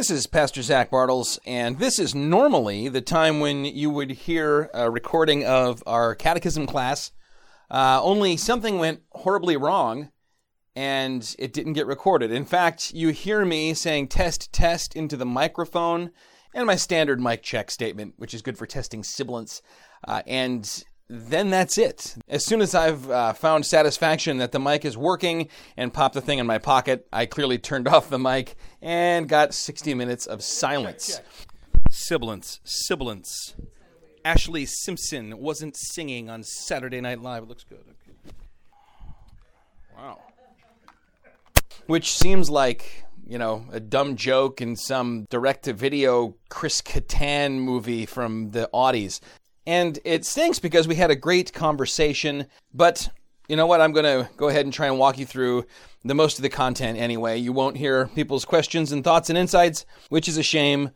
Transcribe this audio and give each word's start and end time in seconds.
This 0.00 0.08
is 0.08 0.26
Pastor 0.26 0.62
Zach 0.62 0.90
Bartels, 0.90 1.38
and 1.44 1.78
this 1.78 1.98
is 1.98 2.14
normally 2.14 2.88
the 2.88 3.02
time 3.02 3.38
when 3.38 3.66
you 3.66 3.90
would 3.90 4.10
hear 4.10 4.70
a 4.72 4.90
recording 4.90 5.44
of 5.44 5.82
our 5.86 6.14
catechism 6.14 6.66
class. 6.66 7.12
Uh, 7.70 8.00
only 8.02 8.38
something 8.38 8.78
went 8.78 9.02
horribly 9.10 9.58
wrong, 9.58 10.10
and 10.74 11.36
it 11.38 11.52
didn't 11.52 11.74
get 11.74 11.86
recorded. 11.86 12.32
In 12.32 12.46
fact, 12.46 12.94
you 12.94 13.10
hear 13.10 13.44
me 13.44 13.74
saying 13.74 14.08
test, 14.08 14.50
test 14.54 14.96
into 14.96 15.18
the 15.18 15.26
microphone, 15.26 16.12
and 16.54 16.66
my 16.66 16.76
standard 16.76 17.20
mic 17.20 17.42
check 17.42 17.70
statement, 17.70 18.14
which 18.16 18.32
is 18.32 18.40
good 18.40 18.56
for 18.56 18.64
testing 18.64 19.04
sibilance. 19.04 19.60
Uh, 20.08 20.22
and 20.26 20.82
then 21.12 21.50
that's 21.50 21.76
it. 21.76 22.14
As 22.28 22.46
soon 22.46 22.60
as 22.60 22.72
I've 22.72 23.10
uh, 23.10 23.32
found 23.32 23.66
satisfaction 23.66 24.38
that 24.38 24.52
the 24.52 24.60
mic 24.60 24.84
is 24.84 24.96
working 24.96 25.48
and 25.76 25.92
popped 25.92 26.14
the 26.14 26.20
thing 26.20 26.38
in 26.38 26.46
my 26.46 26.58
pocket, 26.58 27.08
I 27.12 27.26
clearly 27.26 27.58
turned 27.58 27.88
off 27.88 28.08
the 28.08 28.18
mic 28.18 28.54
and 28.80 29.28
got 29.28 29.52
60 29.52 29.92
minutes 29.94 30.26
of 30.26 30.40
silence. 30.40 31.20
Sibilance, 31.90 32.60
sibilance. 32.62 33.56
Ashlee 34.24 34.68
Simpson 34.68 35.38
wasn't 35.38 35.76
singing 35.76 36.30
on 36.30 36.44
Saturday 36.44 37.00
Night 37.00 37.20
Live. 37.20 37.42
It 37.42 37.48
looks 37.48 37.64
good. 37.64 37.80
Okay. 37.80 38.34
Wow. 39.96 40.20
Which 41.86 42.12
seems 42.12 42.48
like, 42.48 43.04
you 43.26 43.38
know, 43.38 43.66
a 43.72 43.80
dumb 43.80 44.14
joke 44.14 44.60
in 44.60 44.76
some 44.76 45.26
direct 45.28 45.64
to 45.64 45.72
video 45.72 46.36
Chris 46.50 46.80
Kattan 46.80 47.58
movie 47.58 48.06
from 48.06 48.52
the 48.52 48.70
Audies. 48.72 49.18
And 49.66 49.98
it 50.04 50.24
stinks 50.24 50.58
because 50.58 50.88
we 50.88 50.94
had 50.94 51.10
a 51.10 51.16
great 51.16 51.52
conversation, 51.52 52.46
but 52.72 53.10
you 53.48 53.56
know 53.56 53.66
what? 53.66 53.80
I'm 53.80 53.92
going 53.92 54.04
to 54.04 54.30
go 54.36 54.48
ahead 54.48 54.64
and 54.64 54.72
try 54.72 54.86
and 54.86 54.98
walk 54.98 55.18
you 55.18 55.26
through 55.26 55.66
the 56.04 56.14
most 56.14 56.38
of 56.38 56.42
the 56.42 56.48
content 56.48 56.98
anyway. 56.98 57.36
You 57.38 57.52
won't 57.52 57.76
hear 57.76 58.06
people's 58.06 58.44
questions 58.44 58.92
and 58.92 59.02
thoughts 59.02 59.28
and 59.28 59.36
insights, 59.36 59.86
which 60.08 60.28
is 60.28 60.38
a 60.38 60.42
shame. 60.42 60.90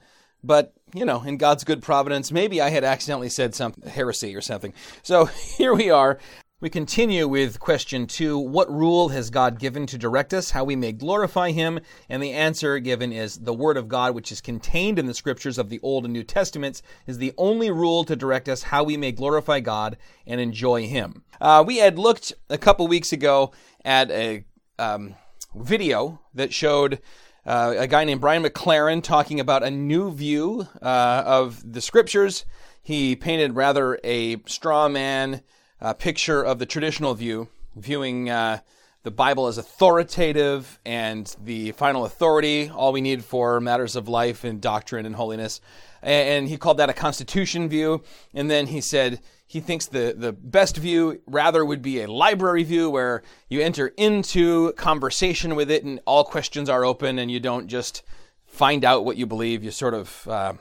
But, 0.44 0.72
you 0.94 1.04
know, 1.04 1.22
in 1.22 1.36
God's 1.36 1.64
good 1.64 1.82
providence, 1.82 2.30
maybe 2.30 2.60
I 2.60 2.68
had 2.68 2.84
accidentally 2.84 3.28
said 3.28 3.54
some 3.54 3.74
heresy 3.86 4.36
or 4.36 4.40
something. 4.40 4.72
So 5.02 5.24
here 5.56 5.74
we 5.74 5.90
are. 5.90 6.18
We 6.64 6.70
continue 6.70 7.28
with 7.28 7.60
question 7.60 8.06
two 8.06 8.38
What 8.38 8.72
rule 8.72 9.10
has 9.10 9.28
God 9.28 9.58
given 9.58 9.84
to 9.84 9.98
direct 9.98 10.32
us, 10.32 10.52
how 10.52 10.64
we 10.64 10.76
may 10.76 10.92
glorify 10.92 11.50
Him? 11.50 11.78
And 12.08 12.22
the 12.22 12.32
answer 12.32 12.78
given 12.78 13.12
is 13.12 13.36
the 13.36 13.52
Word 13.52 13.76
of 13.76 13.86
God, 13.86 14.14
which 14.14 14.32
is 14.32 14.40
contained 14.40 14.98
in 14.98 15.04
the 15.04 15.12
scriptures 15.12 15.58
of 15.58 15.68
the 15.68 15.78
Old 15.82 16.04
and 16.04 16.14
New 16.14 16.22
Testaments, 16.22 16.80
is 17.06 17.18
the 17.18 17.34
only 17.36 17.70
rule 17.70 18.02
to 18.04 18.16
direct 18.16 18.48
us 18.48 18.62
how 18.62 18.82
we 18.82 18.96
may 18.96 19.12
glorify 19.12 19.60
God 19.60 19.98
and 20.26 20.40
enjoy 20.40 20.86
Him. 20.86 21.22
Uh, 21.38 21.62
we 21.66 21.76
had 21.76 21.98
looked 21.98 22.32
a 22.48 22.56
couple 22.56 22.86
weeks 22.86 23.12
ago 23.12 23.52
at 23.84 24.10
a 24.10 24.46
um, 24.78 25.16
video 25.54 26.18
that 26.32 26.54
showed. 26.54 27.02
Uh, 27.46 27.74
a 27.76 27.86
guy 27.86 28.04
named 28.04 28.22
Brian 28.22 28.42
McLaren 28.42 29.02
talking 29.02 29.38
about 29.38 29.62
a 29.62 29.70
new 29.70 30.10
view 30.10 30.66
uh, 30.80 31.22
of 31.26 31.74
the 31.74 31.82
scriptures. 31.82 32.46
He 32.80 33.16
painted 33.16 33.54
rather 33.54 34.00
a 34.02 34.38
straw 34.46 34.88
man 34.88 35.42
uh, 35.84 35.92
picture 35.92 36.42
of 36.42 36.58
the 36.58 36.64
traditional 36.64 37.12
view, 37.14 37.46
viewing 37.76 38.30
uh, 38.30 38.58
the 39.02 39.10
Bible 39.10 39.48
as 39.48 39.58
authoritative 39.58 40.80
and 40.86 41.36
the 41.44 41.72
final 41.72 42.06
authority, 42.06 42.70
all 42.70 42.90
we 42.90 43.02
need 43.02 43.22
for 43.22 43.60
matters 43.60 43.94
of 43.94 44.08
life 44.08 44.44
and 44.44 44.62
doctrine 44.62 45.04
and 45.04 45.14
holiness. 45.14 45.60
And 46.02 46.48
he 46.48 46.56
called 46.56 46.78
that 46.78 46.88
a 46.88 46.94
constitution 46.94 47.68
view. 47.68 48.02
And 48.32 48.50
then 48.50 48.68
he 48.68 48.80
said 48.80 49.20
he 49.46 49.60
thinks 49.60 49.84
the, 49.84 50.14
the 50.16 50.32
best 50.32 50.78
view 50.78 51.20
rather 51.26 51.62
would 51.62 51.82
be 51.82 52.00
a 52.00 52.10
library 52.10 52.62
view 52.62 52.88
where 52.88 53.22
you 53.50 53.60
enter 53.60 53.88
into 53.98 54.72
conversation 54.72 55.54
with 55.54 55.70
it 55.70 55.84
and 55.84 56.00
all 56.06 56.24
questions 56.24 56.70
are 56.70 56.84
open 56.84 57.18
and 57.18 57.30
you 57.30 57.40
don't 57.40 57.68
just 57.68 58.02
find 58.46 58.86
out 58.86 59.04
what 59.04 59.18
you 59.18 59.26
believe. 59.26 59.62
You 59.62 59.70
sort 59.70 59.92
of, 59.92 60.26
uh, 60.28 60.54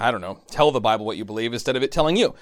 I 0.00 0.10
don't 0.10 0.20
know, 0.20 0.40
tell 0.50 0.72
the 0.72 0.80
Bible 0.80 1.06
what 1.06 1.16
you 1.16 1.24
believe 1.24 1.52
instead 1.52 1.76
of 1.76 1.84
it 1.84 1.92
telling 1.92 2.16
you. 2.16 2.34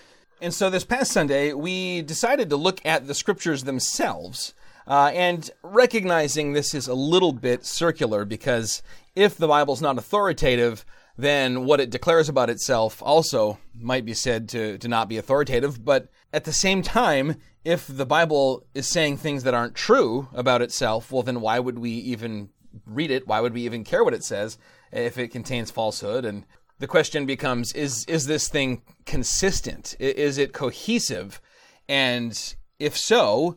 And 0.43 0.53
so 0.53 0.71
this 0.71 0.83
past 0.83 1.13
Sunday, 1.13 1.53
we 1.53 2.03
decided 2.03 2.51
to 2.51 2.57
look 2.57 2.85
at 2.85 3.07
the 3.07 3.15
scriptures 3.15 3.63
themselves. 3.63 4.55
Uh, 4.89 5.13
and 5.15 5.49
recognizing 5.63 6.53
this 6.53 6.75
is 6.75 6.89
a 6.89 6.95
little 6.95 7.33
bit 7.33 7.65
circular 7.65 8.25
because 8.25 8.83
if 9.15 9.37
the 9.37 9.47
Bible's 9.47 9.81
not 9.81 9.99
authoritative, 9.99 10.85
then 11.17 11.65
what 11.65 11.79
it 11.79 11.91
declares 11.91 12.29
about 12.29 12.51
itself 12.51 13.01
also 13.05 13.61
might 13.73 14.05
be 14.05 14.15
said 14.15 14.49
to, 14.49 14.79
to 14.79 14.89
not 14.89 15.09
be 15.09 15.17
authoritative. 15.17 15.85
But 15.85 16.09
at 16.33 16.43
the 16.43 16.53
same 16.53 16.83
time, 16.83 17.37
if 17.65 17.87
the 17.87 18.05
Bible 18.05 18.67
is 18.75 18.89
saying 18.89 19.19
things 19.19 19.45
that 19.45 19.55
aren't 19.55 19.77
true 19.77 20.27
about 20.35 20.61
itself, 20.61 21.13
well, 21.13 21.23
then 21.23 21.41
why 21.41 21.61
would 21.61 21.79
we 21.79 21.93
even 21.93 22.49
read 22.85 23.13
it? 23.13 23.29
Why 23.29 23.39
would 23.39 23.55
we 23.55 23.63
even 23.63 23.85
care 23.85 24.03
what 24.03 24.15
it 24.15 24.25
says 24.25 24.59
if 24.91 25.19
it 25.19 25.29
contains 25.29 25.71
falsehood 25.71 26.25
and 26.25 26.45
the 26.83 26.89
question 26.89 27.27
becomes 27.27 27.73
is 27.75 28.05
is 28.07 28.27
this 28.27 28.49
thing 28.49 28.83
consistent 29.07 29.95
is 30.01 30.37
it 30.37 30.53
cohesive 30.53 31.41
and 31.89 32.57
if 32.81 32.99
so 32.99 33.57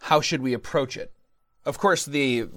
how 0.00 0.20
should 0.20 0.42
we 0.42 0.52
approach 0.52 0.96
it 0.96 1.12
of 1.64 1.78
course 1.78 2.04
the 2.04 2.48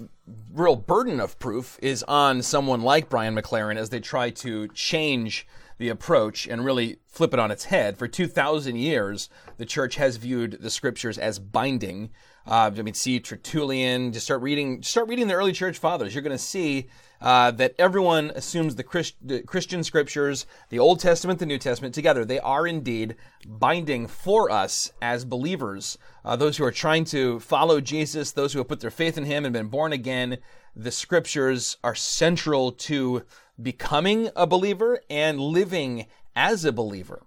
real 0.52 0.74
burden 0.74 1.20
of 1.20 1.38
proof 1.38 1.78
is 1.80 2.02
on 2.08 2.42
someone 2.42 2.82
like 2.82 3.08
Brian 3.08 3.36
McLaren 3.36 3.76
as 3.76 3.90
they 3.90 4.00
try 4.00 4.30
to 4.30 4.66
change 4.74 5.46
the 5.78 5.88
approach 5.88 6.48
and 6.48 6.64
really 6.64 6.96
flip 7.06 7.32
it 7.32 7.38
on 7.38 7.50
its 7.50 7.66
head. 7.66 7.98
For 7.98 8.08
2,000 8.08 8.76
years, 8.76 9.28
the 9.58 9.66
church 9.66 9.96
has 9.96 10.16
viewed 10.16 10.58
the 10.60 10.70
scriptures 10.70 11.18
as 11.18 11.38
binding. 11.38 12.10
Uh, 12.46 12.70
I 12.76 12.82
mean, 12.82 12.94
see 12.94 13.20
Tertullian. 13.20 14.12
Just 14.12 14.24
start 14.24 14.40
reading. 14.40 14.82
Start 14.82 15.08
reading 15.08 15.28
the 15.28 15.34
early 15.34 15.52
church 15.52 15.78
fathers. 15.78 16.14
You're 16.14 16.22
going 16.22 16.36
to 16.36 16.42
see 16.42 16.88
uh, 17.20 17.50
that 17.52 17.74
everyone 17.78 18.30
assumes 18.34 18.76
the, 18.76 18.82
Christ, 18.82 19.14
the, 19.22 19.42
Christian 19.42 19.82
scriptures, 19.82 20.46
the 20.70 20.78
Old 20.78 21.00
Testament, 21.00 21.38
the 21.38 21.46
New 21.46 21.58
Testament 21.58 21.94
together, 21.94 22.24
they 22.24 22.40
are 22.40 22.66
indeed 22.66 23.16
binding 23.46 24.06
for 24.06 24.50
us 24.50 24.92
as 25.00 25.24
believers. 25.24 25.98
Uh, 26.24 26.36
those 26.36 26.56
who 26.56 26.64
are 26.64 26.72
trying 26.72 27.04
to 27.06 27.40
follow 27.40 27.80
Jesus, 27.80 28.32
those 28.32 28.52
who 28.52 28.58
have 28.58 28.68
put 28.68 28.80
their 28.80 28.90
faith 28.90 29.16
in 29.16 29.24
Him 29.24 29.44
and 29.44 29.52
been 29.52 29.68
born 29.68 29.92
again, 29.92 30.38
the 30.74 30.90
scriptures 30.90 31.78
are 31.82 31.94
central 31.94 32.72
to 32.72 33.24
becoming 33.60 34.28
a 34.36 34.46
believer 34.46 35.00
and 35.08 35.40
living 35.40 36.06
as 36.34 36.64
a 36.64 36.72
believer. 36.72 37.22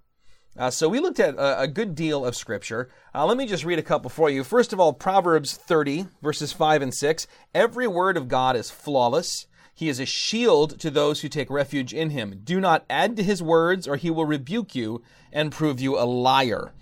Uh, 0.57 0.69
so 0.69 0.89
we 0.89 0.99
looked 0.99 1.19
at 1.19 1.35
a, 1.35 1.61
a, 1.61 1.67
good 1.67 1.95
deal 1.95 2.25
of 2.25 2.35
scripture. 2.35 2.89
Uh, 3.15 3.25
let 3.25 3.37
me 3.37 3.45
just 3.45 3.63
read 3.63 3.79
a 3.79 3.83
couple 3.83 4.09
for 4.09 4.29
you. 4.29 4.43
First 4.43 4.73
of 4.73 4.79
all, 4.79 4.91
Proverbs 4.93 5.55
30, 5.55 6.07
verses 6.21 6.51
5 6.51 6.81
and 6.81 6.93
6. 6.93 7.27
Every 7.55 7.87
word 7.87 8.17
of 8.17 8.27
God 8.27 8.55
is 8.55 8.69
flawless. 8.69 9.47
He 9.79 9.87
is 9.87 10.01
a 10.01 10.05
shield 10.05 10.77
to 10.81 10.91
those 10.91 11.21
who 11.21 11.29
take 11.29 11.49
refuge 11.49 11.93
in 11.93 12.09
him. 12.09 12.41
Do 12.43 12.59
not 12.59 12.83
add 12.89 13.15
to 13.15 13.23
his 13.23 13.41
words, 13.41 13.87
or 13.87 13.95
he 13.95 14.09
will 14.09 14.25
rebuke 14.25 14.75
you 14.75 15.01
and 15.31 15.53
prove 15.53 15.79
you 15.79 15.97
a 15.97 16.03
liar. 16.03 16.73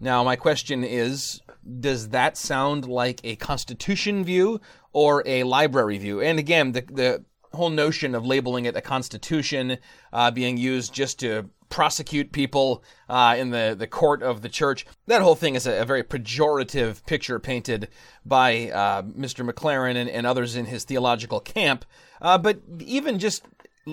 Now, 0.00 0.24
my 0.24 0.34
question 0.34 0.82
is 0.82 1.42
does 1.78 2.08
that 2.08 2.38
sound 2.38 2.88
like 2.88 3.20
a 3.22 3.36
constitution 3.36 4.24
view 4.24 4.62
or 4.94 5.22
a 5.26 5.42
library 5.42 5.98
view? 5.98 6.22
And 6.22 6.38
again, 6.38 6.72
the, 6.72 6.80
the 6.90 7.24
whole 7.52 7.70
notion 7.70 8.14
of 8.14 8.26
labeling 8.26 8.64
it 8.64 8.76
a 8.76 8.80
constitution 8.80 9.78
uh, 10.12 10.30
being 10.30 10.56
used 10.56 10.92
just 10.92 11.18
to 11.20 11.48
prosecute 11.68 12.32
people 12.32 12.82
uh, 13.08 13.36
in 13.38 13.50
the, 13.50 13.74
the 13.78 13.86
court 13.86 14.22
of 14.22 14.42
the 14.42 14.48
church. 14.48 14.86
That 15.06 15.22
whole 15.22 15.34
thing 15.34 15.54
is 15.54 15.66
a, 15.66 15.82
a 15.82 15.84
very 15.84 16.02
pejorative 16.02 17.04
picture 17.06 17.38
painted 17.38 17.88
by 18.24 18.70
uh, 18.70 19.02
Mr. 19.02 19.48
McLaren 19.48 19.96
and, 19.96 20.08
and, 20.08 20.26
others 20.26 20.56
in 20.56 20.66
his 20.66 20.84
theological 20.84 21.40
camp. 21.40 21.84
Uh, 22.20 22.38
but 22.38 22.60
even 22.80 23.18
just 23.18 23.42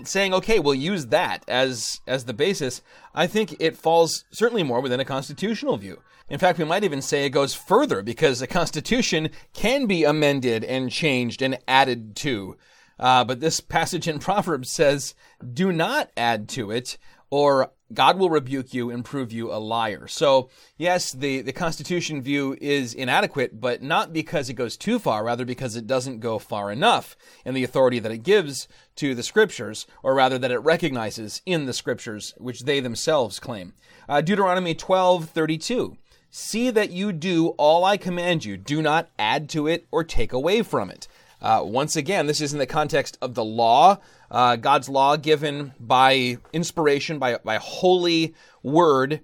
saying, 0.03 0.33
okay, 0.33 0.59
we'll 0.59 0.75
use 0.75 1.07
that 1.07 1.43
as 1.47 2.01
as 2.07 2.25
the 2.25 2.33
basis, 2.33 2.81
I 3.13 3.27
think 3.27 3.55
it 3.59 3.77
falls 3.77 4.25
certainly 4.31 4.63
more 4.63 4.81
within 4.81 4.99
a 4.99 5.05
constitutional 5.05 5.77
view. 5.77 6.01
In 6.27 6.39
fact, 6.39 6.57
we 6.57 6.65
might 6.65 6.83
even 6.83 7.01
say 7.01 7.25
it 7.25 7.29
goes 7.29 7.53
further 7.53 8.01
because 8.01 8.41
a 8.41 8.47
constitution 8.47 9.29
can 9.53 9.85
be 9.85 10.03
amended 10.03 10.63
and 10.63 10.91
changed 10.91 11.41
and 11.41 11.59
added 11.67 12.15
to. 12.17 12.57
Uh, 12.99 13.23
but 13.23 13.39
this 13.39 13.59
passage 13.59 14.07
in 14.07 14.19
Proverbs 14.19 14.71
says, 14.71 15.15
do 15.53 15.71
not 15.71 16.09
add 16.15 16.47
to 16.49 16.71
it 16.71 16.97
or 17.29 17.71
God 17.93 18.17
will 18.17 18.29
rebuke 18.29 18.73
you 18.73 18.89
and 18.89 19.05
prove 19.05 19.31
you 19.31 19.51
a 19.51 19.59
liar. 19.59 20.07
So, 20.07 20.49
yes, 20.77 21.11
the, 21.11 21.41
the 21.41 21.53
Constitution 21.53 22.21
view 22.21 22.57
is 22.59 22.93
inadequate, 22.93 23.59
but 23.59 23.81
not 23.81 24.13
because 24.13 24.49
it 24.49 24.53
goes 24.53 24.75
too 24.75 24.99
far, 24.99 25.23
rather 25.23 25.45
because 25.45 25.75
it 25.75 25.85
doesn't 25.85 26.19
go 26.19 26.39
far 26.39 26.71
enough 26.71 27.15
in 27.43 27.53
the 27.53 27.63
authority 27.63 27.99
that 27.99 28.11
it 28.11 28.23
gives 28.23 28.67
to 28.95 29.13
the 29.13 29.23
Scriptures, 29.23 29.85
or 30.01 30.15
rather 30.15 30.39
that 30.39 30.51
it 30.51 30.59
recognizes 30.59 31.41
in 31.45 31.65
the 31.65 31.73
Scriptures, 31.73 32.33
which 32.37 32.61
they 32.61 32.79
themselves 32.79 33.39
claim. 33.39 33.73
Uh, 34.09 34.21
Deuteronomy 34.21 34.73
12 34.73 35.29
32. 35.29 35.97
See 36.31 36.69
that 36.69 36.91
you 36.91 37.13
do 37.13 37.49
all 37.49 37.85
I 37.85 37.97
command 37.97 38.43
you. 38.43 38.57
Do 38.57 38.81
not 38.81 39.09
add 39.17 39.47
to 39.49 39.67
it 39.67 39.87
or 39.91 40.03
take 40.03 40.33
away 40.33 40.63
from 40.63 40.89
it. 40.89 41.07
Uh, 41.45 41.61
once 41.63 41.95
again, 41.95 42.25
this 42.25 42.41
is 42.41 42.53
in 42.53 42.57
the 42.57 42.65
context 42.65 43.19
of 43.21 43.35
the 43.35 43.45
law, 43.45 43.99
uh, 44.31 44.55
God's 44.55 44.89
law 44.89 45.15
given 45.15 45.73
by 45.79 46.39
inspiration, 46.53 47.19
by, 47.19 47.37
by 47.37 47.57
holy 47.57 48.33
word 48.63 49.21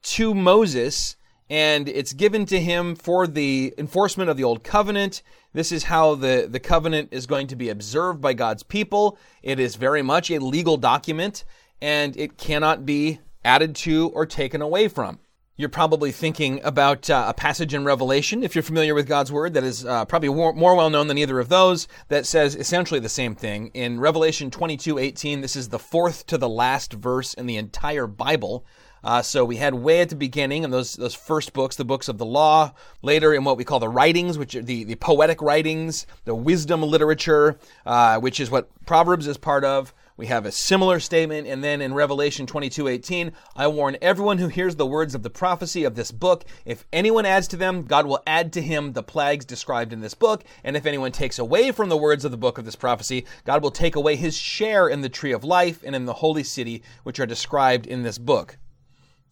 to 0.00 0.32
Moses, 0.32 1.16
and 1.50 1.86
it's 1.86 2.14
given 2.14 2.46
to 2.46 2.58
him 2.58 2.94
for 2.94 3.26
the 3.26 3.74
enforcement 3.76 4.30
of 4.30 4.38
the 4.38 4.44
old 4.44 4.64
covenant. 4.64 5.20
This 5.52 5.70
is 5.70 5.84
how 5.84 6.14
the, 6.14 6.48
the 6.50 6.60
covenant 6.60 7.10
is 7.10 7.26
going 7.26 7.48
to 7.48 7.56
be 7.56 7.68
observed 7.68 8.22
by 8.22 8.32
God's 8.32 8.62
people. 8.62 9.18
It 9.42 9.60
is 9.60 9.76
very 9.76 10.00
much 10.00 10.30
a 10.30 10.38
legal 10.38 10.78
document, 10.78 11.44
and 11.82 12.16
it 12.16 12.38
cannot 12.38 12.86
be 12.86 13.20
added 13.44 13.76
to 13.76 14.08
or 14.14 14.24
taken 14.24 14.62
away 14.62 14.88
from. 14.88 15.18
You're 15.60 15.68
probably 15.68 16.10
thinking 16.10 16.58
about 16.64 17.10
uh, 17.10 17.26
a 17.28 17.34
passage 17.34 17.74
in 17.74 17.84
Revelation, 17.84 18.42
if 18.42 18.54
you're 18.54 18.62
familiar 18.62 18.94
with 18.94 19.06
God's 19.06 19.30
Word, 19.30 19.52
that 19.52 19.62
is 19.62 19.84
uh, 19.84 20.06
probably 20.06 20.30
more, 20.30 20.54
more 20.54 20.74
well 20.74 20.88
known 20.88 21.06
than 21.06 21.18
either 21.18 21.38
of 21.38 21.50
those, 21.50 21.86
that 22.08 22.24
says 22.24 22.56
essentially 22.56 22.98
the 22.98 23.10
same 23.10 23.34
thing. 23.34 23.70
In 23.74 24.00
Revelation 24.00 24.50
22 24.50 24.96
18, 24.96 25.42
this 25.42 25.56
is 25.56 25.68
the 25.68 25.78
fourth 25.78 26.24
to 26.28 26.38
the 26.38 26.48
last 26.48 26.94
verse 26.94 27.34
in 27.34 27.44
the 27.44 27.58
entire 27.58 28.06
Bible. 28.06 28.64
Uh, 29.04 29.20
so 29.20 29.44
we 29.44 29.56
had 29.56 29.74
way 29.74 30.00
at 30.00 30.08
the 30.08 30.16
beginning 30.16 30.62
in 30.62 30.70
those 30.70 30.94
those 30.94 31.14
first 31.14 31.52
books, 31.52 31.76
the 31.76 31.84
books 31.84 32.08
of 32.08 32.16
the 32.16 32.24
law. 32.24 32.72
Later 33.02 33.34
in 33.34 33.44
what 33.44 33.58
we 33.58 33.64
call 33.64 33.80
the 33.80 33.88
writings, 33.88 34.38
which 34.38 34.54
are 34.54 34.62
the, 34.62 34.84
the 34.84 34.94
poetic 34.94 35.42
writings, 35.42 36.06
the 36.24 36.34
wisdom 36.34 36.80
literature, 36.82 37.58
uh, 37.84 38.18
which 38.18 38.40
is 38.40 38.50
what 38.50 38.70
Proverbs 38.86 39.26
is 39.26 39.36
part 39.36 39.66
of. 39.66 39.92
We 40.20 40.26
have 40.26 40.44
a 40.44 40.52
similar 40.52 41.00
statement, 41.00 41.46
and 41.46 41.64
then 41.64 41.80
in 41.80 41.94
Revelation 41.94 42.44
22:18, 42.44 43.32
I 43.56 43.66
warn 43.68 43.96
everyone 44.02 44.36
who 44.36 44.48
hears 44.48 44.76
the 44.76 44.84
words 44.84 45.14
of 45.14 45.22
the 45.22 45.30
prophecy 45.30 45.82
of 45.82 45.94
this 45.94 46.10
book, 46.10 46.44
if 46.66 46.84
anyone 46.92 47.24
adds 47.24 47.48
to 47.48 47.56
them, 47.56 47.84
God 47.84 48.04
will 48.04 48.22
add 48.26 48.52
to 48.52 48.60
him 48.60 48.92
the 48.92 49.02
plagues 49.02 49.46
described 49.46 49.94
in 49.94 50.02
this 50.02 50.12
book, 50.12 50.44
and 50.62 50.76
if 50.76 50.84
anyone 50.84 51.10
takes 51.10 51.38
away 51.38 51.72
from 51.72 51.88
the 51.88 51.96
words 51.96 52.26
of 52.26 52.32
the 52.32 52.36
book 52.36 52.58
of 52.58 52.66
this 52.66 52.76
prophecy, 52.76 53.24
God 53.46 53.62
will 53.62 53.70
take 53.70 53.96
away 53.96 54.14
his 54.14 54.36
share 54.36 54.88
in 54.88 55.00
the 55.00 55.08
tree 55.08 55.32
of 55.32 55.42
life 55.42 55.82
and 55.82 55.96
in 55.96 56.04
the 56.04 56.12
holy 56.12 56.44
city 56.44 56.82
which 57.02 57.18
are 57.18 57.24
described 57.24 57.86
in 57.86 58.02
this 58.02 58.18
book. 58.18 58.58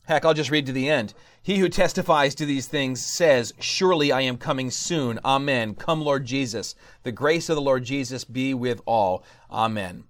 Heck, 0.07 0.25
I'll 0.25 0.33
just 0.33 0.51
read 0.51 0.65
to 0.65 0.73
the 0.73 0.89
end. 0.89 1.13
He 1.43 1.59
who 1.59 1.69
testifies 1.69 2.35
to 2.37 2.47
these 2.47 2.67
things 2.67 3.05
says, 3.05 3.53
Surely 3.61 4.11
I 4.11 4.23
am 4.23 4.39
coming 4.39 4.71
soon. 4.71 5.21
Amen. 5.23 5.75
Come, 5.75 6.01
Lord 6.01 6.25
Jesus. 6.25 6.75
The 7.03 7.13
grace 7.13 7.51
of 7.51 7.57
the 7.57 7.61
Lord 7.61 7.85
Jesus 7.85 8.25
be 8.25 8.55
with 8.55 8.81
all. 8.87 9.23
Amen 9.51 10.08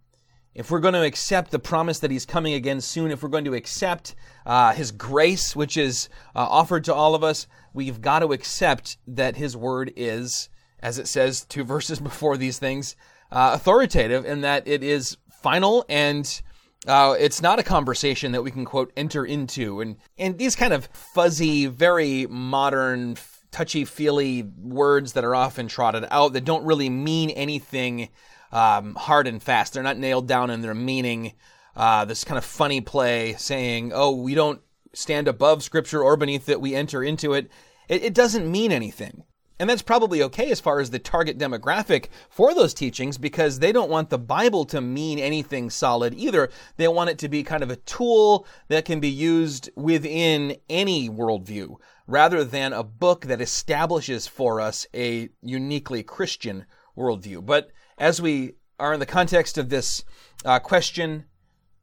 if 0.58 0.72
we're 0.72 0.80
going 0.80 0.94
to 0.94 1.04
accept 1.04 1.52
the 1.52 1.58
promise 1.60 2.00
that 2.00 2.10
he's 2.10 2.26
coming 2.26 2.54
again 2.54 2.80
soon, 2.80 3.12
if 3.12 3.22
we're 3.22 3.28
going 3.28 3.44
to 3.44 3.54
accept 3.54 4.16
uh, 4.44 4.72
his 4.72 4.90
grace, 4.90 5.54
which 5.54 5.76
is 5.76 6.08
uh, 6.34 6.40
offered 6.40 6.82
to 6.82 6.92
all 6.92 7.14
of 7.14 7.22
us, 7.22 7.46
we've 7.72 8.00
got 8.00 8.18
to 8.18 8.32
accept 8.32 8.98
that 9.06 9.36
his 9.36 9.56
word 9.56 9.92
is, 9.94 10.48
as 10.80 10.98
it 10.98 11.06
says 11.06 11.44
two 11.44 11.62
verses 11.74 12.00
before 12.00 12.36
these 12.36 12.58
things, 12.58 12.96
uh, 13.30 13.52
authoritative 13.54 14.24
and 14.24 14.42
that 14.42 14.66
it 14.66 14.82
is 14.82 15.16
final 15.30 15.84
and 15.88 16.42
uh, 16.88 17.14
it's 17.16 17.40
not 17.40 17.60
a 17.60 17.62
conversation 17.62 18.32
that 18.32 18.42
we 18.42 18.50
can 18.50 18.64
quote 18.64 18.92
enter 18.96 19.24
into. 19.24 19.80
And 19.80 19.96
and 20.18 20.38
these 20.38 20.56
kind 20.56 20.72
of 20.72 20.86
fuzzy 20.92 21.66
very 21.66 22.26
modern 22.26 23.16
touchy 23.52 23.84
feely 23.84 24.42
words 24.42 25.12
that 25.12 25.24
are 25.24 25.36
often 25.36 25.68
trotted 25.68 26.04
out 26.10 26.32
that 26.32 26.44
don't 26.44 26.64
really 26.64 26.90
mean 26.90 27.30
anything 27.30 28.08
um, 28.52 28.94
hard 28.94 29.26
and 29.26 29.42
fast. 29.42 29.72
They're 29.72 29.82
not 29.82 29.98
nailed 29.98 30.26
down 30.26 30.50
in 30.50 30.60
their 30.60 30.74
meaning. 30.74 31.34
Uh, 31.76 32.04
this 32.04 32.24
kind 32.24 32.38
of 32.38 32.44
funny 32.44 32.80
play 32.80 33.34
saying, 33.38 33.92
"Oh, 33.94 34.12
we 34.12 34.34
don't 34.34 34.60
stand 34.92 35.28
above 35.28 35.62
Scripture 35.62 36.02
or 36.02 36.16
beneath 36.16 36.48
it; 36.48 36.60
we 36.60 36.74
enter 36.74 37.02
into 37.02 37.34
it." 37.34 37.50
It, 37.88 38.02
it 38.02 38.14
doesn't 38.14 38.50
mean 38.50 38.72
anything. 38.72 39.24
And 39.60 39.68
that's 39.68 39.82
probably 39.82 40.22
okay 40.22 40.50
as 40.52 40.60
far 40.60 40.78
as 40.78 40.90
the 40.90 41.00
target 41.00 41.36
demographic 41.36 42.06
for 42.30 42.54
those 42.54 42.72
teachings 42.72 43.18
because 43.18 43.58
they 43.58 43.72
don't 43.72 43.90
want 43.90 44.08
the 44.08 44.18
Bible 44.18 44.64
to 44.66 44.80
mean 44.80 45.18
anything 45.18 45.68
solid 45.68 46.14
either. 46.14 46.48
They 46.76 46.86
want 46.86 47.10
it 47.10 47.18
to 47.18 47.28
be 47.28 47.42
kind 47.42 47.64
of 47.64 47.70
a 47.70 47.76
tool 47.76 48.46
that 48.68 48.84
can 48.84 49.00
be 49.00 49.08
used 49.08 49.68
within 49.74 50.56
any 50.68 51.10
worldview 51.10 51.74
rather 52.06 52.44
than 52.44 52.72
a 52.72 52.84
book 52.84 53.26
that 53.26 53.40
establishes 53.40 54.28
for 54.28 54.60
us 54.60 54.86
a 54.94 55.28
uniquely 55.42 56.04
Christian 56.04 56.64
worldview. 56.96 57.44
But 57.44 57.70
as 57.98 58.22
we 58.22 58.54
are 58.78 58.94
in 58.94 59.00
the 59.00 59.06
context 59.06 59.58
of 59.58 59.68
this 59.68 60.04
uh, 60.44 60.58
question 60.58 61.24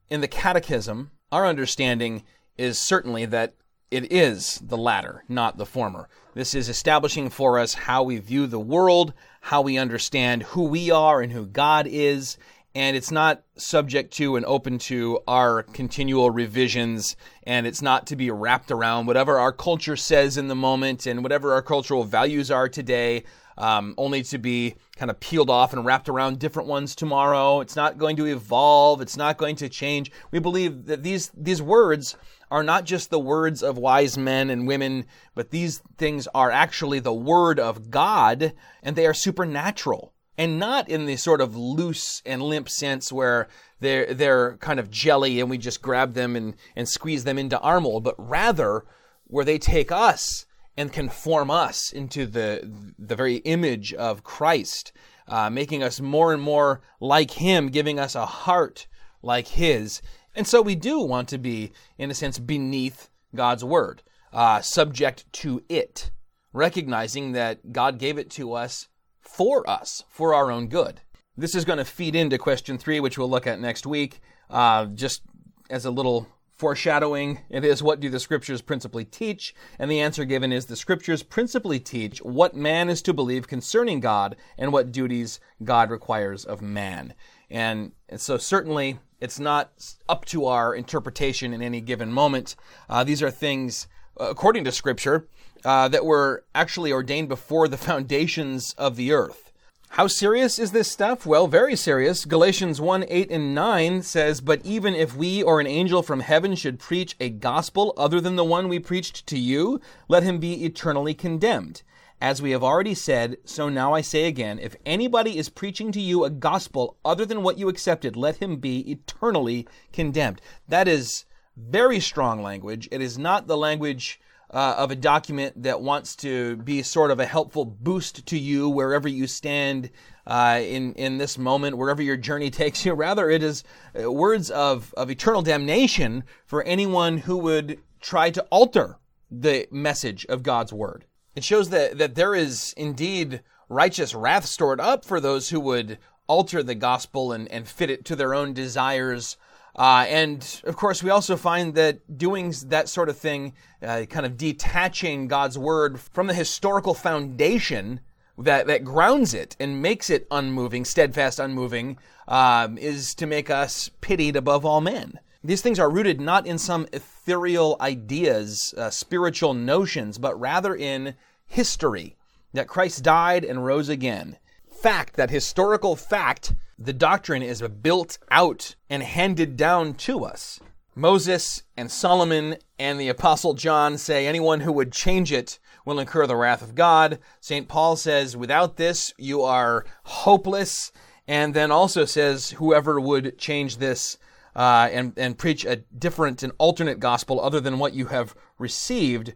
in 0.09 0.21
the 0.21 0.27
catechism, 0.27 1.11
our 1.31 1.45
understanding 1.45 2.23
is 2.57 2.79
certainly 2.79 3.25
that 3.25 3.53
it 3.91 4.11
is 4.11 4.59
the 4.63 4.77
latter, 4.77 5.23
not 5.27 5.57
the 5.57 5.65
former. 5.65 6.09
This 6.33 6.55
is 6.55 6.69
establishing 6.69 7.29
for 7.29 7.59
us 7.59 7.73
how 7.73 8.03
we 8.03 8.17
view 8.17 8.47
the 8.47 8.59
world, 8.59 9.13
how 9.41 9.61
we 9.61 9.77
understand 9.77 10.43
who 10.43 10.63
we 10.63 10.89
are 10.89 11.21
and 11.21 11.31
who 11.31 11.45
God 11.45 11.87
is, 11.87 12.37
and 12.73 12.97
it's 12.97 13.11
not 13.11 13.43
subject 13.55 14.13
to 14.15 14.35
and 14.35 14.45
open 14.45 14.77
to 14.79 15.19
our 15.27 15.63
continual 15.63 16.29
revisions, 16.31 17.15
and 17.43 17.65
it's 17.65 17.81
not 17.81 18.07
to 18.07 18.15
be 18.15 18.31
wrapped 18.31 18.71
around 18.71 19.05
whatever 19.05 19.39
our 19.39 19.53
culture 19.53 19.95
says 19.95 20.37
in 20.37 20.47
the 20.47 20.55
moment 20.55 21.05
and 21.05 21.23
whatever 21.23 21.53
our 21.53 21.61
cultural 21.61 22.03
values 22.03 22.51
are 22.51 22.67
today 22.67 23.23
um, 23.57 23.93
only 23.97 24.23
to 24.23 24.37
be 24.37 24.75
kind 24.97 25.09
of 25.09 25.19
peeled 25.19 25.49
off 25.49 25.73
and 25.73 25.85
wrapped 25.85 26.09
around 26.09 26.39
different 26.39 26.67
ones 26.67 26.95
tomorrow. 26.95 27.61
It's 27.61 27.75
not 27.75 27.97
going 27.97 28.15
to 28.17 28.25
evolve. 28.25 29.01
It's 29.01 29.17
not 29.17 29.37
going 29.37 29.55
to 29.57 29.69
change. 29.69 30.11
We 30.31 30.39
believe 30.39 30.85
that 30.85 31.03
these 31.03 31.31
these 31.35 31.61
words 31.61 32.15
are 32.51 32.63
not 32.63 32.85
just 32.85 33.09
the 33.09 33.19
words 33.19 33.63
of 33.63 33.77
wise 33.77 34.17
men 34.17 34.49
and 34.49 34.67
women, 34.67 35.05
but 35.33 35.49
these 35.49 35.81
things 35.97 36.27
are 36.33 36.51
actually 36.51 36.99
the 36.99 37.13
word 37.13 37.59
of 37.59 37.89
God, 37.89 38.53
and 38.83 38.95
they 38.95 39.07
are 39.07 39.13
supernatural. 39.13 40.13
And 40.37 40.59
not 40.59 40.89
in 40.89 41.05
the 41.05 41.15
sort 41.15 41.39
of 41.39 41.55
loose 41.55 42.21
and 42.25 42.41
limp 42.41 42.67
sense 42.67 43.09
where 43.09 43.47
they're, 43.79 44.13
they're 44.13 44.57
kind 44.57 44.81
of 44.81 44.91
jelly 44.91 45.39
and 45.39 45.49
we 45.49 45.57
just 45.57 45.81
grab 45.81 46.13
them 46.13 46.35
and, 46.35 46.55
and 46.75 46.89
squeeze 46.89 47.23
them 47.23 47.37
into 47.37 47.59
our 47.59 47.79
mold, 47.79 48.03
but 48.03 48.15
rather 48.17 48.83
where 49.27 49.45
they 49.45 49.57
take 49.57 49.93
us 49.93 50.45
and 50.77 50.91
conform 50.91 51.49
us 51.49 51.91
into 51.91 52.25
the 52.25 52.93
the 52.97 53.15
very 53.15 53.37
image 53.37 53.93
of 53.93 54.23
Christ, 54.23 54.91
uh, 55.27 55.49
making 55.49 55.83
us 55.83 56.01
more 56.01 56.33
and 56.33 56.41
more 56.41 56.81
like 56.99 57.31
Him, 57.31 57.69
giving 57.69 57.99
us 57.99 58.15
a 58.15 58.25
heart 58.25 58.87
like 59.21 59.47
His. 59.47 60.01
And 60.35 60.45
so 60.45 60.61
we 60.61 60.75
do 60.75 60.99
want 60.99 61.29
to 61.29 61.37
be, 61.37 61.71
in 61.97 62.11
a 62.11 62.13
sense, 62.13 62.39
beneath 62.39 63.09
God's 63.33 63.63
word, 63.63 64.03
uh, 64.33 64.61
subject 64.61 65.31
to 65.33 65.63
it, 65.69 66.11
recognizing 66.51 67.31
that 67.31 67.71
God 67.71 67.99
gave 67.99 68.17
it 68.17 68.29
to 68.31 68.53
us 68.53 68.89
for 69.21 69.67
us, 69.69 70.03
for 70.09 70.33
our 70.33 70.51
own 70.51 70.67
good. 70.67 71.01
This 71.37 71.55
is 71.55 71.65
going 71.65 71.79
to 71.79 71.85
feed 71.85 72.15
into 72.15 72.37
question 72.37 72.77
three, 72.77 72.99
which 72.99 73.17
we'll 73.17 73.29
look 73.29 73.47
at 73.47 73.59
next 73.59 73.85
week. 73.85 74.19
Uh, 74.49 74.85
just 74.85 75.21
as 75.69 75.85
a 75.85 75.91
little 75.91 76.27
foreshadowing. 76.57 77.39
It 77.49 77.65
is 77.65 77.83
what 77.83 77.99
do 77.99 78.09
the 78.09 78.19
scriptures 78.19 78.61
principally 78.61 79.05
teach? 79.05 79.53
And 79.77 79.91
the 79.91 79.99
answer 79.99 80.25
given 80.25 80.51
is 80.51 80.65
the 80.65 80.75
scriptures 80.75 81.23
principally 81.23 81.79
teach 81.79 82.19
what 82.19 82.55
man 82.55 82.89
is 82.89 83.01
to 83.03 83.13
believe 83.13 83.47
concerning 83.47 83.99
God 83.99 84.35
and 84.57 84.71
what 84.71 84.91
duties 84.91 85.39
God 85.63 85.89
requires 85.89 86.45
of 86.45 86.61
man. 86.61 87.13
And, 87.49 87.91
so 88.17 88.37
certainly 88.37 88.99
it's 89.19 89.39
not 89.39 89.95
up 90.07 90.25
to 90.25 90.45
our 90.45 90.75
interpretation 90.75 91.53
in 91.53 91.61
any 91.61 91.81
given 91.81 92.11
moment. 92.11 92.55
Uh, 92.89 93.03
these 93.03 93.21
are 93.21 93.31
things, 93.31 93.87
uh, 94.19 94.29
according 94.29 94.63
to 94.65 94.71
scripture, 94.71 95.27
uh, 95.63 95.87
that 95.87 96.05
were 96.05 96.45
actually 96.53 96.91
ordained 96.91 97.27
before 97.29 97.67
the 97.67 97.77
foundations 97.89 98.73
of 98.77 98.95
the 98.95 99.11
earth. 99.11 99.51
How 99.89 100.07
serious 100.07 100.59
is 100.59 100.71
this 100.71 100.91
stuff? 100.91 101.25
Well, 101.25 101.47
very 101.47 101.75
serious. 101.75 102.25
Galatians 102.25 102.81
1 102.81 103.05
8 103.07 103.31
and 103.31 103.55
9 103.55 104.01
says, 104.01 104.41
But 104.41 104.65
even 104.65 104.93
if 104.93 105.15
we 105.15 105.41
or 105.41 105.59
an 105.59 105.67
angel 105.67 106.03
from 106.03 106.19
heaven 106.19 106.55
should 106.55 106.79
preach 106.79 107.15
a 107.19 107.29
gospel 107.29 107.93
other 107.95 108.19
than 108.19 108.35
the 108.35 108.43
one 108.43 108.67
we 108.67 108.79
preached 108.79 109.25
to 109.27 109.39
you, 109.39 109.79
let 110.09 110.23
him 110.23 110.39
be 110.39 110.65
eternally 110.65 111.13
condemned. 111.13 111.83
As 112.19 112.41
we 112.41 112.51
have 112.51 112.63
already 112.63 112.93
said, 112.93 113.37
so 113.45 113.69
now 113.69 113.93
I 113.93 114.01
say 114.01 114.25
again, 114.25 114.59
if 114.59 114.75
anybody 114.85 115.37
is 115.37 115.49
preaching 115.49 115.91
to 115.93 116.01
you 116.01 116.23
a 116.23 116.29
gospel 116.29 116.97
other 117.05 117.25
than 117.25 117.43
what 117.43 117.57
you 117.57 117.69
accepted, 117.69 118.15
let 118.15 118.37
him 118.37 118.57
be 118.57 118.79
eternally 118.91 119.67
condemned. 119.93 120.41
That 120.67 120.87
is 120.87 121.25
very 121.55 121.99
strong 121.99 122.41
language. 122.41 122.89
It 122.91 123.01
is 123.01 123.17
not 123.17 123.47
the 123.47 123.57
language 123.57 124.19
uh, 124.55 124.73
of 124.77 124.89
a 124.89 124.95
document 124.95 125.63
that 125.63 125.81
wants 125.81 126.15
to 126.15 126.55
be 126.55 126.81
sort 126.81 127.11
of 127.11 127.19
a 127.19 127.25
helpful 127.25 127.65
boost 127.65 128.25
to 128.25 128.39
you 128.39 128.69
wherever 128.69 129.09
you 129.09 129.27
stand 129.27 129.89
uh, 130.25 130.61
in 130.63 130.93
in 130.93 131.17
this 131.17 131.37
moment, 131.37 131.77
wherever 131.77 132.01
your 132.01 132.15
journey 132.15 132.49
takes 132.61 132.85
you. 132.85 132.93
Rather, 132.93 133.29
it 133.29 133.43
is 133.43 133.65
uh, 134.01 134.09
words 134.09 134.49
of 134.49 134.93
of 134.95 135.11
eternal 135.11 135.41
damnation 135.41 136.23
for 136.45 136.63
anyone 136.63 137.17
who 137.17 137.37
would 137.37 137.79
try 137.99 138.29
to 138.29 138.41
alter 138.43 138.97
the 139.29 139.67
message 139.71 140.25
of 140.27 140.41
God's 140.41 140.71
word. 140.71 141.03
It 141.35 141.43
shows 141.43 141.69
that 141.71 141.97
that 141.97 142.15
there 142.15 142.33
is 142.33 142.73
indeed 142.77 143.43
righteous 143.67 144.15
wrath 144.15 144.45
stored 144.45 144.79
up 144.79 145.03
for 145.03 145.19
those 145.19 145.49
who 145.49 145.59
would 145.59 145.97
alter 146.27 146.63
the 146.63 146.75
gospel 146.75 147.33
and, 147.33 147.51
and 147.51 147.67
fit 147.67 147.89
it 147.89 148.05
to 148.05 148.15
their 148.15 148.33
own 148.33 148.53
desires 148.53 149.35
uh, 149.75 150.05
and 150.07 150.61
of 150.63 150.75
course, 150.75 151.03
we 151.03 151.09
also 151.09 151.35
find 151.35 151.75
that 151.75 152.17
doing 152.17 152.53
that 152.67 152.87
sort 152.87 153.09
of 153.09 153.17
thing, 153.17 153.53
uh, 153.81 154.05
kind 154.09 154.25
of 154.25 154.37
detaching 154.37 155.27
God's 155.27 155.57
word 155.57 155.99
from 155.99 156.27
the 156.27 156.33
historical 156.33 156.93
foundation 156.93 157.99
that, 158.37 158.67
that 158.67 158.83
grounds 158.83 159.33
it 159.33 159.55
and 159.59 159.81
makes 159.81 160.09
it 160.09 160.27
unmoving, 160.31 160.85
steadfast, 160.85 161.39
unmoving, 161.39 161.97
um, 162.27 162.77
is 162.77 163.13
to 163.15 163.25
make 163.25 163.49
us 163.49 163.89
pitied 164.01 164.35
above 164.35 164.65
all 164.65 164.81
men. 164.81 165.19
These 165.43 165.61
things 165.61 165.79
are 165.79 165.89
rooted 165.89 166.19
not 166.19 166.47
in 166.47 166.57
some 166.57 166.87
ethereal 166.91 167.77
ideas, 167.79 168.73
uh, 168.77 168.89
spiritual 168.89 169.53
notions, 169.53 170.17
but 170.17 170.39
rather 170.39 170.73
in 170.73 171.15
history 171.45 172.15
that 172.53 172.67
Christ 172.67 173.03
died 173.03 173.45
and 173.45 173.63
rose 173.63 173.89
again. 173.89 174.37
Fact, 174.85 175.15
that 175.15 175.31
historical 175.31 175.95
fact, 175.95 176.53
the 176.77 176.93
doctrine 176.93 177.41
is 177.41 177.59
built 177.81 178.19
out 178.29 178.75
and 178.87 179.01
handed 179.01 179.57
down 179.57 179.95
to 179.95 180.23
us. 180.23 180.59
Moses 180.93 181.63
and 181.75 181.89
Solomon 181.89 182.57
and 182.77 182.99
the 182.99 183.09
Apostle 183.09 183.55
John 183.55 183.97
say 183.97 184.27
anyone 184.27 184.59
who 184.59 184.71
would 184.71 184.91
change 184.91 185.31
it 185.31 185.57
will 185.85 185.99
incur 185.99 186.27
the 186.27 186.35
wrath 186.35 186.61
of 186.61 186.75
God. 186.75 187.17
St. 187.39 187.67
Paul 187.67 187.95
says, 187.95 188.37
without 188.37 188.77
this, 188.77 189.11
you 189.17 189.41
are 189.41 189.87
hopeless. 190.03 190.91
And 191.27 191.55
then 191.55 191.71
also 191.71 192.05
says, 192.05 192.51
whoever 192.51 192.99
would 192.99 193.39
change 193.39 193.77
this 193.77 194.19
uh, 194.55 194.89
and, 194.91 195.17
and 195.17 195.35
preach 195.35 195.65
a 195.65 195.77
different 195.97 196.43
and 196.43 196.53
alternate 196.59 196.99
gospel 196.99 197.41
other 197.41 197.59
than 197.59 197.79
what 197.79 197.95
you 197.95 198.05
have 198.05 198.35
received 198.59 199.33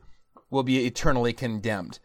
will 0.52 0.62
be 0.62 0.86
eternally 0.86 1.34
condemned. 1.34 1.98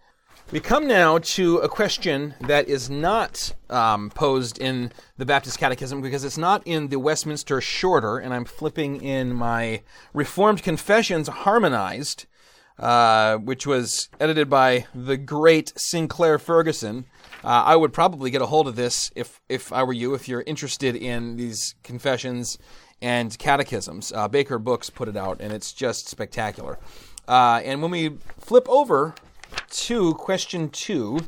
We 0.55 0.61
come 0.61 0.87
now 0.87 1.19
to 1.19 1.59
a 1.59 1.69
question 1.69 2.37
that 2.43 2.69
is 2.69 2.89
not 2.89 3.53
um, 3.69 4.09
posed 4.11 4.57
in 4.61 4.93
the 5.19 5.27
Baptist 5.27 5.59
Catechism 5.59 6.01
because 6.01 6.23
it's 6.23 6.39
not 6.39 6.63
in 6.65 6.91
the 6.91 7.01
Westminster 7.01 7.61
Shorter, 7.61 8.19
and 8.19 8.33
I'm 8.33 8.45
flipping 8.45 9.03
in 9.03 9.35
my 9.35 9.83
Reformed 10.13 10.63
Confessions 10.63 11.27
Harmonized, 11.27 12.27
uh, 12.79 13.39
which 13.39 13.67
was 13.67 14.09
edited 14.21 14.49
by 14.49 14.87
the 14.95 15.17
great 15.17 15.73
Sinclair 15.75 16.39
Ferguson. 16.39 17.07
Uh, 17.43 17.65
I 17.67 17.75
would 17.75 17.93
probably 17.93 18.31
get 18.31 18.41
a 18.41 18.47
hold 18.47 18.69
of 18.69 18.77
this 18.77 19.11
if 19.17 19.41
if 19.49 19.73
I 19.73 19.83
were 19.83 19.93
you, 19.93 20.15
if 20.15 20.29
you're 20.29 20.45
interested 20.47 20.95
in 20.95 21.35
these 21.37 21.75
confessions 21.83 22.59
and 23.03 23.37
catechisms. 23.41 24.13
Uh, 24.13 24.29
Baker 24.29 24.61
Books 24.61 24.89
put 24.89 25.09
it 25.09 25.17
out, 25.17 25.41
and 25.41 25.53
it's 25.53 25.73
just 25.73 26.07
spectacular. 26.07 26.79
Uh, 27.27 27.61
and 27.65 27.83
when 27.83 27.91
we 27.91 28.19
flip 28.39 28.69
over 28.69 29.17
to 29.69 30.15
question 30.15 30.69
two, 30.69 31.19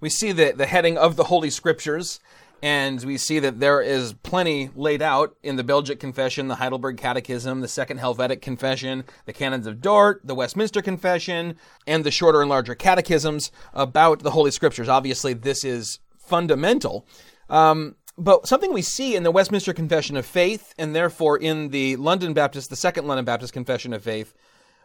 we 0.00 0.08
see 0.08 0.32
the, 0.32 0.52
the 0.56 0.66
heading 0.66 0.98
of 0.98 1.16
the 1.16 1.24
Holy 1.24 1.50
Scriptures, 1.50 2.20
and 2.62 3.04
we 3.04 3.16
see 3.18 3.38
that 3.40 3.58
there 3.58 3.80
is 3.80 4.12
plenty 4.12 4.70
laid 4.76 5.02
out 5.02 5.36
in 5.42 5.56
the 5.56 5.64
Belgic 5.64 5.98
Confession, 5.98 6.48
the 6.48 6.56
Heidelberg 6.56 6.96
Catechism, 6.96 7.60
the 7.60 7.68
Second 7.68 7.98
Helvetic 7.98 8.40
Confession, 8.40 9.04
the 9.26 9.32
Canons 9.32 9.66
of 9.66 9.80
Dort, 9.80 10.20
the 10.24 10.34
Westminster 10.34 10.80
Confession, 10.80 11.56
and 11.86 12.04
the 12.04 12.10
shorter 12.10 12.40
and 12.40 12.48
larger 12.48 12.76
catechisms 12.76 13.50
about 13.74 14.20
the 14.20 14.30
Holy 14.30 14.52
Scriptures. 14.52 14.88
Obviously, 14.88 15.34
this 15.34 15.64
is 15.64 15.98
fundamental. 16.18 17.06
Um, 17.50 17.96
but 18.18 18.46
something 18.46 18.72
we 18.72 18.82
see 18.82 19.16
in 19.16 19.22
the 19.22 19.30
Westminster 19.30 19.72
Confession 19.72 20.16
of 20.16 20.26
Faith, 20.26 20.74
and 20.78 20.94
therefore 20.94 21.38
in 21.38 21.70
the 21.70 21.96
London 21.96 22.34
Baptist, 22.34 22.70
the 22.70 22.76
Second 22.76 23.06
London 23.06 23.24
Baptist 23.24 23.52
Confession 23.52 23.92
of 23.92 24.02
Faith, 24.02 24.34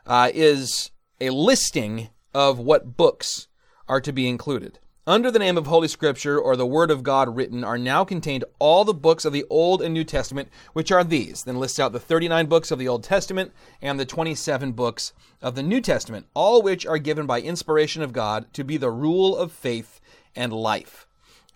uh, 0.05 0.31
is 0.33 0.91
a 1.19 1.29
listing 1.29 2.09
of 2.33 2.59
what 2.59 2.95
books 2.97 3.47
are 3.87 4.01
to 4.01 4.11
be 4.11 4.27
included. 4.27 4.79
Under 5.07 5.31
the 5.31 5.39
name 5.39 5.57
of 5.57 5.67
Holy 5.67 5.87
Scripture 5.87 6.37
or 6.37 6.57
the 6.57 6.65
Word 6.65 6.91
of 6.91 7.01
God 7.01 7.33
written 7.33 7.63
are 7.63 7.77
now 7.77 8.03
contained 8.03 8.43
all 8.59 8.83
the 8.83 8.93
books 8.93 9.23
of 9.23 9.31
the 9.31 9.45
Old 9.49 9.81
and 9.81 9.93
New 9.93 10.03
Testament, 10.03 10.49
which 10.73 10.91
are 10.91 11.03
these. 11.03 11.43
Then 11.43 11.59
lists 11.59 11.79
out 11.79 11.93
the 11.93 11.99
39 11.99 12.47
books 12.47 12.71
of 12.71 12.79
the 12.79 12.89
Old 12.89 13.05
Testament 13.05 13.53
and 13.81 13.97
the 13.97 14.05
27 14.05 14.73
books 14.73 15.13
of 15.41 15.55
the 15.55 15.63
New 15.63 15.79
Testament, 15.79 16.25
all 16.33 16.61
which 16.61 16.85
are 16.85 16.97
given 16.97 17.25
by 17.25 17.39
inspiration 17.39 18.01
of 18.01 18.11
God 18.11 18.53
to 18.53 18.65
be 18.65 18.75
the 18.75 18.91
rule 18.91 19.37
of 19.37 19.53
faith 19.53 20.01
and 20.35 20.51
life. 20.51 21.06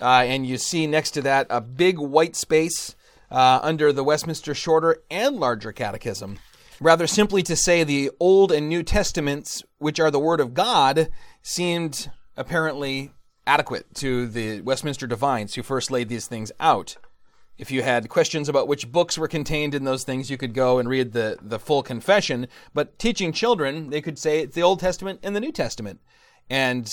Uh, 0.02 0.24
and 0.26 0.48
you 0.48 0.58
see 0.58 0.88
next 0.88 1.12
to 1.12 1.22
that 1.22 1.48
a 1.50 1.62
big 1.62 2.00
white 2.00 2.36
space 2.36 2.96
uh, 3.30 3.60
under 3.62 3.94
the 3.94 4.04
Westminster 4.04 4.54
Shorter 4.54 5.04
and 5.10 5.38
Larger 5.38 5.72
Catechism. 5.72 6.40
Rather 6.80 7.06
simply 7.06 7.44
to 7.44 7.56
say 7.56 7.84
the 7.84 8.10
Old 8.20 8.52
and 8.52 8.68
New 8.68 8.82
Testaments, 8.82 9.64
which 9.78 10.00
are 10.00 10.10
the 10.10 10.20
Word 10.20 10.40
of 10.40 10.56
God, 10.56 11.10
seemed 11.44 12.10
apparently 12.36 13.12
adequate 13.46 13.94
to 13.96 14.28
the 14.28 14.62
Westminster 14.62 15.06
divines 15.06 15.54
who 15.54 15.62
first 15.62 15.92
laid 15.92 16.10
these 16.10 16.26
things 16.26 16.52
out. 16.60 16.98
If 17.58 17.70
you 17.70 17.84
had 17.84 18.10
questions 18.10 18.50
about 18.50 18.68
which 18.68 18.92
books 18.92 19.20
were 19.20 19.28
contained 19.28 19.76
in 19.76 19.84
those 19.84 20.04
things, 20.04 20.32
you 20.32 20.38
could 20.38 20.56
go 20.56 20.80
and 20.80 20.90
read 20.90 21.12
the, 21.12 21.38
the 21.40 21.60
full 21.60 21.84
confession. 21.84 22.48
But 22.74 22.98
teaching 22.98 23.32
children, 23.32 23.92
they 23.92 24.02
could 24.02 24.18
say 24.18 24.40
it's 24.40 24.56
the 24.56 24.64
Old 24.64 24.80
Testament 24.80 25.20
and 25.22 25.36
the 25.36 25.40
New 25.40 25.52
Testament. 25.52 26.00
And 26.50 26.92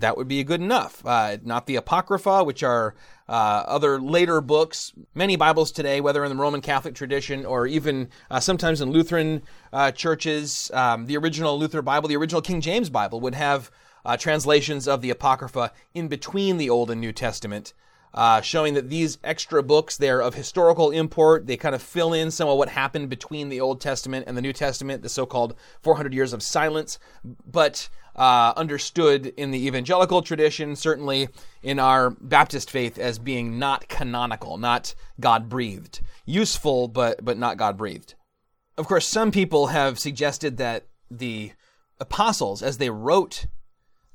that 0.00 0.16
would 0.16 0.28
be 0.28 0.42
good 0.44 0.60
enough. 0.60 1.04
Uh, 1.04 1.38
not 1.42 1.66
the 1.66 1.76
Apocrypha, 1.76 2.44
which 2.44 2.62
are 2.62 2.94
uh, 3.28 3.64
other 3.66 4.00
later 4.00 4.40
books. 4.40 4.92
Many 5.14 5.36
Bibles 5.36 5.72
today, 5.72 6.00
whether 6.00 6.24
in 6.24 6.30
the 6.30 6.40
Roman 6.40 6.60
Catholic 6.60 6.94
tradition 6.94 7.44
or 7.44 7.66
even 7.66 8.08
uh, 8.30 8.40
sometimes 8.40 8.80
in 8.80 8.90
Lutheran 8.90 9.42
uh, 9.72 9.90
churches, 9.90 10.70
um, 10.74 11.06
the 11.06 11.16
original 11.16 11.58
Luther 11.58 11.82
Bible, 11.82 12.08
the 12.08 12.16
original 12.16 12.42
King 12.42 12.60
James 12.60 12.90
Bible, 12.90 13.20
would 13.20 13.34
have 13.34 13.70
uh, 14.04 14.16
translations 14.16 14.86
of 14.86 15.02
the 15.02 15.10
Apocrypha 15.10 15.72
in 15.94 16.08
between 16.08 16.58
the 16.58 16.70
Old 16.70 16.90
and 16.90 17.00
New 17.00 17.12
Testament. 17.12 17.72
Uh, 18.16 18.40
showing 18.40 18.72
that 18.72 18.88
these 18.88 19.18
extra 19.22 19.62
books 19.62 19.98
they're 19.98 20.22
of 20.22 20.34
historical 20.34 20.90
import. 20.90 21.46
They 21.46 21.58
kind 21.58 21.74
of 21.74 21.82
fill 21.82 22.14
in 22.14 22.30
some 22.30 22.48
of 22.48 22.56
what 22.56 22.70
happened 22.70 23.10
between 23.10 23.50
the 23.50 23.60
old 23.60 23.78
testament 23.78 24.24
and 24.26 24.34
the 24.34 24.40
new 24.40 24.54
testament 24.54 25.02
the 25.02 25.08
so-called 25.10 25.54
400 25.82 26.14
years 26.14 26.32
of 26.32 26.42
silence 26.42 26.98
but 27.44 27.88
uh, 28.16 28.52
understood 28.56 29.26
in 29.36 29.50
the 29.50 29.66
evangelical 29.66 30.22
tradition 30.22 30.74
certainly 30.74 31.28
in 31.62 31.78
our 31.78 32.10
baptist 32.10 32.70
faith 32.70 32.98
as 32.98 33.18
being 33.18 33.58
not 33.58 33.88
canonical 33.88 34.56
not 34.56 34.94
god 35.20 35.48
breathed 35.48 36.00
useful 36.24 36.88
but 36.88 37.24
but 37.24 37.36
not 37.36 37.56
god 37.56 37.76
breathed 37.76 38.14
of 38.78 38.86
course 38.86 39.06
some 39.06 39.30
people 39.30 39.68
have 39.68 39.98
suggested 39.98 40.56
that 40.56 40.86
the 41.10 41.52
apostles 42.00 42.62
as 42.62 42.78
they 42.78 42.90
wrote 42.90 43.46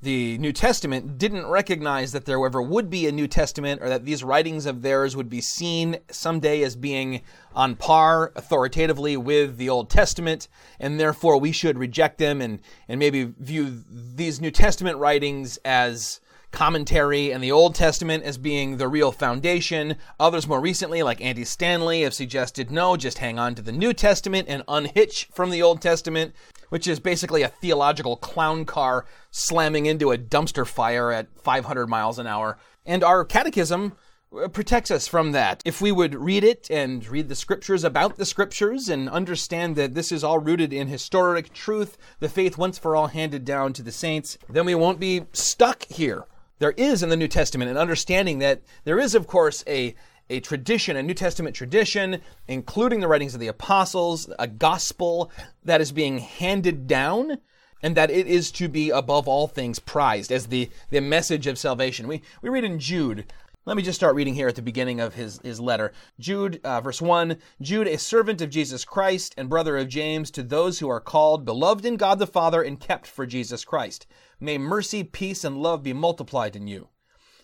the 0.02 0.38
New 0.40 0.52
Testament 0.52 1.20
didn't 1.20 1.46
recognize 1.46 2.12
that 2.12 2.26
there 2.26 2.44
ever 2.44 2.62
would 2.62 2.90
be 2.90 3.08
a 3.08 3.12
New 3.12 3.28
Testament 3.28 3.82
or 3.84 3.90
that 3.90 4.04
these 4.04 4.24
writings 4.24 4.66
of 4.66 4.82
theirs 4.82 5.16
would 5.16 5.30
be 5.30 5.42
seen 5.42 5.98
someday 6.10 6.64
as 6.64 6.76
being 6.76 7.22
on 7.54 7.76
par 7.76 8.32
authoritatively 8.36 9.16
with 9.16 9.58
the 9.58 9.70
Old 9.70 9.90
Testament, 9.90 10.48
and 10.80 11.00
therefore 11.00 11.38
we 11.38 11.52
should 11.52 11.78
reject 11.78 12.18
them 12.18 12.42
and, 12.42 12.60
and 12.88 13.00
maybe 13.00 13.26
view 13.40 13.84
these 13.90 14.42
New 14.42 14.52
Testament 14.52 14.98
writings 14.98 15.58
as 15.64 16.20
commentary 16.52 17.32
and 17.32 17.44
the 17.44 17.52
Old 17.52 17.76
Testament 17.76 18.24
as 18.24 18.38
being 18.38 18.78
the 18.78 18.88
real 18.88 19.12
foundation. 19.12 19.96
Others 20.20 20.48
more 20.48 20.60
recently, 20.60 21.04
like 21.04 21.22
Andy 21.22 21.46
Stanley, 21.46 22.02
have 22.02 22.14
suggested 22.14 22.72
no, 22.72 22.98
just 22.98 23.20
hang 23.20 23.38
on 23.38 23.56
to 23.56 23.62
the 23.62 23.72
New 23.72 23.94
Testament 23.94 24.48
and 24.50 24.64
unhitch 24.68 25.28
from 25.32 25.52
the 25.52 25.62
Old 25.62 25.82
Testament 25.82 26.34
which 26.72 26.88
is 26.88 27.02
basically 27.02 27.42
a 27.42 27.50
theological 27.50 28.16
clown 28.16 28.64
car 28.64 29.06
slamming 29.30 29.86
into 29.86 30.12
a 30.12 30.18
dumpster 30.18 30.66
fire 30.66 31.12
at 31.12 31.28
500 31.38 31.88
miles 31.88 32.18
an 32.18 32.28
hour. 32.28 32.58
And 32.86 33.04
our 33.04 33.26
catechism 33.26 33.98
uh, 34.34 34.48
protects 34.48 34.90
us 34.90 35.06
from 35.06 35.34
that. 35.34 35.62
If 35.66 35.82
we 35.82 35.92
would 35.92 36.16
read 36.16 36.46
it 36.46 36.72
and 36.72 37.06
read 37.06 37.28
the 37.28 37.36
scriptures 37.36 37.84
about 37.84 38.16
the 38.16 38.26
scriptures 38.26 38.88
and 38.88 39.10
understand 39.10 39.76
that 39.76 39.96
this 39.96 40.14
is 40.14 40.24
all 40.24 40.40
rooted 40.40 40.72
in 40.72 40.88
historic 40.88 41.52
truth, 41.54 41.98
the 42.22 42.30
faith 42.30 42.58
once 42.58 42.78
for 42.78 42.96
all 42.96 43.08
handed 43.08 43.44
down 43.44 43.74
to 43.74 43.84
the 43.84 43.92
saints, 43.92 44.38
then 44.48 44.66
we 44.66 44.74
won't 44.74 45.00
be 45.00 45.26
stuck 45.34 45.84
here. 45.84 46.26
There 46.60 46.72
is 46.78 47.04
in 47.04 47.10
the 47.10 47.18
New 47.18 47.28
Testament 47.28 47.70
an 47.70 47.78
understanding 47.78 48.40
that 48.40 48.62
there 48.86 48.98
is, 48.98 49.14
of 49.14 49.28
course, 49.28 49.62
a 49.68 49.94
a 50.32 50.40
tradition, 50.40 50.96
a 50.96 51.04
New 51.04 51.14
Testament 51.14 51.56
tradition, 51.56 52.22
including 52.48 53.02
the 53.02 53.08
writings 53.08 53.34
of 53.34 53.40
the 53.40 53.48
apostles, 53.48 54.30
a 54.40 54.48
gospel 54.48 55.32
that 55.64 55.82
is 55.82 55.92
being 55.92 56.20
handed 56.20 56.88
down 56.88 57.38
and 57.84 57.98
that 57.98 58.12
it 58.12 58.28
is 58.28 58.52
to 58.52 58.68
be 58.68 58.90
above 58.90 59.28
all 59.28 59.48
things 59.48 59.80
prized 59.80 60.32
as 60.32 60.48
the, 60.48 60.70
the 60.90 61.02
message 61.02 61.48
of 61.48 61.58
salvation. 61.58 62.08
We, 62.08 62.22
we 62.42 62.50
read 62.50 62.64
in 62.64 62.80
Jude, 62.80 63.26
let 63.66 63.78
me 63.78 63.84
just 63.84 64.00
start 64.00 64.16
reading 64.16 64.34
here 64.34 64.48
at 64.48 64.56
the 64.56 64.62
beginning 64.62 65.00
of 65.00 65.16
his, 65.16 65.40
his 65.44 65.60
letter. 65.60 65.92
Jude, 66.20 66.62
uh, 66.64 66.82
verse 66.82 67.02
1 67.02 67.38
Jude, 67.62 67.88
a 67.88 67.98
servant 67.98 68.42
of 68.42 68.50
Jesus 68.50 68.86
Christ 68.86 69.36
and 69.38 69.50
brother 69.50 69.78
of 69.78 69.88
James, 69.88 70.32
to 70.32 70.44
those 70.44 70.80
who 70.80 70.90
are 70.90 71.00
called, 71.00 71.46
beloved 71.46 71.86
in 71.86 71.98
God 71.98 72.20
the 72.20 72.28
Father, 72.28 72.62
and 72.62 72.80
kept 72.80 73.06
for 73.06 73.26
Jesus 73.26 73.66
Christ. 73.66 74.08
May 74.40 74.58
mercy, 74.58 75.04
peace, 75.04 75.44
and 75.44 75.62
love 75.62 75.84
be 75.84 75.94
multiplied 75.94 76.56
in 76.56 76.68
you. 76.68 76.88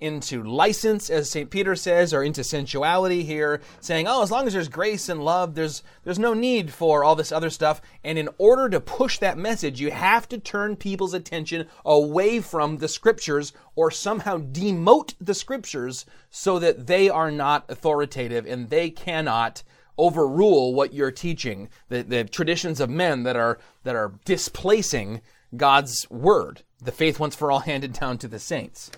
into 0.00 0.42
license, 0.42 1.08
as 1.08 1.30
St. 1.30 1.48
Peter 1.48 1.74
says, 1.74 2.12
or 2.12 2.22
into 2.22 2.44
sensuality 2.44 3.24
here, 3.24 3.60
saying, 3.80 4.06
oh, 4.06 4.22
as 4.22 4.30
long 4.30 4.46
as 4.46 4.52
there's 4.52 4.68
grace 4.68 5.08
and 5.08 5.24
love, 5.24 5.54
there's, 5.54 5.82
there's 6.04 6.18
no 6.18 6.34
need 6.34 6.72
for 6.72 7.02
all 7.02 7.16
this 7.16 7.32
other 7.32 7.48
stuff. 7.48 7.80
And 8.04 8.18
in 8.18 8.28
order 8.38 8.68
to 8.68 8.80
push 8.80 9.18
that 9.18 9.38
message, 9.38 9.80
you 9.80 9.90
have 9.90 10.28
to 10.28 10.38
turn 10.38 10.76
people's 10.76 11.14
attention 11.14 11.66
away 11.84 12.40
from 12.40 12.78
the 12.78 12.88
scriptures 12.88 13.52
or 13.74 13.90
somehow 13.90 14.38
demote 14.38 15.14
the 15.20 15.34
scriptures 15.34 16.04
so 16.30 16.58
that 16.58 16.86
they 16.86 17.08
are 17.08 17.30
not 17.30 17.64
authoritative 17.70 18.46
and 18.46 18.68
they 18.68 18.90
cannot 18.90 19.62
overrule 19.98 20.74
what 20.74 20.92
you're 20.92 21.10
teaching, 21.10 21.70
the, 21.88 22.02
the 22.02 22.24
traditions 22.24 22.80
of 22.80 22.90
men 22.90 23.22
that 23.22 23.36
are, 23.36 23.58
that 23.84 23.96
are 23.96 24.12
displacing 24.26 25.22
God's 25.56 26.06
word, 26.10 26.62
the 26.82 26.92
faith 26.92 27.18
once 27.18 27.34
for 27.34 27.50
all 27.50 27.60
handed 27.60 27.94
down 27.94 28.18
to 28.18 28.28
the 28.28 28.38
saints. 28.38 28.90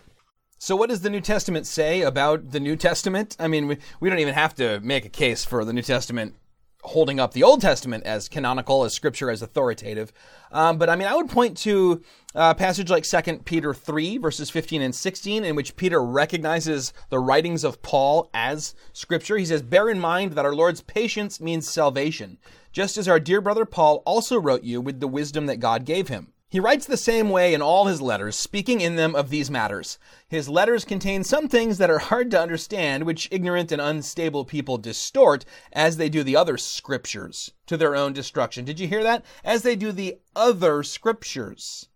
So, 0.60 0.74
what 0.74 0.88
does 0.88 1.02
the 1.02 1.10
New 1.10 1.20
Testament 1.20 1.68
say 1.68 2.02
about 2.02 2.50
the 2.50 2.58
New 2.58 2.74
Testament? 2.74 3.36
I 3.38 3.46
mean, 3.46 3.68
we, 3.68 3.78
we 4.00 4.10
don't 4.10 4.18
even 4.18 4.34
have 4.34 4.56
to 4.56 4.80
make 4.80 5.04
a 5.04 5.08
case 5.08 5.44
for 5.44 5.64
the 5.64 5.72
New 5.72 5.82
Testament 5.82 6.34
holding 6.82 7.20
up 7.20 7.32
the 7.32 7.44
Old 7.44 7.60
Testament 7.60 8.02
as 8.04 8.28
canonical, 8.28 8.82
as 8.82 8.92
Scripture 8.92 9.30
as 9.30 9.40
authoritative. 9.40 10.12
Um, 10.50 10.76
but 10.76 10.90
I 10.90 10.96
mean, 10.96 11.06
I 11.06 11.14
would 11.14 11.28
point 11.28 11.56
to 11.58 12.02
a 12.34 12.56
passage 12.56 12.90
like 12.90 13.04
2 13.04 13.38
Peter 13.44 13.72
3, 13.72 14.18
verses 14.18 14.50
15 14.50 14.82
and 14.82 14.94
16, 14.94 15.44
in 15.44 15.54
which 15.54 15.76
Peter 15.76 16.02
recognizes 16.02 16.92
the 17.08 17.20
writings 17.20 17.62
of 17.62 17.80
Paul 17.82 18.28
as 18.34 18.74
Scripture. 18.92 19.36
He 19.36 19.44
says, 19.44 19.62
Bear 19.62 19.88
in 19.88 20.00
mind 20.00 20.32
that 20.32 20.44
our 20.44 20.54
Lord's 20.54 20.80
patience 20.80 21.40
means 21.40 21.68
salvation, 21.68 22.38
just 22.72 22.96
as 22.96 23.06
our 23.06 23.20
dear 23.20 23.40
brother 23.40 23.64
Paul 23.64 24.02
also 24.04 24.40
wrote 24.40 24.64
you 24.64 24.80
with 24.80 24.98
the 24.98 25.08
wisdom 25.08 25.46
that 25.46 25.60
God 25.60 25.84
gave 25.84 26.08
him. 26.08 26.32
He 26.50 26.60
writes 26.60 26.86
the 26.86 26.96
same 26.96 27.28
way 27.28 27.52
in 27.52 27.60
all 27.60 27.86
his 27.86 28.00
letters, 28.00 28.34
speaking 28.34 28.80
in 28.80 28.96
them 28.96 29.14
of 29.14 29.28
these 29.28 29.50
matters. 29.50 29.98
His 30.28 30.48
letters 30.48 30.86
contain 30.86 31.22
some 31.22 31.46
things 31.46 31.76
that 31.76 31.90
are 31.90 31.98
hard 31.98 32.30
to 32.30 32.40
understand, 32.40 33.04
which 33.04 33.28
ignorant 33.30 33.70
and 33.70 33.82
unstable 33.82 34.46
people 34.46 34.78
distort, 34.78 35.44
as 35.74 35.98
they 35.98 36.08
do 36.08 36.22
the 36.22 36.36
other 36.36 36.56
scriptures, 36.56 37.52
to 37.66 37.76
their 37.76 37.94
own 37.94 38.14
destruction. 38.14 38.64
Did 38.64 38.80
you 38.80 38.88
hear 38.88 39.02
that? 39.02 39.26
As 39.44 39.60
they 39.60 39.76
do 39.76 39.92
the 39.92 40.20
other 40.34 40.82
scriptures. 40.82 41.88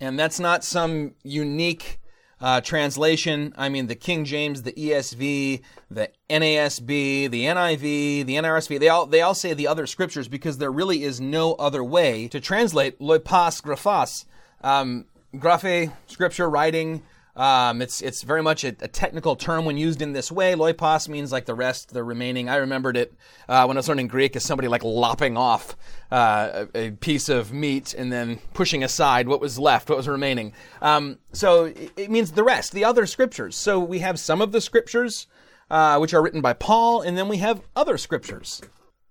And 0.00 0.18
that's 0.18 0.40
not 0.40 0.64
some 0.64 1.14
unique 1.22 2.00
uh, 2.40 2.60
translation. 2.60 3.52
I 3.56 3.68
mean, 3.68 3.86
the 3.86 3.94
King 3.94 4.24
James, 4.24 4.62
the 4.62 4.72
ESV, 4.72 5.62
the 5.90 6.10
NASB, 6.28 7.30
the 7.30 7.44
NIV, 7.44 8.26
the 8.26 8.36
NRSV, 8.36 8.78
they 8.78 8.88
all, 8.88 9.06
they 9.06 9.22
all 9.22 9.34
say 9.34 9.54
the 9.54 9.66
other 9.66 9.86
scriptures 9.86 10.28
because 10.28 10.58
there 10.58 10.70
really 10.70 11.02
is 11.02 11.20
no 11.20 11.54
other 11.54 11.82
way 11.82 12.28
to 12.28 12.40
translate 12.40 12.98
loipas 12.98 13.62
graphas. 13.62 14.26
Um, 14.62 15.06
graphe, 15.34 15.92
scripture, 16.06 16.48
writing, 16.50 17.02
um, 17.36 17.82
it's 17.82 18.00
it's 18.00 18.22
very 18.22 18.42
much 18.42 18.64
a, 18.64 18.68
a, 18.80 18.88
technical 18.88 19.36
term 19.36 19.66
when 19.66 19.76
used 19.76 20.00
in 20.00 20.14
this 20.14 20.32
way. 20.32 20.54
Loipos 20.54 21.06
means 21.06 21.30
like 21.30 21.44
the 21.44 21.54
rest, 21.54 21.92
the 21.92 22.02
remaining. 22.02 22.48
I 22.48 22.56
remembered 22.56 22.96
it 22.96 23.14
uh, 23.46 23.66
when 23.66 23.76
I 23.76 23.80
was 23.80 23.88
learning 23.88 24.08
Greek 24.08 24.34
as 24.36 24.42
somebody 24.42 24.68
like 24.68 24.82
lopping 24.82 25.36
off 25.36 25.76
uh, 26.10 26.64
a, 26.74 26.86
a, 26.86 26.90
piece 26.92 27.28
of 27.28 27.52
meat 27.52 27.92
and 27.92 28.10
then 28.10 28.38
pushing 28.54 28.82
aside 28.82 29.28
what 29.28 29.42
was 29.42 29.58
left, 29.58 29.90
what 29.90 29.98
was 29.98 30.08
remaining. 30.08 30.54
Um, 30.80 31.18
so 31.32 31.66
it, 31.66 31.92
it, 31.96 32.10
means 32.10 32.32
the 32.32 32.42
rest, 32.42 32.72
the 32.72 32.86
other 32.86 33.04
scriptures. 33.04 33.54
So 33.54 33.78
we 33.80 33.98
have 33.98 34.18
some 34.18 34.40
of 34.40 34.52
the 34.52 34.62
scriptures 34.62 35.26
uh, 35.70 35.98
which 35.98 36.14
are 36.14 36.22
written 36.22 36.40
by 36.40 36.54
Paul, 36.54 37.02
and 37.02 37.18
then 37.18 37.28
we 37.28 37.36
have 37.38 37.60
other 37.74 37.98
scriptures. 37.98 38.62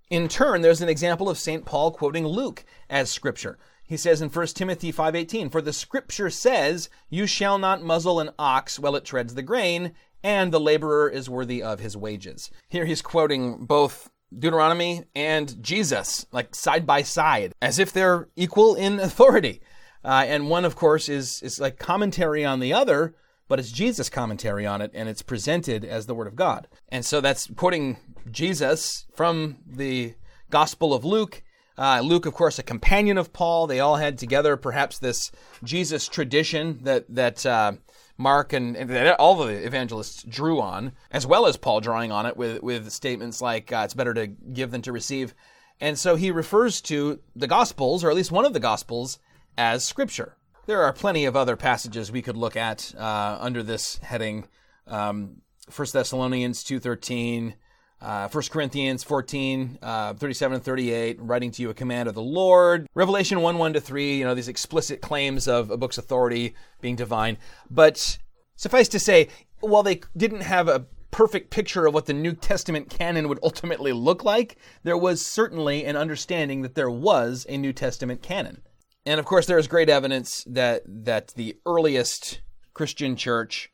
In 0.09 0.27
turn, 0.27 0.61
there's 0.61 0.81
an 0.81 0.89
example 0.89 1.29
of 1.29 1.37
St. 1.37 1.63
Paul 1.63 1.91
quoting 1.91 2.25
Luke 2.25 2.63
as 2.89 3.11
scripture. 3.11 3.59
He 3.87 3.97
says 3.97 4.21
in 4.21 4.29
1 4.29 4.55
Timothy 4.55 4.91
5:18, 4.91 5.49
"For 5.49 5.61
the 5.61 5.73
scripture 5.73 6.29
says, 6.29 6.89
you 7.09 7.27
shall 7.27 7.57
not 7.57 7.83
muzzle 7.83 8.19
an 8.19 8.31
ox 8.39 8.79
while 8.79 8.95
it 8.95 9.05
treads 9.05 9.35
the 9.35 9.43
grain, 9.43 9.93
and 10.23 10.51
the 10.51 10.59
laborer 10.59 11.07
is 11.07 11.29
worthy 11.29 11.61
of 11.61 11.79
his 11.79 11.95
wages." 11.95 12.49
Here 12.67 12.85
he's 12.85 13.01
quoting 13.01 13.65
both 13.65 14.09
Deuteronomy 14.37 15.03
and 15.15 15.61
Jesus, 15.61 16.25
like 16.31 16.55
side 16.55 16.85
by 16.87 17.03
side, 17.03 17.53
as 17.61 17.77
if 17.77 17.93
they're 17.93 18.27
equal 18.35 18.75
in 18.75 18.99
authority. 18.99 19.61
Uh, 20.03 20.23
and 20.27 20.49
one, 20.49 20.65
of 20.65 20.75
course, 20.75 21.07
is 21.07 21.41
is 21.41 21.59
like 21.59 21.77
commentary 21.77 22.43
on 22.43 22.59
the 22.59 22.73
other, 22.73 23.15
but 23.47 23.59
it's 23.59 23.71
Jesus' 23.71 24.09
commentary 24.09 24.65
on 24.65 24.81
it, 24.81 24.91
and 24.93 25.07
it's 25.07 25.21
presented 25.21 25.85
as 25.85 26.05
the 26.05 26.15
Word 26.15 26.27
of 26.27 26.35
God. 26.35 26.67
And 26.89 27.05
so 27.05 27.21
that's 27.21 27.47
quoting 27.55 27.97
Jesus 28.31 29.05
from 29.13 29.57
the 29.65 30.15
Gospel 30.49 30.93
of 30.93 31.05
Luke 31.05 31.43
uh, 31.77 32.01
Luke, 32.03 32.25
of 32.25 32.33
course, 32.33 32.57
a 32.57 32.63
companion 32.63 33.17
of 33.17 33.33
Paul. 33.33 33.67
They 33.67 33.79
all 33.79 33.97
had 33.97 34.17
together 34.17 34.55
perhaps 34.55 34.97
this 34.97 35.31
Jesus 35.63 36.07
tradition 36.07 36.79
that 36.83 37.05
that 37.09 37.45
uh, 37.45 37.73
Mark 38.17 38.53
and, 38.53 38.77
and, 38.77 38.89
that 38.89 39.19
all 39.19 39.35
the 39.35 39.65
evangelists 39.65 40.23
drew 40.23 40.61
on, 40.61 40.93
as 41.11 41.27
well 41.27 41.45
as 41.45 41.57
Paul 41.57 41.81
drawing 41.81 42.11
on 42.11 42.25
it 42.25 42.37
with 42.37 42.63
with 42.63 42.91
statements 42.91 43.41
like 43.41 43.71
uh, 43.71 43.81
"It's 43.85 43.93
better 43.93 44.13
to 44.13 44.27
give 44.27 44.71
than 44.71 44.81
to 44.83 44.93
receive," 44.93 45.33
and 45.81 45.99
so 45.99 46.15
he 46.15 46.31
refers 46.31 46.81
to 46.83 47.19
the 47.35 47.47
Gospels, 47.47 48.03
or 48.03 48.09
at 48.09 48.15
least 48.15 48.31
one 48.31 48.45
of 48.45 48.53
the 48.53 48.59
Gospels, 48.59 49.19
as 49.57 49.85
Scripture. 49.85 50.37
There 50.67 50.81
are 50.81 50.93
plenty 50.93 51.25
of 51.25 51.35
other 51.35 51.55
passages 51.55 52.11
we 52.11 52.21
could 52.21 52.37
look 52.37 52.55
at 52.55 52.95
uh, 52.97 53.37
under 53.39 53.61
this 53.61 53.97
heading. 53.97 54.47
Um, 54.87 55.41
1 55.73 55.87
Thessalonians 55.91 56.63
two 56.63 56.79
thirteen. 56.79 57.55
Uh, 58.01 58.27
1 58.27 58.43
Corinthians 58.51 59.03
14, 59.03 59.79
uh, 59.81 60.13
37 60.13 60.55
and 60.55 60.63
38, 60.63 61.17
writing 61.19 61.49
to 61.51 61.61
you 61.61 61.69
a 61.69 61.73
command 61.73 62.07
of 62.09 62.15
the 62.15 62.21
Lord. 62.21 62.87
Revelation 62.93 63.41
1, 63.41 63.57
1 63.57 63.73
to 63.73 63.81
3, 63.81 64.17
you 64.17 64.25
know, 64.25 64.35
these 64.35 64.47
explicit 64.47 65.01
claims 65.01 65.47
of 65.47 65.71
a 65.71 65.77
book's 65.77 65.97
authority 65.97 66.53
being 66.81 66.95
divine. 66.95 67.37
But 67.69 68.17
suffice 68.55 68.89
to 68.89 68.99
say, 68.99 69.29
while 69.61 69.81
they 69.81 70.01
didn't 70.15 70.41
have 70.41 70.67
a 70.67 70.85
perfect 71.15 71.49
picture 71.49 71.85
of 71.85 71.93
what 71.93 72.05
the 72.05 72.13
New 72.13 72.33
Testament 72.33 72.89
canon 72.89 73.29
would 73.29 73.39
ultimately 73.41 73.93
look 73.93 74.25
like, 74.25 74.57
there 74.83 74.97
was 74.97 75.25
certainly 75.25 75.85
an 75.85 75.95
understanding 75.95 76.61
that 76.61 76.75
there 76.75 76.91
was 76.91 77.45
a 77.47 77.57
New 77.57 77.71
Testament 77.71 78.21
canon. 78.21 78.61
And 79.05 79.19
of 79.19 79.25
course, 79.25 79.45
there 79.45 79.57
is 79.57 79.67
great 79.67 79.89
evidence 79.89 80.43
that, 80.45 80.83
that 80.85 81.29
the 81.29 81.57
earliest 81.65 82.41
Christian 82.73 83.15
church 83.15 83.71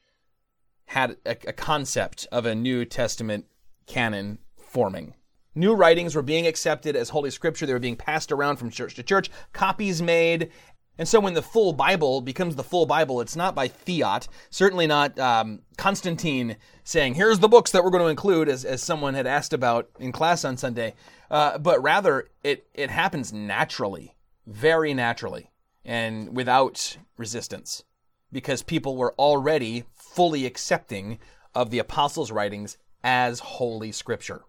had 0.85 1.17
a, 1.25 1.31
a 1.47 1.53
concept 1.53 2.27
of 2.31 2.45
a 2.45 2.53
New 2.53 2.85
Testament 2.85 3.45
canon 3.91 4.39
forming. 4.57 5.13
New 5.53 5.73
writings 5.73 6.15
were 6.15 6.21
being 6.21 6.47
accepted 6.47 6.95
as 6.95 7.09
Holy 7.09 7.29
Scripture. 7.29 7.65
They 7.65 7.73
were 7.73 7.79
being 7.79 7.97
passed 7.97 8.31
around 8.31 8.55
from 8.55 8.69
church 8.69 8.95
to 8.95 9.03
church, 9.03 9.29
copies 9.51 10.01
made. 10.01 10.49
And 10.97 11.07
so 11.07 11.19
when 11.19 11.33
the 11.33 11.41
full 11.41 11.73
Bible 11.73 12.21
becomes 12.21 12.55
the 12.55 12.63
full 12.63 12.85
Bible, 12.85 13.19
it's 13.19 13.35
not 13.35 13.53
by 13.53 13.67
fiat, 13.67 14.29
certainly 14.49 14.87
not 14.87 15.19
um, 15.19 15.59
Constantine 15.77 16.55
saying, 16.85 17.15
here's 17.15 17.39
the 17.39 17.49
books 17.49 17.71
that 17.71 17.83
we're 17.83 17.89
going 17.89 18.03
to 18.03 18.09
include, 18.09 18.47
as, 18.47 18.63
as 18.63 18.81
someone 18.81 19.13
had 19.13 19.27
asked 19.27 19.51
about 19.51 19.89
in 19.99 20.13
class 20.13 20.45
on 20.45 20.55
Sunday, 20.55 20.93
uh, 21.29 21.57
but 21.57 21.83
rather 21.83 22.29
it, 22.43 22.67
it 22.73 22.89
happens 22.89 23.33
naturally, 23.33 24.15
very 24.47 24.93
naturally, 24.93 25.49
and 25.83 26.33
without 26.35 26.97
resistance, 27.17 27.83
because 28.31 28.63
people 28.63 28.95
were 28.95 29.13
already 29.15 29.83
fully 29.95 30.45
accepting 30.45 31.19
of 31.53 31.71
the 31.71 31.79
apostles' 31.79 32.31
writings 32.31 32.77
as 33.03 33.39
Holy 33.39 33.91
Scripture. 33.91 34.41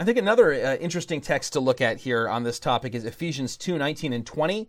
I 0.00 0.04
think 0.04 0.18
another 0.18 0.52
uh, 0.52 0.76
interesting 0.76 1.20
text 1.20 1.54
to 1.54 1.60
look 1.60 1.80
at 1.80 1.98
here 1.98 2.28
on 2.28 2.44
this 2.44 2.60
topic 2.60 2.94
is 2.94 3.04
Ephesians 3.04 3.56
2 3.56 3.78
19 3.78 4.12
and 4.12 4.24
20, 4.24 4.68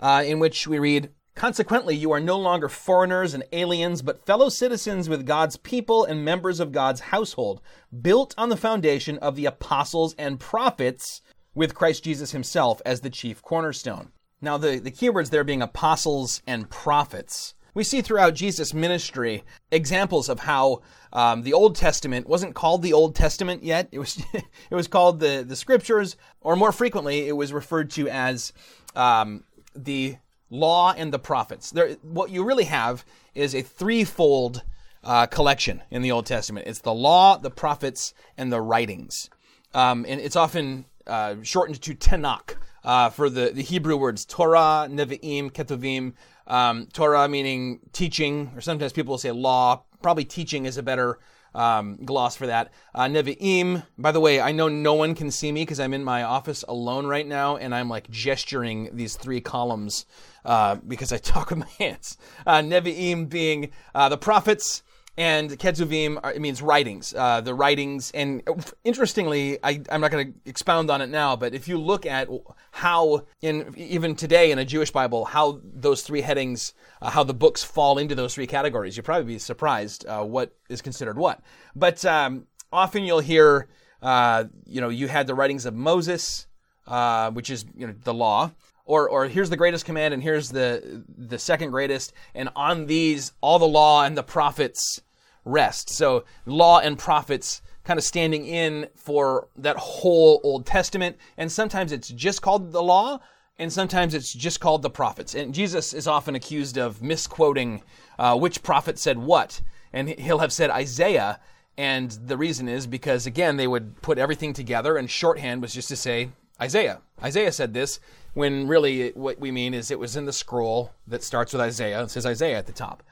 uh, 0.00 0.24
in 0.26 0.38
which 0.38 0.66
we 0.66 0.78
read, 0.78 1.10
Consequently, 1.34 1.94
you 1.94 2.10
are 2.12 2.20
no 2.20 2.38
longer 2.38 2.68
foreigners 2.68 3.34
and 3.34 3.44
aliens, 3.52 4.02
but 4.02 4.24
fellow 4.26 4.48
citizens 4.48 5.08
with 5.08 5.26
God's 5.26 5.56
people 5.56 6.04
and 6.04 6.24
members 6.24 6.60
of 6.60 6.72
God's 6.72 7.00
household, 7.00 7.60
built 8.02 8.34
on 8.36 8.48
the 8.48 8.56
foundation 8.56 9.16
of 9.18 9.36
the 9.36 9.46
apostles 9.46 10.14
and 10.18 10.40
prophets, 10.40 11.22
with 11.54 11.74
Christ 11.74 12.04
Jesus 12.04 12.32
himself 12.32 12.80
as 12.84 13.00
the 13.00 13.10
chief 13.10 13.42
cornerstone. 13.42 14.12
Now, 14.40 14.56
the, 14.56 14.78
the 14.78 14.90
keywords 14.90 15.30
there 15.30 15.44
being 15.44 15.62
apostles 15.62 16.42
and 16.46 16.70
prophets. 16.70 17.54
We 17.74 17.84
see 17.84 18.02
throughout 18.02 18.34
Jesus' 18.34 18.74
ministry 18.74 19.44
examples 19.70 20.28
of 20.28 20.40
how 20.40 20.82
um, 21.12 21.42
the 21.42 21.52
Old 21.52 21.76
Testament 21.76 22.28
wasn't 22.28 22.54
called 22.54 22.82
the 22.82 22.92
Old 22.92 23.14
Testament 23.14 23.62
yet. 23.62 23.88
It 23.92 23.98
was 23.98 24.22
it 24.32 24.74
was 24.74 24.88
called 24.88 25.20
the 25.20 25.44
the 25.46 25.56
Scriptures, 25.56 26.16
or 26.40 26.56
more 26.56 26.72
frequently, 26.72 27.28
it 27.28 27.36
was 27.36 27.52
referred 27.52 27.90
to 27.92 28.08
as 28.08 28.52
um, 28.94 29.44
the 29.74 30.16
Law 30.50 30.92
and 30.96 31.12
the 31.12 31.18
Prophets. 31.18 31.70
There, 31.70 31.90
what 32.02 32.30
you 32.30 32.44
really 32.44 32.64
have 32.64 33.04
is 33.34 33.54
a 33.54 33.62
threefold 33.62 34.62
uh, 35.04 35.26
collection 35.26 35.82
in 35.90 36.02
the 36.02 36.10
Old 36.10 36.26
Testament. 36.26 36.66
It's 36.66 36.80
the 36.80 36.94
Law, 36.94 37.38
the 37.38 37.50
Prophets, 37.50 38.14
and 38.36 38.52
the 38.52 38.60
writings, 38.60 39.30
um, 39.74 40.04
and 40.08 40.20
it's 40.20 40.36
often 40.36 40.86
uh, 41.06 41.36
shortened 41.42 41.80
to 41.82 41.94
Tanakh. 41.94 42.56
Uh, 42.82 43.10
for 43.10 43.28
the, 43.28 43.50
the 43.50 43.62
Hebrew 43.62 43.96
words 43.96 44.24
Torah, 44.24 44.88
Nevi'im, 44.90 45.50
Ketuvim, 45.50 46.14
um, 46.46 46.86
Torah 46.92 47.28
meaning 47.28 47.80
teaching, 47.92 48.52
or 48.56 48.60
sometimes 48.60 48.92
people 48.92 49.12
will 49.12 49.18
say 49.18 49.30
law. 49.30 49.82
Probably 50.02 50.24
teaching 50.24 50.64
is 50.64 50.78
a 50.78 50.82
better 50.82 51.18
um, 51.54 51.98
gloss 52.04 52.36
for 52.36 52.46
that. 52.46 52.72
Uh, 52.94 53.04
Nevi'im, 53.04 53.84
by 53.98 54.12
the 54.12 54.20
way, 54.20 54.40
I 54.40 54.52
know 54.52 54.68
no 54.68 54.94
one 54.94 55.14
can 55.14 55.30
see 55.30 55.52
me 55.52 55.62
because 55.62 55.80
I'm 55.80 55.94
in 55.94 56.04
my 56.04 56.22
office 56.22 56.64
alone 56.68 57.06
right 57.06 57.26
now 57.26 57.56
and 57.56 57.74
I'm 57.74 57.88
like 57.88 58.10
gesturing 58.10 58.90
these 58.92 59.16
three 59.16 59.40
columns 59.40 60.06
uh, 60.44 60.76
because 60.76 61.12
I 61.12 61.18
talk 61.18 61.50
with 61.50 61.58
my 61.58 61.68
hands. 61.78 62.16
Uh, 62.46 62.60
Nevi'im 62.60 63.28
being 63.28 63.70
uh, 63.94 64.08
the 64.08 64.18
prophets, 64.18 64.82
and 65.20 65.50
Ketuvim 65.50 66.18
it 66.34 66.40
means 66.40 66.62
writings, 66.62 67.12
uh, 67.14 67.42
the 67.42 67.52
writings. 67.52 68.10
And 68.12 68.42
interestingly, 68.84 69.58
I, 69.62 69.82
am 69.90 70.00
not 70.00 70.10
going 70.10 70.32
to 70.32 70.38
expound 70.48 70.90
on 70.90 71.02
it 71.02 71.10
now, 71.10 71.36
but 71.36 71.52
if 71.52 71.68
you 71.68 71.78
look 71.78 72.06
at 72.06 72.30
how, 72.70 73.26
in 73.42 73.74
even 73.76 74.16
today 74.16 74.50
in 74.50 74.58
a 74.58 74.64
Jewish 74.64 74.90
Bible, 74.90 75.26
how 75.26 75.60
those 75.62 76.00
three 76.00 76.22
headings, 76.22 76.72
uh, 77.02 77.10
how 77.10 77.22
the 77.22 77.34
books 77.34 77.62
fall 77.62 77.98
into 77.98 78.14
those 78.14 78.34
three 78.34 78.46
categories, 78.46 78.96
you'll 78.96 79.04
probably 79.04 79.34
be 79.34 79.38
surprised 79.38 80.06
uh, 80.06 80.22
what 80.22 80.56
is 80.70 80.80
considered 80.80 81.18
what. 81.18 81.42
But 81.76 82.02
um, 82.06 82.46
often 82.72 83.04
you'll 83.04 83.20
hear, 83.20 83.68
uh, 84.00 84.44
you 84.64 84.80
know, 84.80 84.88
you 84.88 85.06
had 85.06 85.26
the 85.26 85.34
writings 85.34 85.66
of 85.66 85.74
Moses, 85.74 86.46
uh, 86.86 87.30
which 87.30 87.50
is 87.50 87.66
you 87.76 87.86
know 87.86 87.94
the 88.04 88.14
law 88.14 88.52
or 88.86 89.06
or 89.06 89.28
here's 89.28 89.50
the 89.50 89.56
greatest 89.58 89.84
command 89.84 90.14
and 90.14 90.22
here's 90.22 90.48
the 90.48 91.04
the 91.16 91.38
second 91.38 91.70
greatest 91.70 92.14
and 92.34 92.48
on 92.56 92.86
these 92.86 93.32
all 93.42 93.58
the 93.58 93.68
law 93.68 94.02
and 94.02 94.16
the 94.16 94.22
prophets 94.22 95.02
rest. 95.44 95.90
So 95.90 96.24
law 96.46 96.80
and 96.80 96.98
prophets 96.98 97.62
kind 97.84 97.98
of 97.98 98.04
standing 98.04 98.46
in 98.46 98.88
for 98.94 99.48
that 99.56 99.76
whole 99.76 100.40
old 100.44 100.66
testament. 100.66 101.16
And 101.36 101.50
sometimes 101.50 101.92
it's 101.92 102.08
just 102.08 102.42
called 102.42 102.72
the 102.72 102.82
law 102.82 103.20
and 103.58 103.72
sometimes 103.72 104.14
it's 104.14 104.32
just 104.32 104.60
called 104.60 104.82
the 104.82 104.90
prophets. 104.90 105.34
And 105.34 105.52
jesus 105.52 105.92
is 105.92 106.06
often 106.06 106.34
accused 106.34 106.78
of 106.78 107.02
misquoting 107.02 107.82
uh, 108.18 108.36
which 108.38 108.62
prophet 108.62 108.98
said 108.98 109.18
what. 109.18 109.60
And 109.92 110.08
he'll 110.08 110.38
have 110.38 110.52
said 110.52 110.70
isaiah. 110.70 111.40
And 111.76 112.10
the 112.10 112.36
reason 112.36 112.68
is 112.68 112.86
because 112.86 113.26
again 113.26 113.56
they 113.56 113.66
would 113.66 114.00
put 114.02 114.18
everything 114.18 114.52
together 114.52 114.96
and 114.96 115.10
shorthand 115.10 115.62
was 115.62 115.74
just 115.74 115.88
to 115.88 115.96
say 115.96 116.30
isaiah. 116.60 117.00
Isaiah 117.22 117.52
said 117.52 117.74
this 117.74 117.98
when 118.34 118.68
really 118.68 119.10
what 119.10 119.40
we 119.40 119.50
mean 119.50 119.74
is 119.74 119.90
it 119.90 119.98
was 119.98 120.16
in 120.16 120.26
the 120.26 120.32
scroll 120.32 120.92
that 121.06 121.22
starts 121.22 121.52
with 121.52 121.60
Isaiah. 121.60 122.02
It 122.02 122.10
says 122.10 122.26
Isaiah 122.26 122.58
at 122.58 122.66
the 122.66 122.72
top. 122.72 123.02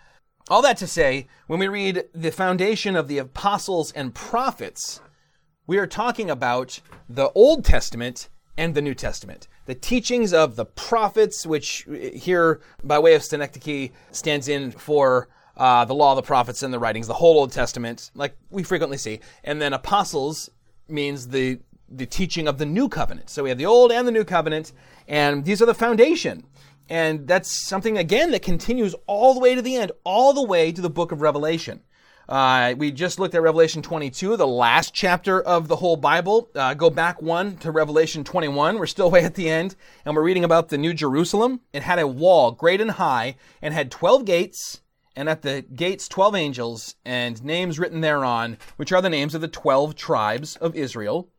All 0.50 0.62
that 0.62 0.78
to 0.78 0.87
say, 0.87 1.26
when 1.46 1.58
we 1.58 1.68
read 1.68 2.04
the 2.14 2.30
foundation 2.30 2.96
of 2.96 3.06
the 3.06 3.18
apostles 3.18 3.92
and 3.92 4.14
prophets, 4.14 5.02
we 5.66 5.76
are 5.76 5.87
talking 5.87 6.30
about 6.30 6.80
the 7.06 7.30
Old 7.32 7.66
Testament 7.66 8.30
and 8.56 8.74
the 8.74 8.80
New 8.80 8.94
Testament. 8.94 9.46
The 9.66 9.74
teachings 9.74 10.32
of 10.32 10.56
the 10.56 10.64
prophets, 10.64 11.46
which 11.46 11.87
here, 12.14 12.62
by 12.82 12.98
way 12.98 13.14
of 13.14 13.22
synecdoche, 13.22 13.90
stands 14.11 14.48
in 14.48 14.70
for 14.70 15.28
uh, 15.58 15.84
the 15.84 15.94
law, 15.94 16.12
of 16.12 16.16
the 16.16 16.22
prophets, 16.22 16.62
and 16.62 16.72
the 16.72 16.78
writings, 16.78 17.08
the 17.08 17.14
whole 17.14 17.37
Old 17.37 17.52
Testament, 17.52 18.11
like 18.14 18.34
we 18.48 18.62
frequently 18.62 18.96
see. 18.96 19.20
And 19.44 19.61
then 19.61 19.74
apostles 19.74 20.48
means 20.88 21.28
the 21.28 21.61
the 21.90 22.06
teaching 22.06 22.46
of 22.46 22.58
the 22.58 22.66
new 22.66 22.88
covenant. 22.88 23.30
So 23.30 23.42
we 23.42 23.48
have 23.48 23.56
the 23.56 23.64
old 23.64 23.90
and 23.92 24.06
the 24.06 24.12
new 24.12 24.24
covenant, 24.24 24.72
and 25.06 25.44
these 25.44 25.62
are 25.62 25.66
the 25.66 25.74
foundation. 25.74 26.44
And 26.88 27.27
that's 27.27 27.51
something, 27.51 27.98
again, 27.98 28.31
that 28.31 28.42
continues 28.42 28.94
all 29.07 29.35
the 29.35 29.40
way 29.40 29.55
to 29.55 29.62
the 29.62 29.77
end, 29.77 29.92
all 30.05 30.33
the 30.33 30.42
way 30.42 30.72
to 30.72 30.81
the 30.81 30.90
book 30.90 31.12
of 31.12 31.20
Revelation. 31.20 31.83
Uh, 32.29 32.74
we 32.77 32.90
just 32.90 33.18
looked 33.18 33.35
at 33.35 33.40
Revelation 33.40 33.81
22, 33.81 34.37
the 34.37 34.46
last 34.46 34.92
chapter 34.92 35.40
of 35.40 35.66
the 35.66 35.77
whole 35.77 35.96
Bible. 35.96 36.51
Uh, 36.55 36.74
go 36.74 36.90
back 36.90 37.22
one 37.22 37.57
to 37.59 37.70
Revelation 37.70 38.22
21. 38.22 38.79
We're 38.79 38.87
still 38.87 39.11
way 39.11 39.24
at 39.24 39.35
the 39.35 39.48
end, 39.48 39.77
and 40.05 40.14
we're 40.14 40.22
reading 40.22 40.44
about 40.44 40.68
the 40.68 40.77
New 40.77 40.92
Jerusalem. 40.92 41.61
It 41.72 41.83
had 41.83 41.98
a 41.98 42.07
wall 42.07 42.53
great 42.53 42.83
and 42.83 42.92
high, 42.92 43.37
and 43.62 43.72
had 43.72 43.90
12 43.90 44.27
gates, 44.27 44.83
and 45.16 45.29
at 45.29 45.40
the 45.40 45.62
gates 45.62 46.07
12 46.07 46.35
angels, 46.35 46.96
and 47.03 47.42
names 47.42 47.79
written 47.79 48.03
thereon, 48.03 48.59
which 48.77 48.92
are 48.92 49.01
the 49.01 49.09
names 49.09 49.35
of 49.35 49.40
the 49.40 49.48
12 49.48 49.94
tribes 49.94 50.57
of 50.57 50.77
Israel. 50.77 51.31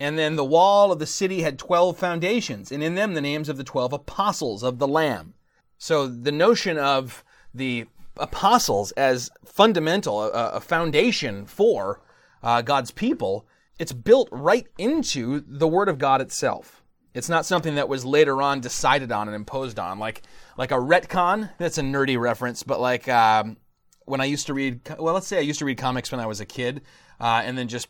And 0.00 0.18
then 0.18 0.36
the 0.36 0.44
wall 0.44 0.92
of 0.92 0.98
the 0.98 1.06
city 1.06 1.42
had 1.42 1.58
12 1.58 1.96
foundations, 1.96 2.72
and 2.72 2.82
in 2.82 2.94
them 2.94 3.14
the 3.14 3.20
names 3.20 3.48
of 3.48 3.56
the 3.56 3.64
12 3.64 3.92
apostles 3.92 4.62
of 4.62 4.78
the 4.78 4.88
Lamb. 4.88 5.34
So 5.78 6.06
the 6.06 6.32
notion 6.32 6.78
of 6.78 7.24
the 7.52 7.86
apostles 8.16 8.92
as 8.92 9.30
fundamental, 9.44 10.22
a, 10.22 10.52
a 10.52 10.60
foundation 10.60 11.46
for 11.46 12.00
uh, 12.42 12.62
God's 12.62 12.90
people, 12.90 13.46
it's 13.78 13.92
built 13.92 14.28
right 14.30 14.66
into 14.78 15.44
the 15.46 15.68
Word 15.68 15.88
of 15.88 15.98
God 15.98 16.20
itself. 16.20 16.82
It's 17.12 17.28
not 17.28 17.46
something 17.46 17.76
that 17.76 17.88
was 17.88 18.04
later 18.04 18.42
on 18.42 18.60
decided 18.60 19.12
on 19.12 19.28
and 19.28 19.34
imposed 19.36 19.78
on, 19.78 19.98
like 19.98 20.22
like 20.56 20.72
a 20.72 20.76
retcon. 20.76 21.50
That's 21.58 21.78
a 21.78 21.82
nerdy 21.82 22.18
reference, 22.18 22.62
but 22.64 22.80
like 22.80 23.08
um, 23.08 23.56
when 24.06 24.20
I 24.20 24.24
used 24.24 24.46
to 24.46 24.54
read, 24.54 24.80
well, 24.98 25.14
let's 25.14 25.26
say 25.26 25.38
I 25.38 25.42
used 25.42 25.58
to 25.60 25.64
read 25.64 25.78
comics 25.78 26.10
when 26.10 26.20
I 26.20 26.26
was 26.26 26.40
a 26.40 26.46
kid, 26.46 26.82
uh, 27.20 27.42
and 27.44 27.56
then 27.56 27.68
just 27.68 27.88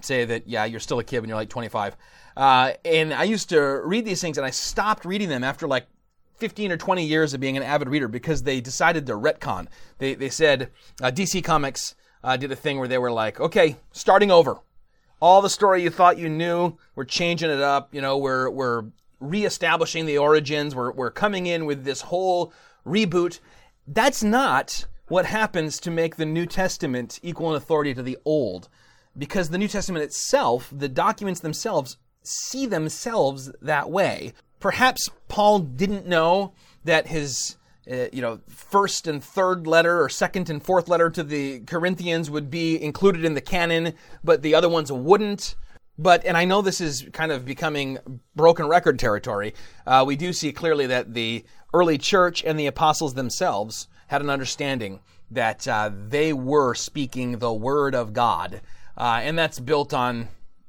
say 0.00 0.24
that 0.24 0.48
yeah 0.48 0.64
you're 0.64 0.80
still 0.80 0.98
a 0.98 1.04
kid 1.04 1.20
when 1.20 1.28
you're 1.28 1.36
like 1.36 1.50
25 1.50 1.96
uh, 2.36 2.72
and 2.84 3.12
i 3.12 3.24
used 3.24 3.50
to 3.50 3.60
read 3.60 4.04
these 4.04 4.20
things 4.20 4.38
and 4.38 4.46
i 4.46 4.50
stopped 4.50 5.04
reading 5.04 5.28
them 5.28 5.44
after 5.44 5.68
like 5.68 5.86
15 6.38 6.72
or 6.72 6.76
20 6.76 7.04
years 7.04 7.34
of 7.34 7.40
being 7.40 7.56
an 7.56 7.62
avid 7.62 7.88
reader 7.88 8.08
because 8.08 8.44
they 8.44 8.60
decided 8.60 9.06
to 9.06 9.14
retcon. 9.14 9.66
They, 9.98 10.14
they 10.14 10.30
said 10.30 10.70
uh, 11.02 11.10
dc 11.10 11.42
comics 11.44 11.94
uh, 12.22 12.36
did 12.36 12.52
a 12.52 12.56
thing 12.56 12.78
where 12.78 12.88
they 12.88 12.98
were 12.98 13.10
like 13.12 13.40
okay 13.40 13.76
starting 13.92 14.30
over. 14.30 14.58
All 15.20 15.42
the 15.42 15.50
story 15.50 15.82
you 15.82 15.90
thought 15.90 16.16
you 16.16 16.28
knew 16.28 16.76
we're 16.94 17.04
changing 17.04 17.50
it 17.50 17.60
up 17.60 17.92
you 17.92 18.00
know 18.00 18.16
we're 18.16 18.48
we're 18.50 18.84
reestablishing 19.20 20.06
the 20.06 20.18
origins 20.18 20.74
we're, 20.76 20.92
we're 20.92 21.10
coming 21.10 21.46
in 21.46 21.66
with 21.66 21.84
this 21.84 22.02
whole 22.02 22.52
reboot. 22.86 23.40
That's 23.86 24.22
not 24.22 24.86
what 25.08 25.26
happens 25.26 25.78
to 25.80 25.90
make 25.90 26.16
the 26.16 26.26
new 26.26 26.46
testament 26.46 27.18
equal 27.22 27.50
in 27.50 27.56
authority 27.56 27.94
to 27.94 28.02
the 28.02 28.18
old 28.24 28.68
because 29.16 29.48
the 29.48 29.58
New 29.58 29.68
Testament 29.68 30.04
itself, 30.04 30.72
the 30.72 30.88
documents 30.88 31.40
themselves, 31.40 31.96
see 32.22 32.66
themselves 32.66 33.50
that 33.60 33.90
way. 33.90 34.32
Perhaps 34.60 35.10
Paul 35.28 35.60
didn't 35.60 36.06
know 36.06 36.52
that 36.84 37.08
his 37.08 37.56
uh, 37.90 38.06
you 38.12 38.20
know, 38.20 38.38
first 38.48 39.06
and 39.06 39.24
third 39.24 39.66
letter 39.66 40.02
or 40.02 40.10
second 40.10 40.50
and 40.50 40.62
fourth 40.62 40.88
letter 40.88 41.08
to 41.08 41.22
the 41.22 41.60
Corinthians 41.60 42.30
would 42.30 42.50
be 42.50 42.80
included 42.82 43.24
in 43.24 43.32
the 43.32 43.40
canon, 43.40 43.94
but 44.22 44.42
the 44.42 44.54
other 44.54 44.68
ones 44.68 44.92
wouldn't. 44.92 45.56
But, 45.96 46.24
and 46.26 46.36
I 46.36 46.44
know 46.44 46.60
this 46.60 46.82
is 46.82 47.08
kind 47.12 47.32
of 47.32 47.46
becoming 47.46 47.98
broken 48.36 48.68
record 48.68 48.98
territory, 48.98 49.54
uh, 49.86 50.04
we 50.06 50.16
do 50.16 50.34
see 50.34 50.52
clearly 50.52 50.86
that 50.86 51.14
the 51.14 51.44
early 51.72 51.96
church 51.96 52.44
and 52.44 52.60
the 52.60 52.66
apostles 52.66 53.14
themselves 53.14 53.88
had 54.08 54.20
an 54.20 54.28
understanding 54.28 55.00
that 55.30 55.66
uh, 55.68 55.90
they 56.08 56.32
were 56.32 56.74
speaking 56.74 57.38
the 57.38 57.52
word 57.52 57.94
of 57.94 58.12
God 58.12 58.60
uh, 58.98 59.20
and 59.22 59.38
that's 59.38 59.60
built 59.60 59.94
on 59.94 60.28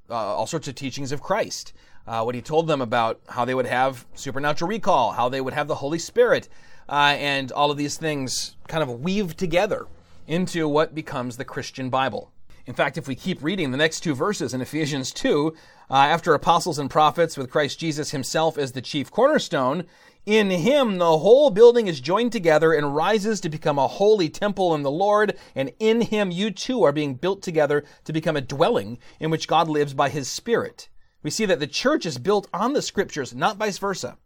uh, 0.09 0.13
all 0.13 0.45
sorts 0.45 0.67
of 0.67 0.75
teachings 0.75 1.11
of 1.11 1.21
Christ. 1.21 1.73
Uh, 2.07 2.23
what 2.23 2.35
he 2.35 2.41
told 2.41 2.67
them 2.67 2.81
about 2.81 3.19
how 3.27 3.43
they 3.43 3.53
would 3.53 3.65
have 3.65 4.05
supernatural 4.13 4.69
recall, 4.69 5.11
how 5.11 5.29
they 5.29 5.41
would 5.41 5.53
have 5.53 5.67
the 5.67 5.75
Holy 5.75 5.99
Spirit, 5.99 6.47
uh, 6.87 7.15
and 7.17 7.51
all 7.51 7.69
of 7.69 7.77
these 7.77 7.97
things 7.97 8.55
kind 8.67 8.81
of 8.81 9.01
weave 9.01 9.35
together 9.35 9.87
into 10.27 10.67
what 10.67 10.95
becomes 10.95 11.37
the 11.37 11.45
Christian 11.45 11.89
Bible. 11.89 12.31
In 12.69 12.75
fact, 12.75 12.99
if 12.99 13.07
we 13.07 13.15
keep 13.15 13.41
reading 13.41 13.71
the 13.71 13.79
next 13.79 14.01
two 14.01 14.13
verses 14.13 14.53
in 14.53 14.61
Ephesians 14.61 15.11
2, 15.11 15.55
uh, 15.89 15.93
after 15.95 16.35
apostles 16.35 16.77
and 16.77 16.87
prophets 16.87 17.35
with 17.35 17.49
Christ 17.49 17.79
Jesus 17.79 18.11
himself 18.11 18.59
as 18.59 18.73
the 18.73 18.81
chief 18.81 19.09
cornerstone, 19.09 19.85
in 20.27 20.51
him 20.51 20.99
the 20.99 21.17
whole 21.17 21.49
building 21.49 21.87
is 21.87 21.99
joined 21.99 22.31
together 22.31 22.71
and 22.71 22.95
rises 22.95 23.41
to 23.41 23.49
become 23.49 23.79
a 23.79 23.87
holy 23.87 24.29
temple 24.29 24.75
in 24.75 24.83
the 24.83 24.91
Lord, 24.91 25.35
and 25.55 25.73
in 25.79 26.01
him 26.01 26.29
you 26.29 26.51
too 26.51 26.83
are 26.83 26.91
being 26.91 27.15
built 27.15 27.41
together 27.41 27.85
to 28.03 28.13
become 28.13 28.37
a 28.37 28.41
dwelling 28.41 28.99
in 29.19 29.31
which 29.31 29.47
God 29.47 29.67
lives 29.67 29.95
by 29.95 30.09
his 30.09 30.29
Spirit. 30.29 30.89
We 31.23 31.31
see 31.31 31.45
that 31.45 31.59
the 31.59 31.65
church 31.65 32.05
is 32.05 32.19
built 32.19 32.47
on 32.53 32.73
the 32.73 32.83
scriptures, 32.83 33.33
not 33.33 33.57
vice 33.57 33.79
versa. 33.79 34.19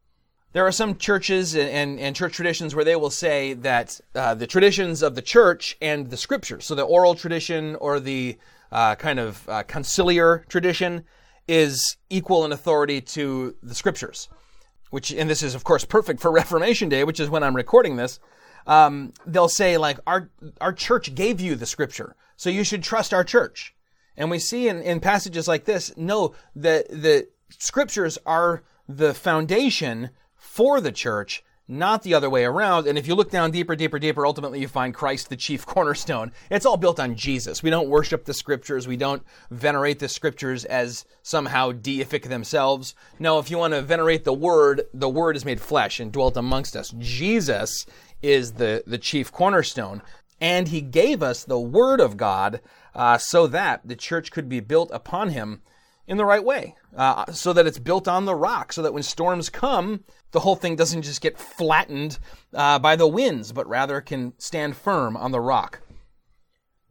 There 0.54 0.66
are 0.68 0.72
some 0.72 0.98
churches 0.98 1.56
and, 1.56 1.70
and, 1.70 2.00
and, 2.00 2.16
church 2.16 2.34
traditions 2.34 2.76
where 2.76 2.86
they 2.86 2.96
will 2.96 3.10
say 3.10 3.54
that 3.54 4.00
uh, 4.14 4.36
the 4.36 4.46
traditions 4.46 5.02
of 5.02 5.16
the 5.16 5.22
church 5.22 5.76
and 5.82 6.12
the 6.12 6.18
scriptures, 6.18 6.66
so 6.66 6.76
the 6.76 6.84
oral 6.84 7.16
tradition 7.16 7.76
or 7.78 8.00
the 8.00 8.38
uh, 8.72 8.94
kind 8.96 9.20
of 9.20 9.50
uh, 9.50 9.64
conciliar 9.64 10.48
tradition, 10.48 11.06
is 11.48 11.98
equal 12.12 12.46
in 12.46 12.52
authority 12.52 13.02
to 13.02 13.56
the 13.64 13.74
scriptures. 13.74 14.30
Which, 14.92 15.12
and 15.12 15.28
this 15.28 15.42
is 15.42 15.56
of 15.56 15.64
course 15.64 15.86
perfect 15.86 16.20
for 16.20 16.32
Reformation 16.42 16.88
Day, 16.88 17.04
which 17.04 17.20
is 17.20 17.32
when 17.32 17.44
I'm 17.44 17.56
recording 17.56 17.96
this. 17.96 18.20
Um, 18.68 19.12
they'll 19.26 19.50
say 19.50 19.78
like 19.78 20.00
our 20.06 20.30
our 20.62 20.72
church 20.72 21.16
gave 21.16 21.42
you 21.42 21.56
the 21.56 21.66
scripture, 21.66 22.16
so 22.38 22.50
you 22.50 22.64
should 22.64 22.84
trust 22.84 23.14
our 23.14 23.24
church. 23.24 23.76
And 24.16 24.30
we 24.30 24.40
see 24.40 24.68
in, 24.68 24.82
in 24.84 25.00
passages 25.00 25.48
like 25.48 25.66
this, 25.66 25.98
no, 25.98 26.36
the 26.56 26.86
the 26.90 27.28
scriptures 27.50 28.20
are 28.26 28.64
the 28.88 29.14
foundation 29.14 30.12
for 30.54 30.80
the 30.80 30.92
church, 30.92 31.44
not 31.68 32.04
the 32.04 32.14
other 32.14 32.30
way 32.30 32.46
around. 32.46 32.86
And 32.86 32.96
if 32.96 33.08
you 33.08 33.16
look 33.16 33.32
down 33.32 33.50
deeper, 33.50 33.76
deeper, 33.76 33.98
deeper, 33.98 34.24
ultimately 34.24 34.60
you 34.60 34.68
find 34.68 34.94
Christ 34.94 35.30
the 35.30 35.36
chief 35.36 35.66
cornerstone. 35.74 36.32
It's 36.52 36.68
all 36.68 36.78
built 36.78 37.00
on 37.00 37.16
Jesus. 37.16 37.64
We 37.64 37.72
don't 37.72 37.90
worship 37.90 38.26
the 38.26 38.36
scriptures. 38.36 38.88
We 38.88 38.96
don't 38.96 39.24
venerate 39.50 39.98
the 39.98 40.08
scriptures 40.08 40.64
as 40.66 41.06
somehow 41.24 41.72
deific 41.72 42.30
themselves. 42.30 42.94
No, 43.18 43.40
if 43.40 43.50
you 43.50 43.58
want 43.58 43.74
to 43.74 43.82
venerate 43.82 44.26
the 44.26 44.34
word, 44.34 44.84
the 44.94 45.10
word 45.10 45.36
is 45.36 45.44
made 45.44 45.60
flesh 45.60 46.00
and 46.00 46.12
dwelt 46.12 46.38
amongst 46.38 46.76
us. 46.76 46.94
Jesus 47.00 47.88
is 48.22 48.54
the, 48.54 48.84
the 48.86 49.00
chief 49.00 49.32
cornerstone. 49.32 50.04
and 50.40 50.68
he 50.68 50.82
gave 50.82 51.24
us 51.24 51.44
the 51.44 51.60
Word 51.60 52.00
of 52.02 52.18
God 52.18 52.62
uh, 52.94 53.18
so 53.18 53.48
that 53.48 53.82
the 53.88 53.96
church 53.96 54.30
could 54.30 54.50
be 54.50 54.60
built 54.60 54.92
upon 54.94 55.30
him 55.30 55.62
in 56.08 56.18
the 56.18 56.26
right 56.26 56.44
way, 56.44 56.76
uh, 56.96 57.32
so 57.32 57.54
that 57.54 57.66
it's 57.66 57.80
built 57.80 58.08
on 58.08 58.26
the 58.26 58.36
rock, 58.36 58.74
so 58.74 58.82
that 58.82 58.94
when 58.94 59.04
storms 59.04 59.50
come, 59.50 60.04
the 60.32 60.42
whole 60.42 60.56
thing 60.56 60.76
doesn't 60.76 61.04
just 61.04 61.22
get 61.22 61.38
flattened 61.38 62.20
uh, 62.54 62.80
by 62.80 62.96
the 62.96 63.08
winds, 63.08 63.52
but 63.54 63.68
rather 63.68 64.02
can 64.02 64.34
stand 64.38 64.76
firm 64.76 65.16
on 65.16 65.32
the 65.32 65.40
rock. 65.40 65.82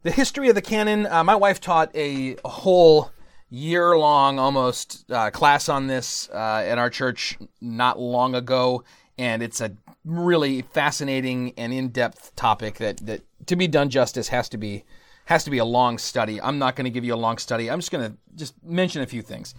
The 0.01 0.11
history 0.11 0.49
of 0.49 0.55
the 0.55 0.61
canon, 0.61 1.05
uh, 1.05 1.23
my 1.23 1.35
wife 1.35 1.61
taught 1.61 1.95
a, 1.95 2.35
whole 2.43 3.11
year 3.49 3.97
long 3.97 4.39
almost 4.39 5.05
uh, 5.11 5.29
class 5.29 5.69
on 5.69 5.85
this 5.87 6.27
uh, 6.33 6.63
at 6.65 6.79
our 6.79 6.89
church 6.89 7.37
not 7.61 7.99
long 7.99 8.33
ago, 8.33 8.83
and 9.17 9.43
it's 9.43 9.61
a 9.61 9.77
really 10.03 10.63
fascinating 10.63 11.53
and 11.55 11.71
in 11.71 11.89
depth 11.89 12.35
topic 12.35 12.77
that, 12.77 12.97
that 13.05 13.21
to 13.45 13.55
be 13.55 13.67
done 13.67 13.89
justice 13.89 14.29
has 14.29 14.49
to 14.49 14.57
be 14.57 14.83
has 15.25 15.43
to 15.45 15.49
be 15.49 15.57
a 15.57 15.65
long 15.65 15.97
study. 15.97 16.41
I'm 16.41 16.59
not 16.59 16.75
going 16.75 16.85
to 16.85 16.91
give 16.91 17.05
you 17.05 17.13
a 17.13 17.17
long 17.17 17.37
study. 17.37 17.69
I'm 17.69 17.79
just 17.79 17.91
going 17.91 18.11
to 18.11 18.17
just 18.35 18.61
mention 18.63 19.01
a 19.01 19.05
few 19.05 19.21
things. 19.21 19.55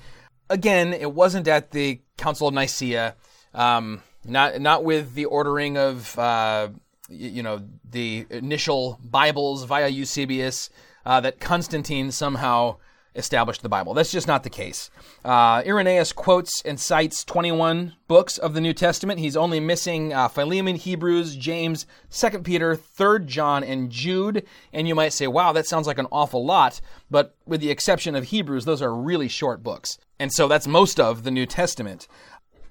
Again, 0.51 0.93
it 0.93 1.13
wasn't 1.13 1.49
at 1.49 1.71
the 1.71 2.01
Council 2.19 2.49
of 2.49 2.55
Nicaea, 2.55 3.15
um, 3.55 4.03
not 4.25 4.61
not 4.61 4.85
with 4.85 5.15
the 5.15 5.25
ordering 5.25 5.79
of 5.79 6.19
uh, 6.19 6.69
you 7.09 7.43
know 7.43 7.63
the 7.89 8.27
initial 8.31 8.99
Bibles 9.03 9.65
via 9.65 9.89
Eusebius 9.89 10.71
uh, 11.07 11.21
that 11.21 11.41
Constantine 11.41 12.11
somehow 12.11 12.77
established 13.15 13.63
the 13.63 13.69
Bible. 13.69 13.95
That's 13.95 14.11
just 14.11 14.27
not 14.27 14.43
the 14.43 14.51
case. 14.51 14.91
Uh, 15.25 15.63
Irenaeus 15.67 16.13
quotes 16.13 16.63
and 16.63 16.79
cites 16.79 17.25
21 17.25 17.95
books 18.09 18.39
of 18.39 18.55
the 18.55 18.61
New 18.61 18.73
Testament. 18.73 19.21
He's 19.21 19.37
only 19.37 19.61
missing 19.61 20.13
uh, 20.13 20.29
Philemon, 20.29 20.77
Hebrews, 20.77 21.37
James, 21.37 21.87
2 22.11 22.41
Peter, 22.41 22.75
3 22.77 23.25
John, 23.27 23.63
and 23.65 23.91
Jude. 23.91 24.45
And 24.73 24.89
you 24.89 24.95
might 24.95 25.13
say, 25.13 25.27
wow, 25.27 25.53
that 25.53 25.67
sounds 25.67 25.87
like 25.87 25.99
an 25.99 26.09
awful 26.11 26.45
lot. 26.45 26.81
But 27.11 27.37
with 27.47 27.61
the 27.61 27.71
exception 27.71 28.15
of 28.15 28.25
Hebrews, 28.25 28.65
those 28.65 28.83
are 28.83 28.95
really 28.95 29.29
short 29.29 29.63
books. 29.63 29.99
And 30.19 30.33
so 30.33 30.49
that's 30.49 30.67
most 30.67 31.01
of 31.01 31.23
the 31.23 31.31
New 31.31 31.47
Testament. 31.47 32.09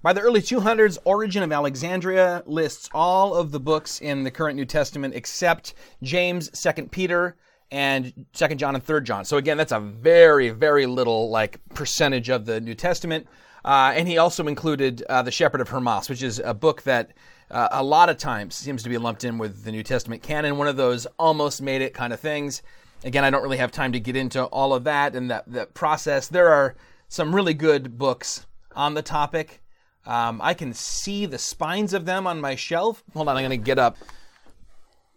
By 0.01 0.11
the 0.11 0.19
early 0.19 0.41
200s, 0.41 0.97
Origen 1.05 1.43
of 1.43 1.51
Alexandria 1.53 2.43
lists 2.45 2.89
all 2.93 3.35
of 3.35 3.51
the 3.51 3.59
books 3.59 4.01
in 4.01 4.23
the 4.23 4.31
current 4.31 4.57
New 4.57 4.65
Testament 4.65 5.15
except 5.15 5.75
James, 6.01 6.49
2 6.49 6.87
Peter, 6.87 7.37
and 7.73 8.27
Second 8.33 8.59
John 8.59 8.75
and 8.75 8.83
Third 8.83 9.03
John. 9.03 9.25
So 9.25 9.37
again, 9.37 9.57
that's 9.57 9.71
a 9.71 9.79
very, 9.79 10.51
very 10.51 10.85
little 10.85 11.31
like 11.31 11.59
percentage 11.73 12.29
of 12.29 12.45
the 12.45 12.61
New 12.61 12.75
Testament. 12.75 13.25
Uh, 13.65 13.93
and 13.95 14.07
he 14.07 14.19
also 14.19 14.45
included 14.47 15.01
uh, 15.09 15.23
the 15.23 15.31
Shepherd 15.31 15.59
of 15.59 15.69
Hermas, 15.69 16.07
which 16.07 16.21
is 16.21 16.37
a 16.37 16.53
book 16.53 16.83
that 16.83 17.13
uh, 17.49 17.69
a 17.71 17.83
lot 17.83 18.09
of 18.09 18.17
times 18.17 18.53
seems 18.53 18.83
to 18.83 18.89
be 18.89 18.99
lumped 18.99 19.23
in 19.23 19.39
with 19.39 19.63
the 19.63 19.71
New 19.71 19.81
Testament 19.81 20.21
canon. 20.21 20.59
One 20.59 20.67
of 20.67 20.77
those 20.77 21.07
almost 21.17 21.63
made 21.63 21.81
it 21.81 21.95
kind 21.95 22.13
of 22.13 22.19
things. 22.19 22.61
Again, 23.03 23.25
I 23.25 23.31
don't 23.31 23.41
really 23.41 23.57
have 23.57 23.71
time 23.71 23.91
to 23.93 23.99
get 23.99 24.15
into 24.15 24.43
all 24.43 24.75
of 24.75 24.83
that 24.83 25.15
and 25.15 25.31
that, 25.31 25.51
that 25.51 25.73
process. 25.73 26.27
There 26.27 26.49
are 26.49 26.75
some 27.07 27.33
really 27.33 27.55
good 27.55 27.97
books 27.97 28.45
on 28.75 28.93
the 28.93 29.01
topic. 29.01 29.63
Um, 30.05 30.39
I 30.43 30.53
can 30.53 30.73
see 30.75 31.25
the 31.25 31.39
spines 31.39 31.93
of 31.93 32.05
them 32.05 32.27
on 32.27 32.39
my 32.39 32.55
shelf. 32.55 33.03
Hold 33.13 33.29
on, 33.29 33.35
I'm 33.35 33.41
going 33.41 33.59
to 33.59 33.65
get 33.65 33.79
up. 33.79 33.97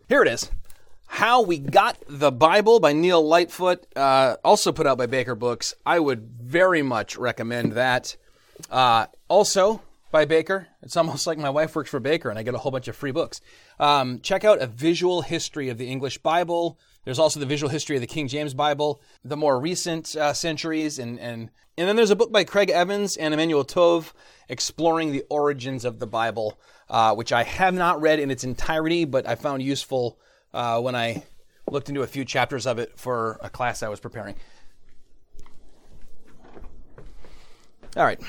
Here 0.08 0.22
it 0.22 0.28
is. 0.28 0.50
How 1.06 1.42
We 1.42 1.58
Got 1.58 1.98
the 2.08 2.30
Bible 2.30 2.80
by 2.80 2.92
Neil 2.92 3.26
Lightfoot, 3.26 3.86
uh, 3.96 4.36
also 4.44 4.72
put 4.72 4.86
out 4.86 4.98
by 4.98 5.06
Baker 5.06 5.34
Books. 5.34 5.74
I 5.84 5.98
would 5.98 6.28
very 6.40 6.82
much 6.82 7.16
recommend 7.16 7.72
that. 7.72 8.16
Uh, 8.70 9.06
also 9.28 9.82
by 10.10 10.24
Baker. 10.24 10.68
It's 10.82 10.96
almost 10.96 11.26
like 11.26 11.38
my 11.38 11.50
wife 11.50 11.74
works 11.74 11.90
for 11.90 12.00
Baker 12.00 12.30
and 12.30 12.38
I 12.38 12.42
get 12.42 12.54
a 12.54 12.58
whole 12.58 12.72
bunch 12.72 12.88
of 12.88 12.96
free 12.96 13.10
books. 13.10 13.40
Um, 13.78 14.20
check 14.20 14.44
out 14.44 14.62
A 14.62 14.66
Visual 14.66 15.22
History 15.22 15.68
of 15.68 15.78
the 15.78 15.88
English 15.88 16.18
Bible. 16.18 16.78
There's 17.04 17.18
also 17.18 17.38
the 17.38 17.46
Visual 17.46 17.70
History 17.70 17.96
of 17.96 18.00
the 18.00 18.06
King 18.06 18.26
James 18.28 18.54
Bible, 18.54 19.00
the 19.24 19.36
more 19.36 19.60
recent 19.60 20.16
uh, 20.16 20.32
centuries, 20.32 20.98
and, 20.98 21.20
and 21.20 21.50
and 21.78 21.86
then 21.86 21.96
there's 21.96 22.10
a 22.10 22.16
book 22.16 22.32
by 22.32 22.44
Craig 22.44 22.70
Evans 22.70 23.18
and 23.18 23.34
Emanuel 23.34 23.64
Tov, 23.64 24.12
exploring 24.48 25.12
the 25.12 25.24
origins 25.28 25.84
of 25.84 25.98
the 25.98 26.06
Bible, 26.06 26.58
uh, 26.88 27.14
which 27.14 27.32
I 27.32 27.42
have 27.42 27.74
not 27.74 28.00
read 28.00 28.18
in 28.18 28.30
its 28.30 28.44
entirety, 28.44 29.04
but 29.04 29.28
I 29.28 29.34
found 29.34 29.62
useful 29.62 30.18
uh, 30.56 30.80
when 30.80 30.96
I 30.96 31.22
looked 31.70 31.88
into 31.88 32.02
a 32.02 32.06
few 32.06 32.24
chapters 32.24 32.66
of 32.66 32.78
it 32.78 32.98
for 32.98 33.38
a 33.42 33.50
class 33.50 33.82
I 33.82 33.88
was 33.88 34.00
preparing. 34.00 34.34
All 37.96 38.04
right, 38.04 38.20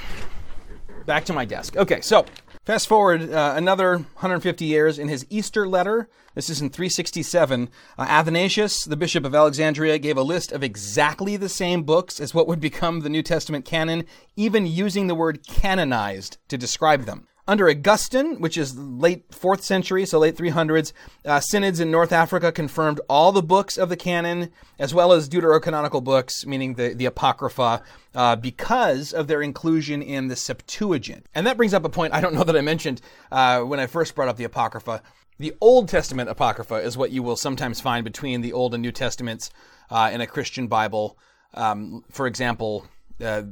back 1.06 1.26
to 1.26 1.34
my 1.34 1.46
desk. 1.46 1.76
Okay, 1.76 2.02
so 2.02 2.26
fast 2.66 2.88
forward 2.88 3.32
uh, 3.32 3.54
another 3.56 3.98
150 3.98 4.66
years 4.66 5.00
in 5.00 5.08
his 5.08 5.26
Easter 5.30 5.68
letter. 5.68 6.10
This 6.36 6.50
is 6.50 6.62
in 6.62 6.70
367. 6.70 7.70
Uh, 7.98 8.06
Athanasius, 8.08 8.86
the 8.86 8.96
bishop 8.96 9.26
of 9.26 9.34
Alexandria, 9.34 9.98
gave 9.98 10.18
a 10.18 10.22
list 10.22 10.52
of 10.52 10.64
exactly 10.64 11.36
the 11.36 11.50
same 11.50 11.84
books 11.84 12.20
as 12.20 12.34
what 12.34 12.48
would 12.48 12.62
become 12.62 13.02
the 13.02 13.10
New 13.10 13.24
Testament 13.24 13.66
canon, 13.66 14.06
even 14.36 14.68
using 14.68 15.08
the 15.08 15.16
word 15.16 15.46
canonized 15.46 16.38
to 16.48 16.58
describe 16.58 17.06
them. 17.06 17.28
Under 17.50 17.70
Augustine, 17.70 18.42
which 18.42 18.58
is 18.58 18.78
late 18.78 19.30
4th 19.32 19.62
century, 19.62 20.06
so 20.06 20.20
late 20.20 20.36
300s, 20.36 20.92
uh, 21.24 21.40
synods 21.40 21.80
in 21.80 21.90
North 21.90 22.12
Africa 22.12 22.52
confirmed 22.52 23.00
all 23.08 23.32
the 23.32 23.42
books 23.42 23.78
of 23.78 23.88
the 23.88 23.96
canon, 23.96 24.52
as 24.78 24.94
well 24.94 25.14
as 25.14 25.30
deuterocanonical 25.30 26.04
books, 26.04 26.46
meaning 26.46 26.74
the, 26.74 26.94
the 26.94 27.06
Apocrypha, 27.06 27.82
uh, 28.16 28.36
because 28.36 29.14
of 29.14 29.28
their 29.28 29.42
inclusion 29.42 30.02
in 30.02 30.28
the 30.28 30.36
Septuagint. 30.36 31.26
And 31.34 31.48
that 31.48 31.56
brings 31.56 31.74
up 31.74 31.86
a 31.86 31.90
point 31.90 32.14
I 32.14 32.20
don't 32.20 32.34
know 32.34 32.44
that 32.44 32.58
I 32.58 32.62
mentioned 32.62 33.00
uh, 33.32 33.62
when 33.62 33.80
I 33.80 33.88
first 33.88 34.14
brought 34.14 34.28
up 34.28 34.36
the 34.36 34.44
Apocrypha. 34.44 35.02
The 35.40 35.54
Old 35.62 35.88
Testament 35.88 36.30
Apocrypha 36.30 36.76
is 36.76 36.98
what 36.98 37.12
you 37.12 37.24
will 37.24 37.38
sometimes 37.38 37.80
find 37.80 38.04
between 38.04 38.42
the 38.42 38.52
Old 38.52 38.74
and 38.74 38.82
New 38.82 38.92
Testaments 38.92 39.52
uh, 39.90 40.10
in 40.12 40.20
a 40.20 40.28
Christian 40.28 40.68
Bible. 40.68 41.18
Um, 41.54 42.04
for 42.12 42.28
example, 42.28 42.86
uh, 43.24 43.44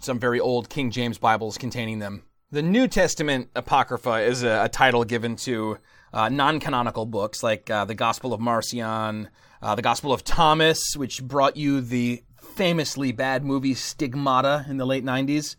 some 0.00 0.18
very 0.18 0.40
old 0.40 0.68
King 0.68 0.90
James 0.90 1.18
Bibles 1.18 1.56
containing 1.56 2.00
them 2.00 2.24
the 2.54 2.62
New 2.62 2.86
Testament 2.86 3.50
Apocrypha 3.56 4.22
is 4.22 4.44
a, 4.44 4.64
a 4.64 4.68
title 4.68 5.02
given 5.02 5.34
to 5.34 5.76
uh, 6.12 6.28
non 6.28 6.60
canonical 6.60 7.04
books 7.04 7.42
like 7.42 7.68
uh, 7.68 7.84
the 7.84 7.96
Gospel 7.96 8.32
of 8.32 8.40
Marcion, 8.40 9.28
uh, 9.60 9.74
the 9.74 9.82
Gospel 9.82 10.12
of 10.12 10.22
Thomas, 10.22 10.96
which 10.96 11.20
brought 11.20 11.56
you 11.56 11.80
the 11.80 12.22
famously 12.36 13.10
bad 13.10 13.44
movie 13.44 13.74
Stigmata 13.74 14.64
in 14.68 14.76
the 14.76 14.86
late 14.86 15.04
90s. 15.04 15.56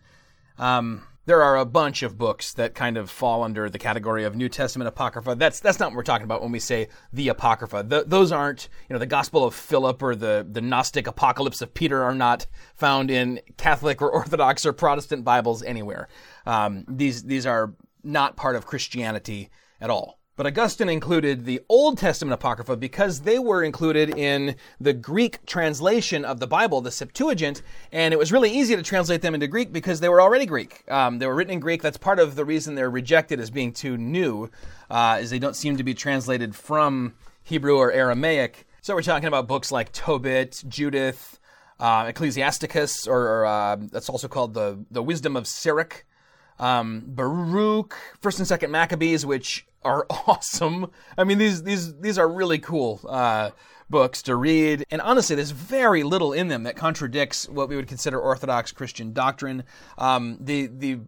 Um, 0.57 1.03
there 1.25 1.41
are 1.41 1.57
a 1.57 1.65
bunch 1.65 2.03
of 2.03 2.17
books 2.17 2.53
that 2.53 2.75
kind 2.75 2.97
of 2.97 3.09
fall 3.09 3.43
under 3.43 3.69
the 3.69 3.79
category 3.79 4.23
of 4.23 4.35
New 4.35 4.49
Testament 4.49 4.87
apocrypha. 4.87 5.35
That's 5.35 5.59
that's 5.59 5.79
not 5.79 5.89
what 5.89 5.97
we're 5.97 6.03
talking 6.03 6.25
about 6.25 6.41
when 6.41 6.51
we 6.51 6.59
say 6.59 6.87
the 7.11 7.29
apocrypha. 7.29 7.83
The, 7.87 8.03
those 8.05 8.31
aren't, 8.31 8.69
you 8.87 8.93
know, 8.93 8.99
the 8.99 9.05
Gospel 9.05 9.43
of 9.43 9.55
Philip 9.55 10.01
or 10.03 10.15
the 10.15 10.45
the 10.49 10.61
Gnostic 10.61 11.07
Apocalypse 11.07 11.61
of 11.61 11.73
Peter 11.73 12.03
are 12.03 12.15
not 12.15 12.45
found 12.75 13.09
in 13.09 13.41
Catholic 13.57 14.01
or 14.01 14.11
Orthodox 14.15 14.65
or 14.65 14.73
Protestant 14.73 15.23
Bibles 15.23 15.63
anywhere. 15.63 16.07
Um, 16.45 16.85
these 16.87 17.23
these 17.23 17.45
are 17.45 17.73
not 18.03 18.37
part 18.37 18.55
of 18.55 18.65
Christianity 18.65 19.49
at 19.81 19.89
all. 19.89 20.19
But 20.37 20.47
Augustine 20.47 20.89
included 20.89 21.45
the 21.45 21.61
Old 21.69 21.97
Testament 21.97 22.33
Apocrypha 22.33 22.75
because 22.75 23.21
they 23.21 23.39
were 23.39 23.63
included 23.63 24.09
in 24.17 24.57
the 24.81 24.91
Greek 24.91 25.45
translation 25.45 26.25
of 26.25 26.41
the 26.41 26.47
Bible, 26.47 26.81
the 26.81 26.91
Septuagint, 26.91 27.61
and 27.93 28.13
it 28.13 28.17
was 28.17 28.33
really 28.33 28.51
easy 28.51 28.75
to 28.75 28.83
translate 28.83 29.21
them 29.21 29.33
into 29.33 29.47
Greek 29.47 29.71
because 29.71 30.01
they 30.01 30.09
were 30.09 30.21
already 30.21 30.45
Greek. 30.45 30.83
Um, 30.91 31.19
they 31.19 31.27
were 31.27 31.35
written 31.35 31.53
in 31.53 31.61
Greek. 31.61 31.81
That's 31.81 31.97
part 31.97 32.19
of 32.19 32.35
the 32.35 32.43
reason 32.43 32.75
they're 32.75 32.89
rejected 32.89 33.39
as 33.39 33.49
being 33.49 33.71
too 33.71 33.95
new, 33.95 34.49
uh, 34.89 35.19
is 35.21 35.29
they 35.29 35.39
don't 35.39 35.55
seem 35.55 35.77
to 35.77 35.83
be 35.83 35.93
translated 35.93 36.53
from 36.53 37.13
Hebrew 37.41 37.77
or 37.77 37.93
Aramaic. 37.93 38.67
So 38.81 38.93
we're 38.93 39.03
talking 39.03 39.29
about 39.29 39.47
books 39.47 39.71
like 39.71 39.93
Tobit, 39.93 40.65
Judith, 40.67 41.39
uh, 41.79 42.07
Ecclesiasticus, 42.09 43.07
or, 43.07 43.21
or 43.21 43.45
uh, 43.45 43.77
that's 43.89 44.09
also 44.09 44.27
called 44.27 44.53
the 44.53 44.83
the 44.91 45.01
Wisdom 45.01 45.37
of 45.37 45.47
Sirach 45.47 46.03
um, 46.59 47.03
Baruch, 47.05 47.95
First 48.21 48.39
and 48.39 48.47
Second 48.47 48.71
Maccabees, 48.71 49.25
which 49.25 49.65
are 49.83 50.05
awesome. 50.27 50.91
I 51.17 51.23
mean, 51.23 51.37
these 51.37 51.63
these 51.63 51.97
these 51.99 52.17
are 52.17 52.27
really 52.27 52.59
cool 52.59 53.01
uh, 53.07 53.51
books 53.89 54.21
to 54.23 54.35
read, 54.35 54.85
and 54.91 55.01
honestly, 55.01 55.35
there's 55.35 55.51
very 55.51 56.03
little 56.03 56.33
in 56.33 56.47
them 56.47 56.63
that 56.63 56.75
contradicts 56.75 57.47
what 57.47 57.69
we 57.69 57.75
would 57.75 57.87
consider 57.87 58.19
Orthodox 58.19 58.71
Christian 58.71 59.13
doctrine. 59.13 59.63
Um, 59.97 60.37
the 60.41 60.67
the 60.67 60.99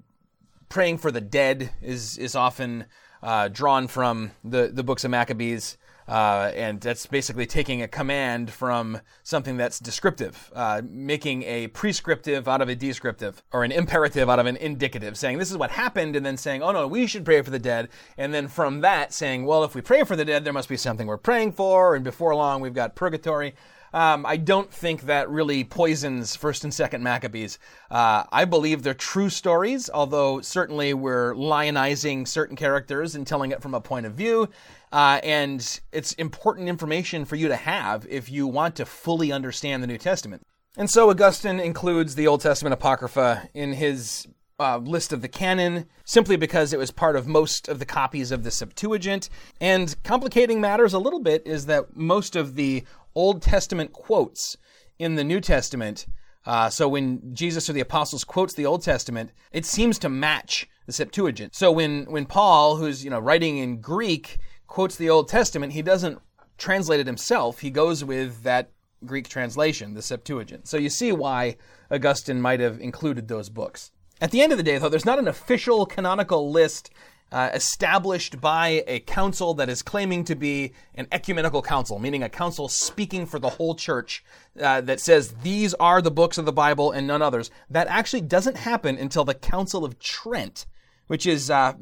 praying 0.69 0.99
for 0.99 1.11
the 1.11 1.21
dead 1.21 1.71
is 1.81 2.17
is 2.17 2.35
often 2.35 2.85
uh, 3.23 3.47
drawn 3.49 3.87
from 3.87 4.31
the 4.43 4.67
the 4.67 4.83
books 4.83 5.03
of 5.03 5.11
Maccabees. 5.11 5.77
Uh, 6.07 6.51
and 6.55 6.79
that's 6.79 7.05
basically 7.05 7.45
taking 7.45 7.81
a 7.81 7.87
command 7.87 8.49
from 8.49 9.01
something 9.23 9.57
that's 9.57 9.77
descriptive, 9.79 10.49
uh, 10.55 10.81
making 10.89 11.43
a 11.43 11.67
prescriptive 11.67 12.47
out 12.47 12.61
of 12.61 12.69
a 12.69 12.75
descriptive, 12.75 13.43
or 13.51 13.63
an 13.65 13.71
imperative 13.71 14.29
out 14.29 14.39
of 14.39 14.45
an 14.45 14.55
indicative, 14.57 15.17
saying 15.17 15.37
this 15.37 15.51
is 15.51 15.57
what 15.57 15.71
happened, 15.71 16.15
and 16.15 16.25
then 16.25 16.37
saying, 16.37 16.63
oh 16.63 16.71
no, 16.71 16.87
we 16.87 17.07
should 17.07 17.25
pray 17.25 17.41
for 17.41 17.51
the 17.51 17.59
dead. 17.59 17.89
And 18.17 18.33
then 18.33 18.47
from 18.47 18.81
that 18.81 19.13
saying, 19.13 19.45
well, 19.45 19.63
if 19.65 19.75
we 19.75 19.81
pray 19.81 20.03
for 20.03 20.15
the 20.15 20.23
dead, 20.25 20.45
there 20.45 20.53
must 20.53 20.69
be 20.69 20.77
something 20.77 21.07
we're 21.07 21.17
praying 21.17 21.51
for, 21.51 21.95
and 21.95 22.03
before 22.03 22.33
long 22.35 22.61
we've 22.61 22.73
got 22.73 22.95
purgatory. 22.95 23.53
Um, 23.93 24.25
I 24.25 24.37
don't 24.37 24.71
think 24.71 25.03
that 25.03 25.29
really 25.29 25.63
poisons 25.63 26.35
First 26.35 26.63
and 26.63 26.73
Second 26.73 27.03
Maccabees. 27.03 27.59
Uh, 27.89 28.23
I 28.31 28.45
believe 28.45 28.83
they're 28.83 28.93
true 28.93 29.29
stories, 29.29 29.89
although 29.93 30.41
certainly 30.41 30.93
we're 30.93 31.33
lionizing 31.33 32.27
certain 32.27 32.55
characters 32.55 33.15
and 33.15 33.25
telling 33.25 33.51
it 33.51 33.61
from 33.61 33.73
a 33.73 33.81
point 33.81 34.05
of 34.05 34.13
view. 34.13 34.49
Uh, 34.91 35.19
and 35.23 35.79
it's 35.91 36.13
important 36.13 36.69
information 36.69 37.25
for 37.25 37.35
you 37.35 37.47
to 37.47 37.55
have 37.55 38.05
if 38.09 38.29
you 38.29 38.47
want 38.47 38.75
to 38.75 38.85
fully 38.85 39.31
understand 39.31 39.83
the 39.83 39.87
New 39.87 39.97
Testament. 39.97 40.43
And 40.77 40.89
so 40.89 41.09
Augustine 41.09 41.59
includes 41.59 42.15
the 42.15 42.27
Old 42.27 42.41
Testament 42.41 42.73
Apocrypha 42.73 43.49
in 43.53 43.73
his 43.73 44.27
uh, 44.59 44.77
list 44.77 45.13
of 45.13 45.21
the 45.21 45.27
canon 45.27 45.85
simply 46.03 46.35
because 46.35 46.73
it 46.73 46.79
was 46.79 46.91
part 46.91 47.15
of 47.15 47.27
most 47.27 47.67
of 47.67 47.79
the 47.79 47.85
copies 47.85 48.31
of 48.31 48.43
the 48.43 48.51
Septuagint. 48.51 49.29
And 49.59 49.95
complicating 50.03 50.61
matters 50.61 50.93
a 50.93 50.99
little 50.99 51.19
bit 51.19 51.43
is 51.45 51.65
that 51.67 51.95
most 51.95 52.35
of 52.35 52.55
the 52.55 52.83
Old 53.17 53.41
Testament 53.41 53.93
quotes 53.93 54.57
in 54.99 55.15
the 55.15 55.23
New 55.23 55.41
Testament, 55.41 56.05
uh, 56.45 56.69
so 56.69 56.87
when 56.87 57.33
Jesus 57.33 57.67
or 57.67 57.73
the 57.73 57.81
apostles 57.81 58.23
quotes 58.23 58.53
the 58.53 58.67
Old 58.67 58.83
Testament, 58.83 59.31
it 59.51 59.65
seems 59.65 59.97
to 59.99 60.07
match 60.07 60.69
the 60.85 60.93
Septuagint. 60.93 61.55
So 61.55 61.71
when 61.71 62.05
when 62.05 62.27
Paul, 62.27 62.77
who's 62.77 63.03
you 63.03 63.09
know 63.09 63.19
writing 63.19 63.57
in 63.57 63.81
Greek, 63.81 64.37
quotes 64.67 64.95
the 64.95 65.09
Old 65.09 65.27
Testament, 65.29 65.73
he 65.73 65.81
doesn't 65.81 66.19
translate 66.59 66.99
it 66.99 67.07
himself. 67.07 67.59
He 67.59 67.71
goes 67.71 68.03
with 68.03 68.43
that 68.43 68.71
Greek 69.03 69.27
translation, 69.27 69.95
the 69.95 70.01
Septuagint. 70.03 70.67
So 70.67 70.77
you 70.77 70.89
see 70.89 71.11
why 71.11 71.57
Augustine 71.89 72.39
might 72.39 72.59
have 72.59 72.79
included 72.79 73.27
those 73.27 73.49
books. 73.49 73.91
At 74.21 74.31
the 74.31 74.41
end 74.41 74.51
of 74.51 74.59
the 74.59 74.63
day, 74.63 74.77
though, 74.77 74.89
there's 74.89 75.05
not 75.05 75.19
an 75.19 75.27
official 75.27 75.85
canonical 75.87 76.51
list 76.51 76.91
uh, 77.31 77.49
established 77.53 78.39
by 78.39 78.83
a 78.87 78.99
council 79.01 79.53
that 79.55 79.69
is 79.69 79.81
claiming 79.81 80.23
to 80.23 80.35
be 80.35 80.73
an 80.95 81.07
ecumenical 81.11 81.61
council, 81.61 81.99
meaning 81.99 82.23
a 82.23 82.29
council 82.29 82.69
speaking 82.69 83.25
for 83.25 83.39
the 83.39 83.49
whole 83.49 83.75
church 83.75 84.23
uh, 84.61 84.81
that 84.81 84.99
says 84.99 85.33
these 85.43 85.73
are 85.75 86.01
the 86.01 86.11
books 86.11 86.37
of 86.37 86.45
the 86.45 86.53
Bible 86.53 86.91
and 86.91 87.05
none 87.05 87.21
others. 87.21 87.51
That 87.69 87.87
actually 87.87 88.21
doesn't 88.21 88.57
happen 88.57 88.97
until 88.97 89.25
the 89.25 89.33
Council 89.33 89.83
of 89.83 89.99
Trent, 89.99 90.65
which 91.07 91.25
is, 91.25 91.49
uh, 91.49 91.73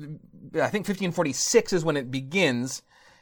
I 0.56 0.70
think 0.70 0.88
1546 0.88 1.74
is 1.74 1.86
when 1.86 1.98
it 1.98 2.10
begins. 2.10 2.82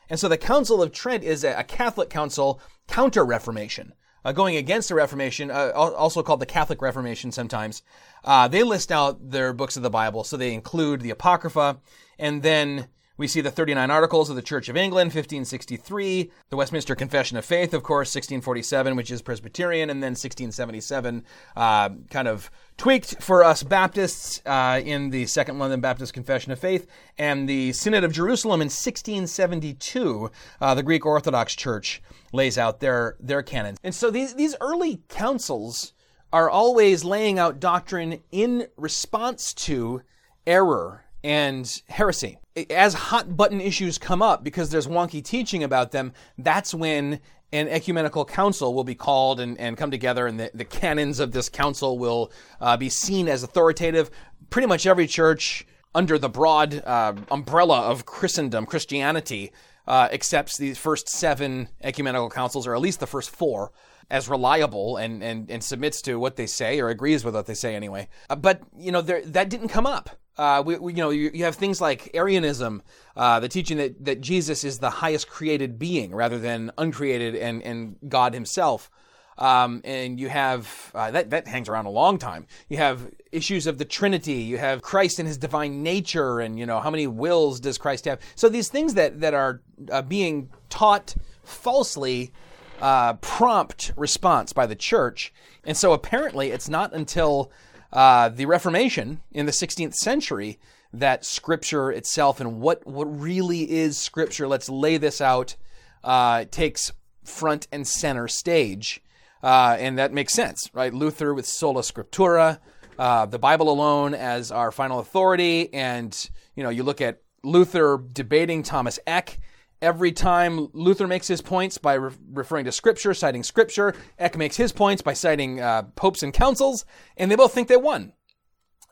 And 0.09 0.19
so 0.19 0.29
the 0.29 0.37
Council 0.37 0.81
of 0.81 0.91
Trent 0.91 1.23
is 1.23 1.43
a, 1.43 1.63
Catholic 1.63 2.09
council 2.09 2.61
counter 2.87 3.25
Reformation 3.25 3.93
uh, 4.25 4.31
going 4.31 4.55
against 4.55 4.89
the 4.89 4.95
Reformation, 4.95 5.51
uh, 5.51 5.71
also 5.75 6.23
called 6.23 6.39
the 6.39 6.45
Catholic 6.45 6.81
Reformation 6.81 7.31
sometimes, 7.31 7.83
uh, 8.23 8.47
they 8.47 8.63
list 8.63 8.91
out 8.91 9.31
their 9.31 9.53
books 9.53 9.75
of 9.75 9.83
the 9.83 9.89
Bible. 9.89 10.23
So 10.23 10.37
they 10.37 10.53
include 10.53 11.01
the 11.01 11.09
Apocrypha, 11.09 11.79
and 12.17 12.43
then 12.43 12.87
we 13.15 13.27
see 13.27 13.41
the 13.41 13.51
39 13.51 13.91
Articles 13.91 14.29
of 14.31 14.35
the 14.35 14.41
Church 14.41 14.69
of 14.69 14.77
England, 14.77 15.09
1563, 15.09 16.31
the 16.49 16.55
Westminster 16.57 16.95
Confession 16.95 17.37
of 17.37 17.45
Faith, 17.45 17.73
of 17.73 17.83
course, 17.83 18.09
1647, 18.15 18.95
which 18.95 19.11
is 19.11 19.21
Presbyterian, 19.21 19.91
and 19.91 20.01
then 20.01 20.11
1677, 20.11 21.23
uh, 21.55 21.89
kind 22.09 22.27
of 22.27 22.49
tweaked 22.75 23.21
for 23.21 23.43
us 23.43 23.61
Baptists 23.61 24.41
uh, 24.47 24.81
in 24.83 25.11
the 25.11 25.27
Second 25.27 25.59
London 25.59 25.79
Baptist 25.79 26.13
Confession 26.13 26.51
of 26.51 26.57
Faith, 26.57 26.87
and 27.19 27.47
the 27.47 27.71
Synod 27.73 28.03
of 28.03 28.11
Jerusalem 28.11 28.61
in 28.61 28.65
1672, 28.65 30.31
uh, 30.59 30.73
the 30.73 30.83
Greek 30.83 31.05
Orthodox 31.05 31.55
Church 31.55 32.01
lays 32.31 32.57
out 32.57 32.79
their 32.79 33.15
their 33.19 33.43
canons. 33.43 33.77
And 33.83 33.93
so 33.93 34.09
these 34.09 34.33
these 34.33 34.55
early 34.59 35.03
councils 35.07 35.93
are 36.31 36.49
always 36.49 37.05
laying 37.05 37.37
out 37.37 37.59
doctrine 37.59 38.23
in 38.31 38.67
response 38.75 39.53
to 39.53 40.01
error 40.47 41.02
and 41.23 41.81
heresy. 41.89 42.37
As 42.69 42.93
hot 42.93 43.35
button 43.35 43.61
issues 43.61 43.97
come 43.97 44.21
up 44.21 44.43
because 44.43 44.69
there's 44.69 44.87
wonky 44.87 45.23
teaching 45.23 45.63
about 45.63 45.91
them, 45.91 46.13
that's 46.37 46.73
when 46.73 47.19
an 47.51 47.67
ecumenical 47.67 48.25
council 48.25 48.73
will 48.73 48.83
be 48.83 48.95
called 48.95 49.39
and, 49.39 49.59
and 49.59 49.77
come 49.77 49.91
together, 49.91 50.27
and 50.27 50.39
the, 50.39 50.51
the 50.53 50.65
canons 50.65 51.19
of 51.19 51.31
this 51.31 51.49
council 51.49 51.97
will 51.99 52.31
uh, 52.59 52.75
be 52.75 52.89
seen 52.89 53.27
as 53.27 53.43
authoritative. 53.43 54.09
Pretty 54.49 54.67
much 54.67 54.85
every 54.85 55.07
church 55.07 55.65
under 55.95 56.17
the 56.17 56.29
broad 56.29 56.83
uh, 56.83 57.13
umbrella 57.29 57.81
of 57.81 58.05
Christendom, 58.05 58.65
Christianity, 58.65 59.51
uh, 59.87 60.09
accepts 60.11 60.57
these 60.57 60.77
first 60.77 61.07
seven 61.07 61.69
ecumenical 61.81 62.29
councils, 62.29 62.65
or 62.65 62.73
at 62.73 62.81
least 62.81 62.99
the 62.99 63.07
first 63.07 63.29
four, 63.29 63.71
as 64.09 64.27
reliable 64.27 64.97
and, 64.97 65.23
and, 65.23 65.49
and 65.49 65.63
submits 65.63 66.01
to 66.01 66.15
what 66.19 66.35
they 66.35 66.47
say 66.47 66.79
or 66.79 66.89
agrees 66.89 67.23
with 67.23 67.35
what 67.35 67.45
they 67.45 67.53
say 67.53 67.75
anyway. 67.75 68.07
Uh, 68.29 68.35
but, 68.35 68.61
you 68.77 68.91
know, 68.91 69.01
there, 69.01 69.21
that 69.25 69.49
didn't 69.49 69.69
come 69.69 69.85
up. 69.85 70.09
Uh, 70.37 70.63
we, 70.65 70.77
we, 70.77 70.93
you 70.93 70.97
know, 70.97 71.11
you, 71.11 71.29
you, 71.33 71.43
have 71.43 71.55
things 71.55 71.79
like 71.79 72.09
Arianism, 72.15 72.81
uh, 73.15 73.39
the 73.39 73.47
teaching 73.47 73.77
that, 73.77 74.03
that 74.03 74.19
Jesus 74.21 74.63
is 74.63 74.79
the 74.79 74.89
highest 74.89 75.29
created 75.29 75.77
being 75.77 76.13
rather 76.13 76.39
than 76.39 76.71
uncreated 76.77 77.35
and, 77.35 77.61
and 77.61 77.97
God 78.07 78.33
himself. 78.33 78.89
Um, 79.37 79.81
and 79.83 80.19
you 80.19 80.29
have 80.29 80.91
uh, 80.93 81.11
that 81.11 81.31
that 81.31 81.47
hangs 81.47 81.67
around 81.67 81.85
a 81.85 81.89
long 81.89 82.17
time. 82.17 82.45
You 82.69 82.77
have 82.77 83.09
issues 83.31 83.65
of 83.65 83.77
the 83.77 83.85
Trinity. 83.85 84.33
You 84.33 84.57
have 84.57 84.81
Christ 84.81 85.19
and 85.19 85.27
His 85.27 85.37
divine 85.37 85.81
nature, 85.81 86.39
and 86.39 86.59
you 86.59 86.65
know 86.65 86.79
how 86.79 86.91
many 86.91 87.07
wills 87.07 87.59
does 87.59 87.77
Christ 87.77 88.05
have? 88.05 88.19
So 88.35 88.47
these 88.47 88.69
things 88.69 88.93
that 88.93 89.21
that 89.21 89.33
are 89.33 89.61
uh, 89.91 90.03
being 90.03 90.49
taught 90.69 91.15
falsely 91.43 92.31
uh, 92.79 93.13
prompt 93.15 93.91
response 93.95 94.53
by 94.53 94.67
the 94.67 94.75
church, 94.75 95.33
and 95.63 95.75
so 95.75 95.93
apparently 95.93 96.51
it's 96.51 96.69
not 96.69 96.93
until 96.93 97.51
uh, 97.93 98.27
the 98.29 98.45
Reformation 98.45 99.21
in 99.31 99.45
the 99.45 99.51
16th 99.51 99.93
century 99.93 100.59
that 100.91 101.23
Scripture 101.23 101.91
itself 101.91 102.41
and 102.41 102.59
what 102.59 102.85
what 102.85 103.05
really 103.05 103.71
is 103.71 103.97
Scripture. 103.97 104.47
Let's 104.47 104.67
lay 104.67 104.97
this 104.97 105.21
out. 105.21 105.55
Uh, 106.03 106.45
takes 106.51 106.91
front 107.23 107.67
and 107.71 107.87
center 107.87 108.27
stage. 108.27 109.01
Uh, 109.41 109.75
and 109.79 109.97
that 109.97 110.13
makes 110.13 110.33
sense, 110.33 110.69
right? 110.73 110.93
Luther 110.93 111.33
with 111.33 111.45
sola 111.45 111.81
scriptura, 111.81 112.59
uh, 112.97 113.25
the 113.25 113.39
Bible 113.39 113.69
alone 113.69 114.13
as 114.13 114.51
our 114.51 114.71
final 114.71 114.99
authority, 114.99 115.73
and 115.73 116.29
you 116.55 116.63
know, 116.63 116.69
you 116.69 116.83
look 116.83 117.01
at 117.01 117.21
Luther 117.43 117.97
debating 117.97 118.63
Thomas 118.63 118.99
Eck. 119.05 119.39
Every 119.83 120.13
time 120.13 120.69
Luther 120.71 121.07
makes 121.07 121.27
his 121.27 121.41
points 121.41 121.77
by 121.77 121.95
re- 121.95 122.15
referring 122.31 122.63
to 122.63 122.71
Scripture, 122.71 123.13
citing 123.13 123.43
Scripture, 123.43 123.93
Eck 124.17 124.37
makes 124.37 124.55
his 124.55 124.71
points 124.71 125.01
by 125.01 125.11
citing 125.11 125.59
uh, 125.59 125.83
popes 125.97 126.23
and 126.23 126.33
councils, 126.33 126.85
and 127.17 127.29
they 127.29 127.35
both 127.35 127.53
think 127.53 127.67
they 127.67 127.75
won. 127.75 128.13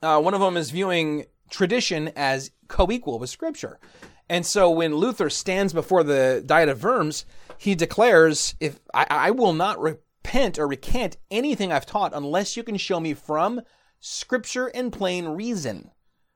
Uh, 0.03 0.19
one 0.19 0.33
of 0.33 0.41
them 0.41 0.57
is 0.57 0.69
viewing 0.69 1.27
tradition 1.49 2.11
as 2.17 2.51
co-equal 2.67 3.19
with 3.19 3.29
Scripture. 3.29 3.79
And 4.27 4.45
so 4.45 4.69
when 4.69 4.95
Luther 4.95 5.29
stands 5.29 5.71
before 5.71 6.03
the 6.03 6.43
Diet 6.45 6.67
of 6.67 6.83
Worms, 6.83 7.25
he 7.57 7.73
declares, 7.73 8.55
"If 8.59 8.81
I, 8.93 9.07
I 9.09 9.31
will 9.31 9.53
not 9.53 9.79
repent 9.79 10.59
or 10.59 10.67
recant 10.67 11.15
anything 11.31 11.71
I've 11.71 11.85
taught 11.85 12.13
unless 12.13 12.57
you 12.57 12.63
can 12.63 12.75
show 12.75 12.99
me 12.99 13.13
from 13.13 13.61
scripture 14.01 14.67
and 14.67 14.91
plain 14.91 15.27
reason. 15.27 15.91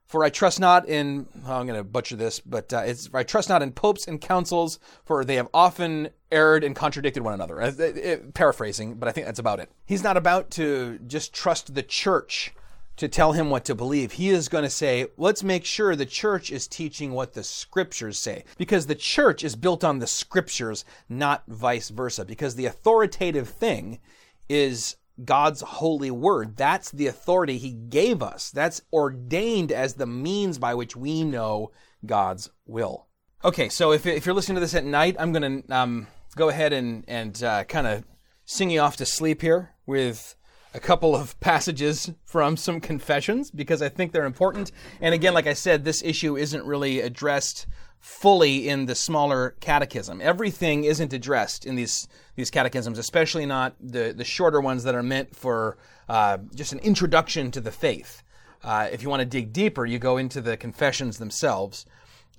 For 0.05 0.23
I 0.23 0.29
trust 0.29 0.59
not 0.59 0.87
in, 0.87 1.25
oh, 1.47 1.53
I'm 1.53 1.65
going 1.65 1.79
to 1.79 1.83
butcher 1.83 2.15
this, 2.15 2.39
but 2.39 2.71
uh, 2.71 2.83
it's, 2.85 3.09
I 3.13 3.23
trust 3.23 3.49
not 3.49 3.63
in 3.63 3.71
popes 3.71 4.07
and 4.07 4.21
councils, 4.21 4.79
for 5.03 5.25
they 5.25 5.35
have 5.35 5.49
often 5.53 6.09
erred 6.31 6.63
and 6.63 6.75
contradicted 6.75 7.23
one 7.23 7.33
another. 7.33 7.59
Uh, 7.59 7.71
it, 7.77 7.97
it, 7.97 8.33
paraphrasing, 8.35 8.95
but 8.95 9.09
I 9.09 9.11
think 9.11 9.25
that's 9.25 9.39
about 9.39 9.59
it. 9.59 9.71
He's 9.85 10.03
not 10.03 10.15
about 10.15 10.51
to 10.51 10.99
just 11.07 11.33
trust 11.33 11.73
the 11.73 11.81
church 11.81 12.53
to 12.97 13.07
tell 13.07 13.33
him 13.33 13.49
what 13.49 13.65
to 13.65 13.75
believe. 13.75 14.13
He 14.13 14.29
is 14.29 14.47
going 14.47 14.63
to 14.63 14.69
say, 14.69 15.07
let's 15.17 15.43
make 15.43 15.65
sure 15.65 15.95
the 15.95 16.05
church 16.05 16.51
is 16.51 16.67
teaching 16.67 17.11
what 17.11 17.33
the 17.33 17.43
scriptures 17.43 18.17
say. 18.17 18.45
Because 18.57 18.85
the 18.85 18.95
church 18.95 19.43
is 19.43 19.55
built 19.55 19.83
on 19.83 19.99
the 19.99 20.07
scriptures, 20.07 20.85
not 21.09 21.43
vice 21.47 21.89
versa. 21.89 22.23
Because 22.23 22.55
the 22.55 22.67
authoritative 22.67 23.49
thing 23.49 23.99
is 24.47 24.95
God's 25.23 25.61
holy 25.61 26.11
word. 26.11 26.57
That's 26.57 26.91
the 26.91 27.07
authority 27.07 27.57
he 27.57 27.71
gave 27.71 28.21
us. 28.21 28.51
That's 28.51 28.81
ordained 28.91 29.71
as 29.71 29.93
the 29.93 30.05
means 30.05 30.57
by 30.57 30.73
which 30.73 30.95
we 30.95 31.23
know 31.23 31.71
God's 32.05 32.49
will. 32.65 33.07
Okay, 33.43 33.69
so 33.69 33.91
if, 33.91 34.05
if 34.05 34.25
you're 34.25 34.35
listening 34.35 34.55
to 34.55 34.61
this 34.61 34.75
at 34.75 34.85
night, 34.85 35.15
I'm 35.19 35.31
going 35.31 35.63
to 35.63 35.75
um, 35.75 36.07
go 36.35 36.49
ahead 36.49 36.73
and, 36.73 37.05
and 37.07 37.41
uh, 37.43 37.63
kind 37.65 37.87
of 37.87 38.03
sing 38.45 38.69
you 38.69 38.79
off 38.79 38.97
to 38.97 39.05
sleep 39.05 39.41
here 39.41 39.71
with 39.85 40.35
a 40.73 40.79
couple 40.79 41.15
of 41.15 41.39
passages 41.39 42.11
from 42.25 42.57
some 42.57 42.81
confessions 42.81 43.51
because 43.51 43.81
I 43.81 43.89
think 43.89 44.11
they're 44.11 44.25
important. 44.25 44.71
And 44.99 45.13
again, 45.13 45.33
like 45.33 45.47
I 45.47 45.53
said, 45.53 45.83
this 45.83 46.03
issue 46.03 46.35
isn't 46.37 46.65
really 46.65 46.99
addressed 46.99 47.65
fully 48.05 48.69
in 48.69 48.85
the 48.85 48.93
smaller 48.93 49.55
catechism. 49.61 50.21
Everything 50.21 50.83
isn't 50.83 51.11
addressed 51.11 51.65
in 51.65 51.73
these 51.73 52.07
these 52.35 52.51
catechisms, 52.51 52.99
especially 52.99 53.47
not 53.47 53.75
the 53.79 54.13
the 54.15 54.23
shorter 54.23 54.61
ones 54.61 54.83
that 54.83 54.93
are 54.93 55.01
meant 55.01 55.35
for 55.35 55.77
uh, 56.07 56.37
just 56.53 56.71
an 56.71 56.77
introduction 56.79 57.49
to 57.49 57.59
the 57.59 57.71
faith. 57.71 58.21
Uh, 58.63 58.87
if 58.91 59.01
you 59.01 59.09
want 59.09 59.21
to 59.21 59.25
dig 59.25 59.51
deeper, 59.51 59.87
you 59.87 59.97
go 59.97 60.17
into 60.17 60.39
the 60.39 60.55
confessions 60.55 61.17
themselves. 61.17 61.87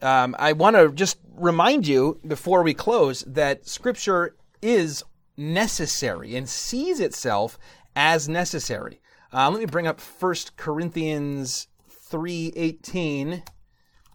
Um, 0.00 0.36
I 0.38 0.52
want 0.52 0.76
to 0.76 0.92
just 0.92 1.18
remind 1.34 1.88
you 1.88 2.20
before 2.24 2.62
we 2.62 2.72
close 2.72 3.22
that 3.22 3.66
Scripture 3.66 4.36
is 4.62 5.02
necessary 5.36 6.36
and 6.36 6.48
sees 6.48 7.00
itself 7.00 7.58
as 7.96 8.28
necessary. 8.28 9.00
Uh, 9.32 9.50
let 9.50 9.58
me 9.58 9.66
bring 9.66 9.88
up 9.88 10.00
1 10.00 10.34
Corinthians 10.56 11.66
3:18. 11.90 13.42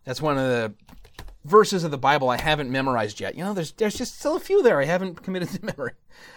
That's 0.05 0.21
one 0.21 0.38
of 0.38 0.47
the 0.47 0.73
verses 1.43 1.83
of 1.83 1.91
the 1.91 1.97
Bible 1.97 2.29
I 2.29 2.39
haven't 2.39 2.69
memorized 2.69 3.19
yet. 3.19 3.35
You 3.35 3.43
know, 3.43 3.53
there's 3.53 3.71
there's 3.73 3.97
just 3.97 4.19
still 4.19 4.35
a 4.35 4.39
few 4.39 4.61
there 4.61 4.81
I 4.81 4.85
haven't 4.85 5.15
committed 5.23 5.49
to 5.49 5.65
memory. 5.65 5.93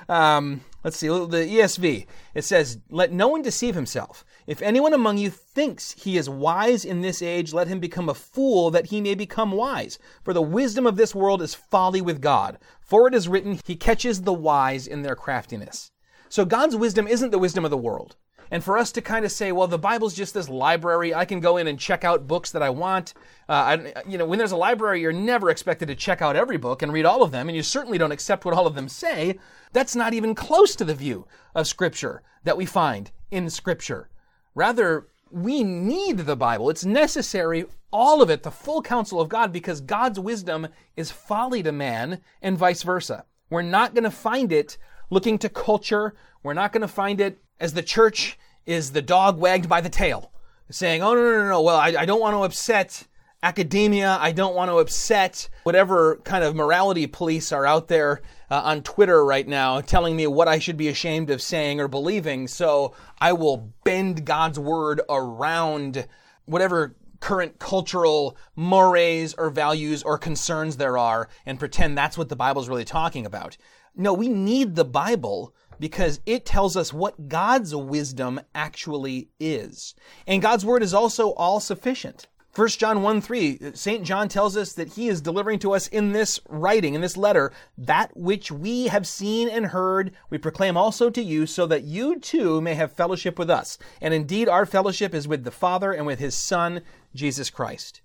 Um, 0.09 0.63
let's 0.83 0.97
see, 0.97 1.09
the 1.09 1.15
ESV. 1.15 2.07
It 2.35 2.45
says, 2.45 2.79
"Let 2.91 3.13
no 3.13 3.29
one 3.29 3.43
deceive 3.43 3.75
himself. 3.75 4.25
If 4.47 4.63
anyone 4.63 4.93
among 4.93 5.19
you 5.19 5.31
thinks 5.31 5.93
he 5.93 6.17
is 6.17 6.29
wise 6.29 6.85
in 6.85 7.01
this 7.01 7.23
age, 7.23 7.53
let 7.53 7.69
him 7.69 7.81
become 7.81 8.09
a 8.09 8.15
fool 8.15 8.71
that 8.71 8.87
he 8.87 9.01
may 9.01 9.15
become 9.15 9.53
wise. 9.53 9.99
For 10.23 10.33
the 10.33 10.43
wisdom 10.43 10.87
of 10.87 10.97
this 10.97 11.15
world 11.15 11.43
is 11.43 11.55
folly 11.55 12.01
with 12.01 12.21
God. 12.21 12.59
For 12.81 13.09
it 13.09 13.15
is 13.15 13.29
written, 13.29 13.61
He 13.65 13.77
catches 13.77 14.23
the 14.23 14.35
wise 14.35 14.87
in 14.87 15.03
their 15.03 15.17
craftiness." 15.17 15.91
So 16.29 16.45
God's 16.45 16.75
wisdom 16.75 17.07
isn't 17.07 17.31
the 17.31 17.39
wisdom 17.39 17.65
of 17.65 17.71
the 17.71 17.77
world. 17.77 18.17
And 18.51 18.63
for 18.63 18.79
us 18.79 18.93
to 18.93 19.01
kind 19.01 19.25
of 19.25 19.33
say, 19.33 19.53
well, 19.53 19.67
the 19.67 19.79
Bible's 19.79 20.15
just 20.15 20.35
this 20.35 20.49
library. 20.49 21.15
I 21.15 21.25
can 21.25 21.41
go 21.41 21.57
in 21.57 21.67
and 21.67 21.79
check 21.79 22.05
out 22.05 22.27
books 22.27 22.53
that 22.53 22.63
I 22.63 22.71
want. 22.71 23.15
Uh, 23.49 23.53
I, 23.53 24.03
you 24.09 24.19
know, 24.19 24.27
when 24.27 24.39
there's 24.39 24.53
a 24.53 24.57
library, 24.57 25.01
you're 25.01 25.13
never 25.13 25.51
expected 25.51 25.89
to 25.89 25.95
check 25.95 26.23
out 26.23 26.37
every 26.37 26.57
book 26.57 26.83
and 26.83 26.93
read 26.93 27.07
all 27.07 27.23
of 27.23 27.31
them, 27.31 27.49
and 27.49 27.57
you 27.57 27.63
certainly 27.63 27.99
don't 27.99 28.13
accept 28.13 28.45
what 28.45 28.55
all 28.55 28.67
of 28.67 28.75
them 28.75 28.89
say. 28.89 29.39
That's 29.73 29.97
not 29.97 30.15
even 30.15 30.35
close 30.35 30.77
to 30.77 30.85
the 30.85 30.95
view 30.95 31.27
of 31.55 31.67
Scripture 31.67 32.23
that 32.45 32.57
we 32.57 32.67
find 32.67 33.11
in 33.31 33.51
Scripture. 33.51 34.09
Rather, 34.55 35.09
we 35.31 35.65
need 35.65 36.19
the 36.19 36.37
Bible. 36.37 36.71
It's 36.71 36.85
necessary, 36.85 37.65
all 37.91 38.23
of 38.23 38.31
it, 38.31 38.45
the 38.45 38.51
full 38.51 38.83
counsel 38.83 39.21
of 39.21 39.29
God, 39.29 39.53
because 39.53 39.81
God's 39.81 40.21
wisdom 40.21 40.69
is 40.97 41.11
folly 41.11 41.63
to 41.63 41.73
man 41.73 42.21
and 42.41 42.57
vice 42.57 42.83
versa. 42.83 43.25
We're 43.51 43.63
not 43.63 43.95
going 43.95 44.05
to 44.05 44.11
find 44.11 44.53
it 44.53 44.79
looking 45.11 45.39
to 45.39 45.49
culture. 45.49 46.15
We're 46.43 46.55
not 46.55 46.73
going 46.73 46.83
to 46.83 46.89
find 46.89 47.21
it 47.21 47.39
as 47.61 47.75
the 47.75 47.83
church 47.83 48.39
is 48.67 48.93
the 48.93 49.03
dog 49.03 49.39
wagged 49.39 49.69
by 49.69 49.81
the 49.81 49.89
tail, 49.89 50.33
saying, 50.71 51.03
oh, 51.03 51.15
no, 51.15 51.23
no, 51.23 51.39
no, 51.39 51.49
no, 51.49 51.63
well, 51.63 51.77
I, 51.77 51.95
I 51.99 52.07
don't 52.07 52.21
want 52.21 52.35
to 52.35 52.43
upset 52.43 53.07
academia. 53.45 54.17
I 54.21 54.33
don't 54.33 54.55
want 54.55 54.71
to 54.71 54.79
upset 54.79 55.51
whatever 55.65 56.17
kind 56.25 56.43
of 56.43 56.57
morality 56.57 57.07
police 57.07 57.53
are 57.53 57.67
out 57.67 57.89
there 57.89 58.23
uh, 58.51 58.63
on 58.65 58.83
Twitter 58.83 59.23
right 59.23 59.47
now 59.47 59.83
telling 59.83 60.17
me 60.17 60.27
what 60.27 60.49
I 60.49 60.59
should 60.59 60.79
be 60.79 60.89
ashamed 60.89 61.29
of 61.29 61.43
saying 61.43 61.79
or 61.79 61.87
believing. 61.87 62.49
So 62.49 62.95
I 63.21 63.35
will 63.35 63.73
bend 63.85 64.25
God's 64.25 64.59
word 64.59 65.03
around 65.11 66.07
whatever 66.47 66.97
current 67.21 67.59
cultural 67.59 68.37
mores 68.57 69.35
or 69.35 69.51
values 69.51 70.03
or 70.03 70.17
concerns 70.17 70.79
there 70.79 70.97
are 70.97 71.29
and 71.45 71.59
pretend 71.59 71.97
that's 71.97 72.17
what 72.17 72.31
the 72.31 72.37
Bible 72.37 72.63
is 72.63 72.69
really 72.69 72.85
talking 72.85 73.27
about. 73.27 73.59
No, 73.95 74.13
we 74.15 74.29
need 74.29 74.75
the 74.75 74.85
Bible 74.87 75.55
because 75.85 76.19
it 76.25 76.47
tells 76.47 76.79
us 76.79 76.95
what 76.95 77.29
God's 77.29 77.75
wisdom 77.75 78.41
actually 78.55 79.29
is. 79.39 79.95
And 80.27 80.41
God's 80.41 80.65
word 80.65 80.83
is 80.83 80.95
also 80.95 81.33
all 81.33 81.61
sufficient. 81.61 82.27
1 82.57 82.69
John 82.69 83.03
1 83.03 83.21
3, 83.21 83.59
St. 83.75 84.03
John 84.03 84.31
tells 84.31 84.57
us 84.57 84.73
that 84.73 84.95
he 84.95 85.09
is 85.09 85.21
delivering 85.21 85.59
to 85.59 85.75
us 85.75 85.87
in 85.89 86.13
this 86.13 86.41
writing, 86.49 86.95
in 86.95 87.03
this 87.03 87.19
letter, 87.19 87.53
that 87.77 88.17
which 88.17 88.51
we 88.51 88.87
have 88.87 89.07
seen 89.07 89.47
and 89.47 89.67
heard, 89.67 90.13
we 90.31 90.39
proclaim 90.39 90.79
also 90.79 91.11
to 91.11 91.23
you, 91.23 91.45
so 91.45 91.67
that 91.67 91.85
you 91.85 92.19
too 92.19 92.63
may 92.63 92.73
have 92.73 92.95
fellowship 92.95 93.39
with 93.39 93.51
us. 93.51 93.77
And 94.01 94.15
indeed, 94.15 94.49
our 94.49 94.65
fellowship 94.65 95.15
is 95.15 95.29
with 95.29 95.45
the 95.45 95.51
Father 95.51 95.93
and 95.93 96.07
with 96.07 96.19
his 96.19 96.35
Son, 96.35 96.81
Jesus 97.15 97.51
Christ. 97.51 98.01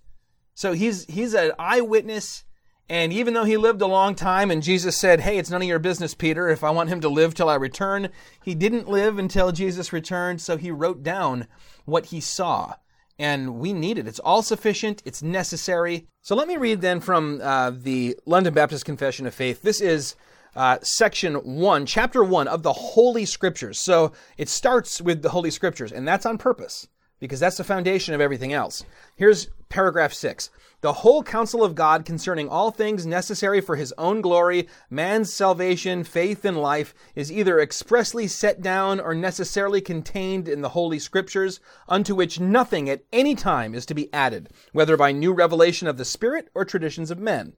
So 0.54 0.74
he's, 0.74 1.06
he's 1.06 1.32
an 1.32 1.52
eyewitness 1.58 2.44
and 2.90 3.12
even 3.12 3.34
though 3.34 3.44
he 3.44 3.56
lived 3.56 3.80
a 3.82 3.86
long 3.86 4.16
time 4.16 4.50
and 4.50 4.64
Jesus 4.64 4.98
said, 4.98 5.20
Hey, 5.20 5.38
it's 5.38 5.48
none 5.48 5.62
of 5.62 5.68
your 5.68 5.78
business, 5.78 6.12
Peter, 6.12 6.48
if 6.48 6.64
I 6.64 6.70
want 6.70 6.88
him 6.88 7.00
to 7.02 7.08
live 7.08 7.34
till 7.34 7.48
I 7.48 7.54
return, 7.54 8.08
he 8.42 8.52
didn't 8.52 8.88
live 8.88 9.16
until 9.16 9.52
Jesus 9.52 9.92
returned, 9.92 10.40
so 10.40 10.56
he 10.56 10.72
wrote 10.72 11.04
down 11.04 11.46
what 11.84 12.06
he 12.06 12.20
saw. 12.20 12.74
And 13.16 13.60
we 13.60 13.72
need 13.72 13.96
it. 13.96 14.08
It's 14.08 14.18
all 14.18 14.42
sufficient, 14.42 15.02
it's 15.04 15.22
necessary. 15.22 16.08
So 16.22 16.34
let 16.34 16.48
me 16.48 16.56
read 16.56 16.80
then 16.80 16.98
from 16.98 17.40
uh, 17.40 17.70
the 17.70 18.18
London 18.26 18.54
Baptist 18.54 18.84
Confession 18.84 19.24
of 19.24 19.34
Faith. 19.34 19.62
This 19.62 19.80
is 19.80 20.16
uh, 20.56 20.78
section 20.82 21.34
1, 21.36 21.86
chapter 21.86 22.24
1 22.24 22.48
of 22.48 22.64
the 22.64 22.72
Holy 22.72 23.24
Scriptures. 23.24 23.78
So 23.78 24.10
it 24.36 24.48
starts 24.48 25.00
with 25.00 25.22
the 25.22 25.30
Holy 25.30 25.52
Scriptures, 25.52 25.92
and 25.92 26.08
that's 26.08 26.26
on 26.26 26.38
purpose 26.38 26.88
because 27.20 27.38
that's 27.38 27.58
the 27.58 27.64
foundation 27.64 28.14
of 28.14 28.20
everything 28.20 28.52
else. 28.52 28.84
Here's 29.14 29.48
paragraph 29.68 30.12
6 30.12 30.50
the 30.80 30.92
whole 30.94 31.22
counsel 31.22 31.62
of 31.62 31.74
God 31.74 32.04
concerning 32.04 32.48
all 32.48 32.70
things 32.70 33.04
necessary 33.04 33.60
for 33.60 33.76
his 33.76 33.92
own 33.98 34.20
glory, 34.20 34.66
man's 34.88 35.32
salvation, 35.32 36.04
faith, 36.04 36.44
and 36.44 36.56
life 36.56 36.94
is 37.14 37.30
either 37.30 37.60
expressly 37.60 38.26
set 38.26 38.62
down 38.62 38.98
or 38.98 39.14
necessarily 39.14 39.80
contained 39.80 40.48
in 40.48 40.62
the 40.62 40.70
Holy 40.70 40.98
Scriptures, 40.98 41.60
unto 41.88 42.14
which 42.14 42.40
nothing 42.40 42.88
at 42.88 43.04
any 43.12 43.34
time 43.34 43.74
is 43.74 43.84
to 43.86 43.94
be 43.94 44.12
added, 44.12 44.48
whether 44.72 44.96
by 44.96 45.12
new 45.12 45.32
revelation 45.32 45.86
of 45.86 45.98
the 45.98 46.04
Spirit 46.04 46.48
or 46.54 46.64
traditions 46.64 47.10
of 47.10 47.18
men. 47.18 47.54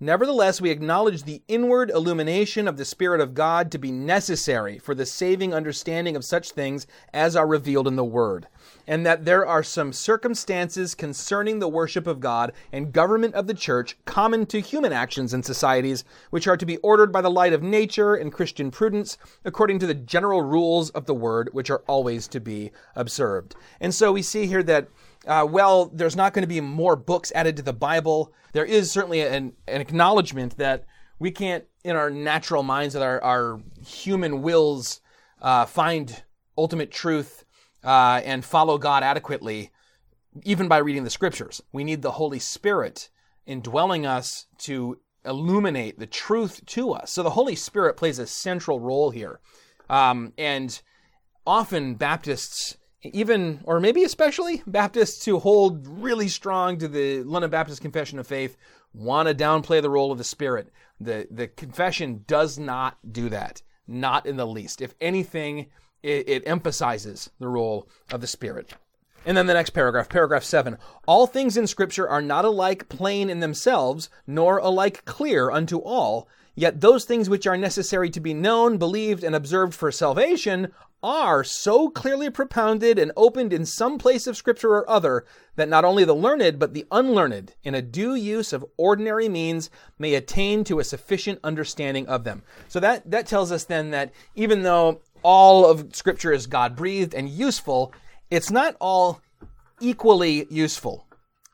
Nevertheless, 0.00 0.60
we 0.60 0.70
acknowledge 0.70 1.22
the 1.22 1.42
inward 1.46 1.88
illumination 1.88 2.66
of 2.66 2.76
the 2.76 2.84
Spirit 2.84 3.20
of 3.20 3.34
God 3.34 3.70
to 3.70 3.78
be 3.78 3.92
necessary 3.92 4.78
for 4.78 4.94
the 4.94 5.06
saving 5.06 5.54
understanding 5.54 6.16
of 6.16 6.24
such 6.24 6.50
things 6.50 6.88
as 7.12 7.36
are 7.36 7.46
revealed 7.46 7.86
in 7.86 7.94
the 7.94 8.04
Word, 8.04 8.48
and 8.86 9.04
that 9.06 9.24
there 9.24 9.46
are 9.46 9.62
some 9.62 9.92
circumstances 9.92 10.94
concerning 10.94 11.58
the 11.58 11.68
worship 11.68 12.06
of 12.06 12.20
God 12.20 12.52
and 12.72 12.92
government 12.92 13.34
of 13.34 13.46
the 13.46 13.54
Church 13.54 13.96
common 14.04 14.46
to 14.46 14.60
human 14.60 14.92
actions 14.92 15.32
and 15.32 15.44
societies, 15.44 16.04
which 16.30 16.46
are 16.46 16.56
to 16.56 16.66
be 16.66 16.76
ordered 16.78 17.12
by 17.12 17.20
the 17.20 17.30
light 17.30 17.52
of 17.52 17.62
nature 17.62 18.14
and 18.14 18.32
Christian 18.32 18.70
prudence, 18.70 19.16
according 19.44 19.78
to 19.80 19.86
the 19.86 19.94
general 19.94 20.42
rules 20.42 20.90
of 20.90 21.06
the 21.06 21.14
Word, 21.14 21.50
which 21.52 21.70
are 21.70 21.82
always 21.86 22.28
to 22.28 22.40
be 22.40 22.70
observed. 22.94 23.54
And 23.80 23.94
so 23.94 24.12
we 24.12 24.22
see 24.22 24.46
here 24.46 24.62
that 24.64 24.88
uh, 25.26 25.46
well, 25.48 25.86
there's 25.86 26.16
not 26.16 26.34
going 26.34 26.42
to 26.42 26.48
be 26.48 26.60
more 26.60 26.96
books 26.96 27.32
added 27.34 27.56
to 27.56 27.62
the 27.62 27.72
Bible. 27.72 28.32
There 28.52 28.64
is 28.64 28.90
certainly 28.90 29.22
an, 29.22 29.54
an 29.66 29.80
acknowledgement 29.80 30.58
that 30.58 30.84
we 31.18 31.30
can't, 31.30 31.64
in 31.82 31.96
our 31.96 32.10
natural 32.10 32.62
minds, 32.62 32.94
that 32.94 33.02
our, 33.02 33.22
our 33.22 33.60
human 33.86 34.42
wills 34.42 35.00
uh, 35.40 35.64
find 35.64 36.22
ultimate 36.56 36.90
truth 36.90 37.44
uh, 37.84 38.20
and 38.24 38.44
follow 38.44 38.78
God 38.78 39.02
adequately, 39.02 39.70
even 40.42 40.68
by 40.68 40.78
reading 40.78 41.04
the 41.04 41.10
scriptures. 41.10 41.62
We 41.72 41.84
need 41.84 42.02
the 42.02 42.12
Holy 42.12 42.38
Spirit 42.38 43.10
indwelling 43.46 44.06
us 44.06 44.46
to 44.58 44.98
illuminate 45.24 45.98
the 45.98 46.06
truth 46.06 46.64
to 46.66 46.92
us. 46.92 47.10
So 47.10 47.22
the 47.22 47.30
Holy 47.30 47.54
Spirit 47.54 47.96
plays 47.96 48.18
a 48.18 48.26
central 48.26 48.80
role 48.80 49.10
here. 49.10 49.40
Um, 49.88 50.32
and 50.38 50.80
often 51.46 51.94
Baptists 51.94 52.76
even, 53.12 53.60
or 53.64 53.80
maybe 53.80 54.04
especially, 54.04 54.62
Baptists 54.66 55.24
who 55.24 55.38
hold 55.38 55.86
really 55.86 56.28
strong 56.28 56.78
to 56.78 56.88
the 56.88 57.22
London 57.22 57.50
Baptist 57.50 57.82
Confession 57.82 58.18
of 58.18 58.26
Faith 58.26 58.56
want 58.94 59.28
to 59.28 59.34
downplay 59.34 59.82
the 59.82 59.90
role 59.90 60.10
of 60.10 60.18
the 60.18 60.24
Spirit. 60.24 60.72
The, 61.00 61.26
the 61.30 61.48
confession 61.48 62.24
does 62.26 62.58
not 62.58 62.96
do 63.12 63.28
that, 63.28 63.62
not 63.86 64.26
in 64.26 64.36
the 64.36 64.46
least. 64.46 64.80
If 64.80 64.94
anything, 65.00 65.66
it, 66.04 66.28
it 66.28 66.42
emphasizes 66.46 67.30
the 67.40 67.48
role 67.48 67.88
of 68.12 68.20
the 68.20 68.26
Spirit. 68.26 68.74
And 69.26 69.36
then 69.36 69.46
the 69.46 69.54
next 69.54 69.70
paragraph, 69.70 70.10
paragraph 70.10 70.44
7. 70.44 70.76
All 71.08 71.26
things 71.26 71.56
in 71.56 71.66
Scripture 71.66 72.08
are 72.08 72.20
not 72.20 72.44
alike 72.44 72.90
plain 72.90 73.30
in 73.30 73.40
themselves, 73.40 74.10
nor 74.26 74.58
alike 74.58 75.04
clear 75.06 75.50
unto 75.50 75.78
all. 75.78 76.28
Yet 76.54 76.82
those 76.82 77.04
things 77.04 77.28
which 77.28 77.46
are 77.46 77.56
necessary 77.56 78.10
to 78.10 78.20
be 78.20 78.34
known, 78.34 78.76
believed, 78.76 79.24
and 79.24 79.34
observed 79.34 79.74
for 79.74 79.90
salvation 79.90 80.68
are 81.02 81.42
so 81.42 81.90
clearly 81.90 82.30
propounded 82.30 82.98
and 82.98 83.12
opened 83.16 83.52
in 83.52 83.66
some 83.66 83.98
place 83.98 84.26
of 84.26 84.36
Scripture 84.36 84.70
or 84.70 84.88
other 84.88 85.24
that 85.56 85.68
not 85.68 85.84
only 85.84 86.04
the 86.04 86.14
learned, 86.14 86.58
but 86.58 86.72
the 86.72 86.86
unlearned, 86.90 87.54
in 87.62 87.74
a 87.74 87.82
due 87.82 88.14
use 88.14 88.52
of 88.52 88.64
ordinary 88.76 89.28
means, 89.28 89.68
may 89.98 90.14
attain 90.14 90.64
to 90.64 90.78
a 90.78 90.84
sufficient 90.84 91.40
understanding 91.42 92.06
of 92.06 92.24
them. 92.24 92.42
So 92.68 92.78
that, 92.80 93.10
that 93.10 93.26
tells 93.26 93.50
us 93.52 93.64
then 93.64 93.90
that 93.90 94.12
even 94.34 94.62
though 94.62 95.00
all 95.24 95.68
of 95.68 95.96
Scripture 95.96 96.32
is 96.32 96.46
God 96.46 96.76
breathed 96.76 97.14
and 97.14 97.28
useful, 97.28 97.92
it's 98.30 98.50
not 98.50 98.76
all 98.80 99.20
equally 99.80 100.46
useful. 100.50 101.06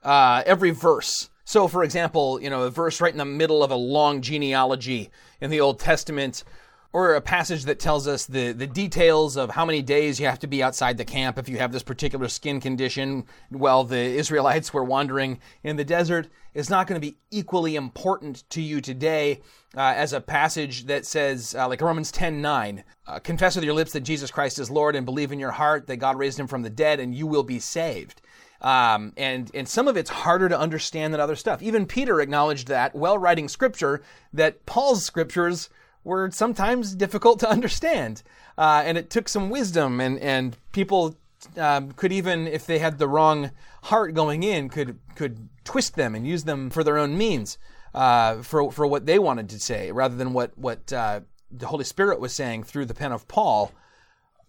Uh, 0.03 0.43
every 0.45 0.71
verse. 0.71 1.31
So, 1.45 1.69
for 1.69 1.83
example, 1.83 2.41
you 2.43 2.51
know, 2.51 2.65
a 2.65 2.71
verse 2.71 3.01
right 3.01 3.13
in 3.13 3.19
the 3.19 3.25
middle 3.25 3.63
of 3.63 3.71
a 3.71 3.77
long 3.77 4.21
genealogy 4.21 5.11
in 5.41 5.51
the 5.51 5.61
Old 5.61 5.79
Testament 5.79 6.45
or 6.93 7.15
a 7.15 7.21
passage 7.21 7.65
that 7.65 7.79
tells 7.79 8.09
us 8.09 8.27
the, 8.27 8.53
the 8.53 8.67
details 8.67 9.37
of 9.37 9.51
how 9.51 9.65
many 9.65 9.81
days 9.81 10.19
you 10.19 10.27
have 10.27 10.41
to 10.41 10.47
be 10.47 10.63
outside 10.63 10.97
the 10.97 11.05
camp 11.05 11.39
if 11.39 11.49
you 11.49 11.59
have 11.59 11.73
this 11.73 11.83
particular 11.83 12.29
skin 12.29 12.61
condition 12.61 13.25
while 13.51 13.85
the 13.85 13.97
Israelites 13.97 14.73
were 14.73 14.83
wandering 14.83 15.39
in 15.63 15.77
the 15.77 15.85
desert 15.85 16.29
is 16.53 16.69
not 16.69 16.87
going 16.87 17.01
to 17.01 17.07
be 17.07 17.17
equally 17.31 17.77
important 17.77 18.49
to 18.51 18.61
you 18.61 18.81
today 18.81 19.41
uh, 19.77 19.95
as 19.97 20.13
a 20.13 20.21
passage 20.21 20.87
that 20.87 21.07
says, 21.07 21.55
uh, 21.57 21.69
like 21.69 21.81
Romans 21.81 22.11
10 22.11 22.43
9, 22.43 22.85
uh, 23.07 23.19
confess 23.21 23.55
with 23.55 23.65
your 23.65 23.75
lips 23.75 23.93
that 23.93 24.01
Jesus 24.01 24.31
Christ 24.31 24.59
is 24.59 24.71
Lord 24.71 24.97
and 24.97 25.07
believe 25.07 25.31
in 25.31 25.39
your 25.39 25.53
heart 25.53 25.87
that 25.87 25.99
God 25.99 26.19
raised 26.19 26.41
him 26.41 26.49
from 26.49 26.63
the 26.63 26.71
dead 26.71 26.99
and 26.99 27.15
you 27.15 27.27
will 27.27 27.45
be 27.45 27.61
saved. 27.61 28.21
Um, 28.61 29.15
and 29.17 29.51
and 29.55 29.67
some 29.67 29.89
of 29.89 29.97
it's 29.97 30.11
harder 30.11 30.49
to 30.49 30.59
understand 30.59 31.15
than 31.15 31.21
other 31.21 31.37
stuff. 31.37 31.63
Even 31.63 31.87
Peter 31.87 32.21
acknowledged 32.21 32.69
that 32.69 32.95
while 32.95 33.17
writing 33.17 33.49
scripture 33.49 34.03
that 34.35 34.67
Paul's 34.67 35.05
scriptures 35.05 35.71
were 36.05 36.31
sometimes 36.31 36.95
difficult 36.95 37.41
to 37.41 37.51
understand. 37.51 38.23
Uh, 38.57 38.83
and 38.85 38.99
it 38.99 39.11
took 39.11 39.29
some 39.29 39.51
wisdom 39.51 40.01
and, 40.01 40.19
and 40.19 40.57
people 40.73 41.17
um, 41.57 41.93
could 41.93 42.13
even, 42.13 42.47
if 42.47 42.67
they 42.67 42.79
had 42.79 42.99
the 42.99 43.09
wrong 43.09 43.51
heart 43.85 44.15
going 44.15 44.43
in, 44.43 44.69
could 44.69 44.99
could 45.15 45.49
twist 45.65 45.97
them 45.97 46.15
and 46.15 46.27
use 46.27 46.45
them 46.45 46.71
for 46.71 46.85
their 46.85 46.99
own 46.99 47.17
means, 47.17 47.59
uh, 47.95 48.43
for 48.43 48.71
for 48.71 48.87
what 48.87 49.07
they 49.07 49.19
wanted 49.19 49.49
to 49.51 49.59
say, 49.59 49.91
rather 49.91 50.17
than 50.17 50.33
what 50.33 50.57
what 50.59 50.93
uh, 50.93 51.21
the 51.51 51.67
Holy 51.67 51.85
Spirit 51.85 52.21
was 52.21 52.33
saying 52.33 52.65
through 52.65 52.87
the 52.87 52.95
pen 52.95 53.13
of 53.13 53.27
Paul. 53.29 53.73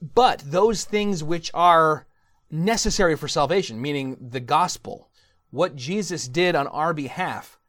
But 0.02 0.44
those 0.46 0.84
things 0.84 1.24
which 1.24 1.52
are 1.54 2.08
necessary 2.50 3.16
for 3.16 3.28
salvation, 3.28 3.82
meaning 3.82 4.18
the 4.20 4.40
gospel, 4.40 5.10
what 5.52 5.76
Jesus 5.76 6.28
did 6.28 6.56
on 6.56 6.68
our 6.68 6.94
behalf, 6.94 7.60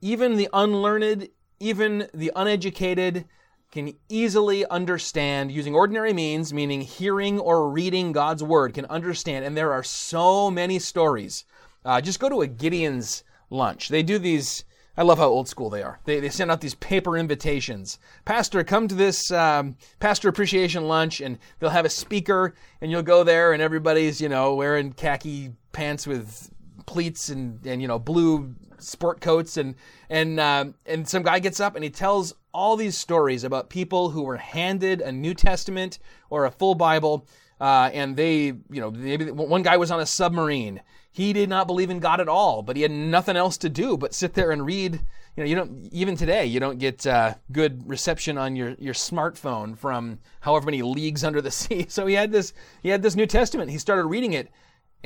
even 0.00 0.36
the 0.36 0.48
unlearned, 0.52 1.28
even 1.60 2.08
the 2.12 2.32
uneducated 2.36 3.26
can 3.72 3.92
easily 4.08 4.64
understand 4.66 5.52
using 5.52 5.74
ordinary 5.74 6.12
means, 6.12 6.52
meaning 6.52 6.80
hearing 6.80 7.38
or 7.38 7.68
reading 7.70 8.12
God's 8.12 8.42
word, 8.42 8.74
can 8.74 8.86
understand. 8.86 9.44
And 9.44 9.56
there 9.56 9.72
are 9.72 9.82
so 9.82 10.50
many 10.50 10.78
stories. 10.78 11.44
Uh, 11.84 12.00
just 12.00 12.20
go 12.20 12.28
to 12.28 12.42
a 12.42 12.46
Gideon's 12.46 13.24
lunch. 13.50 13.88
They 13.88 14.02
do 14.02 14.18
these. 14.18 14.64
I 14.96 15.02
love 15.02 15.18
how 15.18 15.26
old 15.26 15.46
school 15.46 15.68
they 15.68 15.82
are. 15.82 16.00
They, 16.04 16.20
they 16.20 16.30
send 16.30 16.50
out 16.50 16.62
these 16.62 16.74
paper 16.76 17.18
invitations. 17.18 17.98
Pastor, 18.24 18.64
come 18.64 18.88
to 18.88 18.94
this 18.94 19.30
um, 19.30 19.76
pastor 20.00 20.28
appreciation 20.28 20.88
lunch, 20.88 21.20
and 21.20 21.38
they'll 21.58 21.68
have 21.68 21.84
a 21.84 21.90
speaker, 21.90 22.54
and 22.80 22.90
you'll 22.90 23.02
go 23.02 23.24
there, 23.24 23.52
and 23.52 23.60
everybody's 23.60 24.20
you 24.20 24.28
know 24.28 24.54
wearing 24.54 24.92
khaki 24.92 25.52
pants 25.72 26.06
with 26.06 26.50
pleats 26.86 27.28
and 27.28 27.64
and 27.66 27.82
you 27.82 27.88
know 27.88 27.98
blue 27.98 28.54
sport 28.78 29.20
coats 29.20 29.56
and 29.56 29.74
and 30.08 30.40
uh, 30.40 30.64
and 30.86 31.08
some 31.08 31.22
guy 31.22 31.38
gets 31.38 31.60
up 31.60 31.74
and 31.74 31.84
he 31.84 31.90
tells 31.90 32.34
all 32.52 32.76
these 32.76 32.96
stories 32.96 33.44
about 33.44 33.68
people 33.68 34.10
who 34.10 34.22
were 34.22 34.38
handed 34.38 35.00
a 35.02 35.12
New 35.12 35.34
Testament 35.34 35.98
or 36.30 36.46
a 36.46 36.50
full 36.50 36.74
Bible, 36.74 37.26
uh, 37.60 37.90
and 37.92 38.16
they 38.16 38.44
you 38.46 38.80
know 38.80 38.90
maybe 38.90 39.30
one 39.30 39.62
guy 39.62 39.76
was 39.76 39.90
on 39.90 40.00
a 40.00 40.06
submarine. 40.06 40.80
He 41.12 41.32
did 41.32 41.48
not 41.48 41.66
believe 41.66 41.88
in 41.90 41.98
God 41.98 42.20
at 42.20 42.28
all, 42.28 42.62
but 42.62 42.76
he 42.76 42.82
had 42.82 42.90
nothing 42.90 43.36
else 43.36 43.56
to 43.58 43.70
do 43.70 43.96
but 43.96 44.14
sit 44.14 44.34
there 44.34 44.50
and 44.50 44.64
read. 44.64 45.00
You 45.36 45.42
know, 45.42 45.44
you 45.44 45.54
don't 45.54 45.88
even 45.92 46.16
today 46.16 46.46
you 46.46 46.60
don't 46.60 46.78
get 46.78 47.06
uh, 47.06 47.34
good 47.52 47.88
reception 47.88 48.38
on 48.38 48.56
your 48.56 48.74
your 48.78 48.94
smartphone 48.94 49.76
from 49.76 50.18
however 50.40 50.66
many 50.66 50.82
leagues 50.82 51.24
under 51.24 51.42
the 51.42 51.50
sea. 51.62 51.86
So 51.88 52.06
he 52.06 52.14
had 52.14 52.32
this 52.32 52.52
he 52.82 52.88
had 52.88 53.02
this 53.02 53.16
New 53.16 53.26
Testament. 53.26 53.70
He 53.70 53.78
started 53.78 54.06
reading 54.06 54.32
it, 54.32 54.50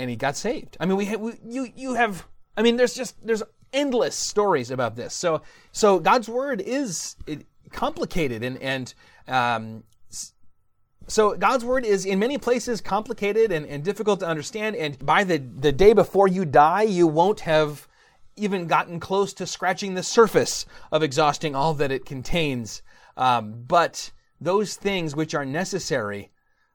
and 0.01 0.11
he 0.11 0.17
got 0.17 0.37
saved. 0.37 0.77
I 0.81 0.87
mean, 0.87 0.97
we, 0.97 1.17
we 1.17 1.33
you 1.45 1.69
you 1.77 1.95
have. 1.95 2.27
I 2.57 2.63
mean, 2.63 2.77
there's 2.77 2.95
just 2.95 3.15
there's 3.25 3.43
endless 3.73 4.17
stories 4.17 4.71
about 4.71 4.97
this. 4.97 5.15
So 5.15 5.43
so 5.73 5.99
God's 5.99 6.29
word 6.29 6.61
is 6.61 7.17
complicated 7.71 8.43
and 8.43 8.59
and 8.59 8.95
um, 9.29 9.85
so 11.07 11.37
God's 11.37 11.65
word 11.65 11.85
is 11.85 12.07
in 12.07 12.19
many 12.21 12.39
places 12.39 12.81
complicated 12.81 13.51
and, 13.51 13.67
and 13.67 13.83
difficult 13.83 14.21
to 14.21 14.29
understand. 14.29 14.77
And 14.77 14.97
by 15.05 15.25
the, 15.25 15.39
the 15.39 15.73
day 15.73 15.93
before 15.93 16.29
you 16.29 16.45
die, 16.45 16.83
you 16.83 17.07
won't 17.07 17.41
have 17.41 17.89
even 18.37 18.67
gotten 18.69 19.01
close 19.01 19.35
to 19.35 19.47
scratching 19.47 19.95
the 19.95 20.05
surface 20.05 20.67
of 20.93 21.03
exhausting 21.03 21.57
all 21.57 21.75
that 21.75 21.91
it 21.91 22.05
contains. 22.05 22.83
Um, 23.17 23.65
but 23.67 24.13
those 24.41 24.77
things 24.77 25.17
which 25.17 25.35
are 25.35 25.45
necessary, 25.45 26.31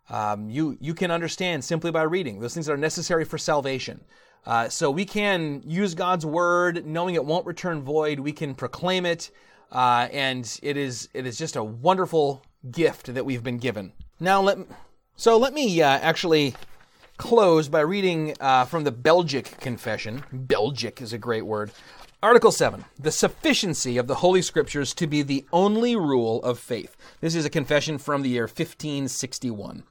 um, 0.09 0.49
you 0.49 0.77
you 0.79 0.93
can 0.93 1.11
understand 1.11 1.63
simply 1.63 1.91
by 1.91 2.03
reading. 2.03 2.39
Those 2.39 2.53
things 2.53 2.67
that 2.67 2.73
are 2.73 2.77
necessary 2.77 3.25
for 3.25 3.37
salvation. 3.37 4.01
Uh, 4.45 4.69
so 4.69 4.91
we 4.91 5.05
can 5.05 5.63
use 5.65 5.95
God's 5.95 6.25
word, 6.25 6.85
knowing 6.85 7.15
it 7.15 7.25
won't 7.25 7.47
return 7.47 7.81
void. 7.81 8.19
We 8.19 8.31
can 8.31 8.53
proclaim 8.53 9.05
it, 9.05 9.31
uh, 9.71 10.07
and 10.11 10.59
it 10.61 10.77
is 10.77 11.09
it 11.13 11.25
is 11.25 11.37
just 11.37 11.55
a 11.55 11.63
wonderful 11.63 12.43
gift 12.71 13.13
that 13.13 13.25
we've 13.25 13.43
been 13.43 13.57
given. 13.57 13.93
Now 14.19 14.41
let 14.41 14.59
so 15.15 15.37
let 15.37 15.53
me 15.53 15.81
uh, 15.81 15.87
actually 15.87 16.55
close 17.17 17.69
by 17.69 17.79
reading 17.79 18.35
uh, 18.39 18.65
from 18.65 18.83
the 18.83 18.91
Belgic 18.91 19.57
Confession. 19.59 20.23
Belgic 20.31 21.01
is 21.01 21.13
a 21.13 21.17
great 21.17 21.45
word. 21.45 21.71
Article 22.21 22.51
7 22.51 22.85
The 22.99 23.11
sufficiency 23.11 23.97
of 23.97 24.07
the 24.07 24.15
Holy 24.15 24.41
Scriptures 24.41 24.93
to 24.95 25.07
be 25.07 25.21
the 25.21 25.45
only 25.51 25.95
rule 25.95 26.41
of 26.43 26.59
faith. 26.59 26.95
This 27.21 27.35
is 27.35 27.45
a 27.45 27.49
confession 27.49 27.97
from 27.97 28.21
the 28.21 28.29
year 28.29 28.43
1561. 28.43 29.83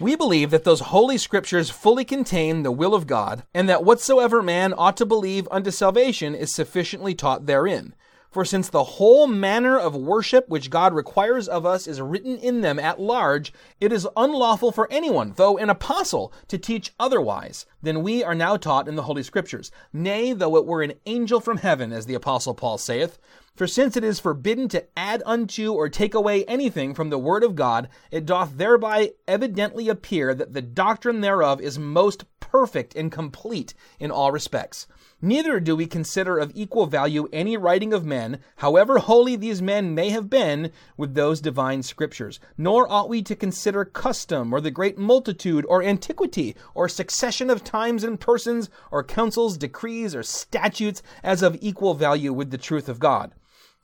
We 0.00 0.16
believe 0.16 0.50
that 0.50 0.64
those 0.64 0.80
holy 0.80 1.18
scriptures 1.18 1.70
fully 1.70 2.04
contain 2.04 2.62
the 2.62 2.72
will 2.72 2.94
of 2.94 3.06
God, 3.06 3.42
and 3.52 3.68
that 3.68 3.84
whatsoever 3.84 4.42
man 4.42 4.74
ought 4.76 4.96
to 4.96 5.06
believe 5.06 5.46
unto 5.50 5.70
salvation 5.70 6.34
is 6.34 6.54
sufficiently 6.54 7.14
taught 7.14 7.46
therein. 7.46 7.94
For 8.30 8.46
since 8.46 8.70
the 8.70 8.84
whole 8.84 9.26
manner 9.26 9.78
of 9.78 9.94
worship 9.94 10.48
which 10.48 10.70
God 10.70 10.94
requires 10.94 11.46
of 11.46 11.66
us 11.66 11.86
is 11.86 12.00
written 12.00 12.38
in 12.38 12.62
them 12.62 12.78
at 12.78 12.98
large, 12.98 13.52
it 13.78 13.92
is 13.92 14.08
unlawful 14.16 14.72
for 14.72 14.90
anyone, 14.90 15.34
though 15.36 15.58
an 15.58 15.68
apostle, 15.68 16.32
to 16.48 16.56
teach 16.56 16.94
otherwise 16.98 17.66
than 17.82 18.02
we 18.02 18.24
are 18.24 18.34
now 18.34 18.56
taught 18.56 18.88
in 18.88 18.96
the 18.96 19.02
Holy 19.02 19.22
Scriptures. 19.22 19.70
Nay, 19.92 20.32
though 20.32 20.56
it 20.56 20.64
were 20.64 20.80
an 20.80 20.94
angel 21.04 21.40
from 21.40 21.58
heaven, 21.58 21.92
as 21.92 22.06
the 22.06 22.14
apostle 22.14 22.54
Paul 22.54 22.78
saith, 22.78 23.18
for 23.54 23.66
since 23.66 23.96
it 23.96 24.04
is 24.04 24.18
forbidden 24.18 24.66
to 24.68 24.84
add 24.96 25.22
unto 25.26 25.72
or 25.72 25.88
take 25.88 26.14
away 26.14 26.44
anything 26.46 26.94
from 26.94 27.10
the 27.10 27.18
word 27.18 27.44
of 27.44 27.54
God, 27.54 27.88
it 28.10 28.24
doth 28.24 28.56
thereby 28.56 29.12
evidently 29.28 29.88
appear 29.88 30.34
that 30.34 30.54
the 30.54 30.62
doctrine 30.62 31.20
thereof 31.20 31.60
is 31.60 31.78
most 31.78 32.24
perfect 32.40 32.94
and 32.94 33.12
complete 33.12 33.72
in 33.98 34.10
all 34.10 34.32
respects. 34.32 34.86
Neither 35.20 35.60
do 35.60 35.76
we 35.76 35.86
consider 35.86 36.38
of 36.38 36.50
equal 36.54 36.86
value 36.86 37.28
any 37.32 37.56
writing 37.56 37.92
of 37.94 38.04
men, 38.04 38.40
however 38.56 38.98
holy 38.98 39.36
these 39.36 39.62
men 39.62 39.94
may 39.94 40.10
have 40.10 40.28
been, 40.28 40.72
with 40.96 41.14
those 41.14 41.40
divine 41.40 41.82
scriptures. 41.82 42.40
Nor 42.58 42.90
ought 42.90 43.08
we 43.08 43.22
to 43.22 43.36
consider 43.36 43.84
custom, 43.84 44.52
or 44.52 44.60
the 44.60 44.70
great 44.70 44.98
multitude, 44.98 45.64
or 45.68 45.82
antiquity, 45.82 46.56
or 46.74 46.88
succession 46.88 47.50
of 47.50 47.62
times 47.62 48.02
and 48.02 48.18
persons, 48.18 48.68
or 48.90 49.04
councils, 49.04 49.56
decrees, 49.56 50.14
or 50.14 50.22
statutes, 50.22 51.02
as 51.22 51.42
of 51.42 51.56
equal 51.60 51.94
value 51.94 52.32
with 52.32 52.50
the 52.50 52.58
truth 52.58 52.88
of 52.88 52.98
God. 52.98 53.32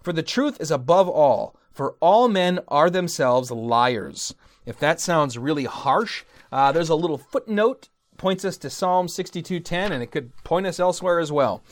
For 0.08 0.14
the 0.14 0.22
truth 0.22 0.58
is 0.58 0.70
above 0.70 1.06
all, 1.06 1.54
for 1.70 1.96
all 2.00 2.28
men 2.28 2.60
are 2.68 2.88
themselves 2.88 3.50
liars. 3.50 4.34
If 4.64 4.78
that 4.78 5.02
sounds 5.02 5.36
really 5.36 5.66
harsh, 5.66 6.24
uh, 6.50 6.72
there's 6.72 6.88
a 6.88 6.94
little 6.94 7.18
footnote 7.18 7.90
points 8.16 8.42
us 8.42 8.56
to 8.56 8.70
Psalm 8.70 9.08
62:10 9.08 9.92
and 9.92 10.02
it 10.02 10.10
could 10.10 10.34
point 10.44 10.66
us 10.66 10.80
elsewhere 10.80 11.18
as 11.18 11.30
well. 11.30 11.62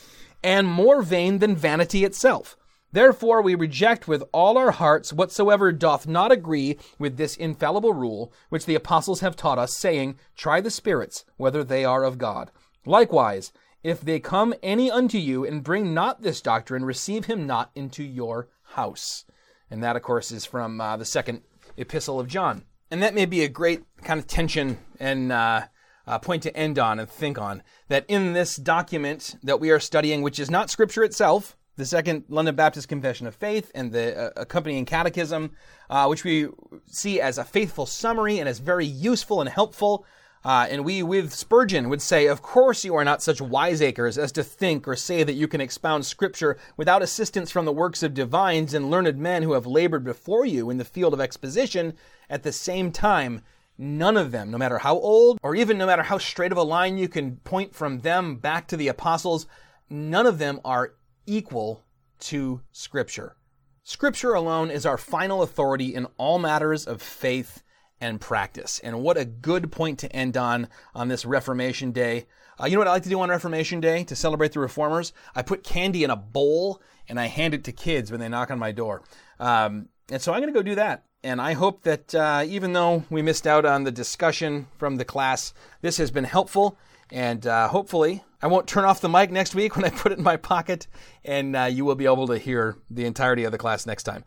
And 0.45 0.69
more 0.69 1.01
vain 1.01 1.39
than 1.39 1.57
vanity 1.57 2.05
itself. 2.05 2.59
Therefore 2.93 3.41
we 3.41 3.55
reject 3.55 4.07
with 4.07 4.23
all 4.33 4.59
our 4.59 4.73
hearts 4.73 5.15
whatsoever 5.15 5.73
doth 5.73 6.07
not 6.07 6.31
agree 6.31 6.77
with 6.99 7.17
this 7.17 7.39
infallible 7.39 7.95
rule 7.95 8.35
which 8.51 8.67
the 8.67 8.75
apostles 8.75 9.21
have 9.21 9.35
taught 9.35 9.59
us 9.59 9.79
saying, 9.79 10.19
try 10.37 10.61
the 10.61 10.71
spirits 10.71 11.25
whether 11.39 11.65
they 11.65 11.87
are 11.87 12.05
of 12.05 12.19
God. 12.19 12.51
Likewise, 12.85 13.51
if 13.87 14.01
they 14.01 14.19
come 14.19 14.53
any 14.65 14.91
unto 14.91 15.17
you 15.17 15.45
and 15.45 15.63
bring 15.63 15.95
not 15.95 16.21
this 16.21 16.41
doctrine, 16.41 16.85
receive 16.85 17.27
him 17.27 17.47
not 17.47 17.71
into 17.77 18.03
your 18.03 18.49
house. 18.71 19.25
And 19.71 19.81
that, 19.85 19.95
of 19.95 20.03
course, 20.03 20.33
is 20.33 20.45
from 20.45 20.81
uh, 20.81 20.97
the 20.97 21.05
second 21.05 21.43
epistle 21.77 22.19
of 22.19 22.27
John. 22.27 22.65
And 22.91 23.01
that 23.01 23.15
may 23.15 23.27
be 23.27 23.45
a 23.45 23.49
great 23.49 23.85
kind 24.03 24.19
of 24.19 24.27
tension 24.27 24.79
and 24.99 25.31
uh, 25.31 25.67
uh, 26.05 26.19
point 26.19 26.43
to 26.43 26.57
end 26.57 26.81
on 26.81 26.99
and 26.99 27.09
think 27.09 27.39
on. 27.39 27.63
That 27.87 28.05
in 28.09 28.33
this 28.33 28.57
document 28.57 29.37
that 29.45 29.61
we 29.61 29.71
are 29.71 29.79
studying, 29.79 30.23
which 30.23 30.41
is 30.41 30.51
not 30.51 30.69
Scripture 30.69 31.05
itself, 31.05 31.57
the 31.77 31.87
Second 31.87 32.25
London 32.29 32.57
Baptist 32.57 32.89
Confession 32.89 33.29
of 33.29 33.37
Faith 33.37 33.71
and 33.73 33.93
the 33.93 34.19
uh, 34.19 34.31
accompanying 34.37 34.85
catechism, 34.85 35.53
uh, 35.91 36.07
which 36.07 36.25
we 36.25 36.49
see 36.87 37.21
as 37.21 37.39
a 37.39 37.45
faithful 37.45 37.87
summary 37.87 38.41
and 38.41 38.49
as 38.49 38.59
very 38.59 38.87
useful 38.87 39.41
and 39.41 39.49
helpful 39.49 40.05
uh, 40.47 40.65
and 40.71 40.85
we, 40.85 41.03
with 41.03 41.35
Spurgeon, 41.35 41.89
would 41.89 42.01
say, 42.01 42.27
Of 42.27 42.41
course, 42.41 42.85
you 42.85 42.95
are 42.95 43.05
not 43.05 43.21
such 43.21 43.41
wiseacres 43.41 44.17
as 44.17 44.31
to 44.31 44.45
think 44.45 44.87
or 44.87 44.95
say 44.95 45.25
that 45.25 45.33
you 45.33 45.49
can 45.49 45.61
expound 45.61 46.07
Scripture 46.07 46.57
without 46.77 47.03
assistance 47.03 47.51
from 47.51 47.65
the 47.65 47.73
works 47.73 48.05
of 48.05 48.15
divines 48.15 48.73
and 48.73 48.89
learned 48.89 49.19
men 49.19 49.43
who 49.43 49.55
have 49.55 49.67
labored 49.67 50.05
before 50.05 50.47
you 50.47 50.71
in 50.71 50.79
the 50.79 50.85
field 50.85 51.13
of 51.13 51.21
exposition. 51.21 51.95
At 52.31 52.45
the 52.45 52.53
same 52.53 52.93
time, 52.93 53.43
none 53.77 54.17
of 54.17 54.31
them, 54.31 54.53
no 54.53 54.57
matter 54.57 54.79
how 54.79 54.95
old 54.95 55.41
or 55.43 55.57
even 55.57 55.79
no 55.79 55.87
matter 55.87 56.05
how 56.05 56.19
straight 56.19 56.53
of 56.53 56.59
a 56.59 56.63
line 56.63 56.97
you 56.97 57.09
can 57.09 57.39
point 57.39 57.75
from 57.75 57.99
them 57.99 58.37
back 58.37 58.69
to 58.69 58.77
the 58.77 58.87
apostles, 58.87 59.49
none 59.91 60.27
of 60.27 60.39
them 60.39 60.61
are 60.65 60.95
equal 61.27 61.83
to 62.21 62.61
Scripture. 62.71 63.35
Scripture 63.83 64.35
alone 64.35 64.71
is 64.71 64.87
our 64.87 64.97
final 64.97 65.43
authority 65.43 65.93
in 65.93 66.07
all 66.19 66.39
matters 66.39 66.87
of 66.87 67.03
faith 67.03 67.65
and 68.01 68.21
practice. 68.21 68.79
And 68.81 69.03
what 69.03 69.17
a 69.17 69.25
good 69.25 69.73
point 69.73 69.99
to 70.01 70.13
end 70.13 70.37
on 70.37 70.69
on 70.95 71.09
this 71.09 71.25
Reformation 71.25 71.93
Day. 71.93 72.27
Uh, 72.61 72.67
you 72.67 72.73
know 72.73 72.81
what 72.81 72.89
I 72.89 72.93
like 72.93 73.03
to 73.03 73.09
do 73.09 73.21
on 73.21 73.29
Reformation 73.29 73.81
Day 73.81 74.05
to 74.05 74.17
celebrate 74.17 74.53
the 74.53 74.61
Reformers? 74.61 75.13
I 75.35 75.43
put 75.43 75.63
candy 75.63 76.05
in 76.05 76.11
a 76.11 76.17
bowl 76.17 76.81
and 77.09 77.21
I 77.21 77.27
hand 77.27 77.55
it 77.55 77.65
to 77.65 77.73
kids 77.73 78.11
when 78.11 78.21
they 78.21 78.29
knock 78.29 78.51
on 78.51 78.59
my 78.59 78.73
door. 78.73 79.03
Um, 79.39 79.89
and 80.11 80.21
so 80.23 80.33
I'm 80.33 80.41
going 80.41 80.53
to 80.53 80.59
go 80.59 80.63
do 80.63 80.77
that. 80.77 81.05
And 81.23 81.41
I 81.41 81.55
hope 81.55 81.83
that 81.83 82.15
uh, 82.15 82.45
even 82.47 82.73
though 82.73 83.05
we 83.11 83.23
missed 83.23 83.47
out 83.47 83.65
on 83.65 83.85
the 83.85 83.91
discussion 83.91 84.69
from 84.79 84.97
the 84.97 85.05
class, 85.05 85.53
this 85.81 85.97
has 85.97 86.11
been 86.11 86.25
helpful. 86.25 86.79
And 87.11 87.47
uh, 87.47 87.69
hopefully, 87.69 88.23
I 88.43 88.49
won't 88.49 88.67
turn 88.67 88.85
off 88.85 89.01
the 89.01 89.09
mic 89.09 89.31
next 89.31 89.55
week 89.55 89.77
when 89.77 89.85
I 89.85 89.91
put 89.91 90.13
it 90.13 90.19
in 90.19 90.25
my 90.25 90.37
pocket, 90.37 90.87
and 91.25 91.57
uh, 91.57 91.65
you 91.65 91.85
will 91.85 91.95
be 91.95 92.07
able 92.07 92.27
to 92.29 92.39
hear 92.39 92.77
the 92.91 93.05
entirety 93.05 93.45
of 93.45 93.53
the 93.53 93.59
class 93.59 93.87
next 93.87 94.05
time. 94.05 94.25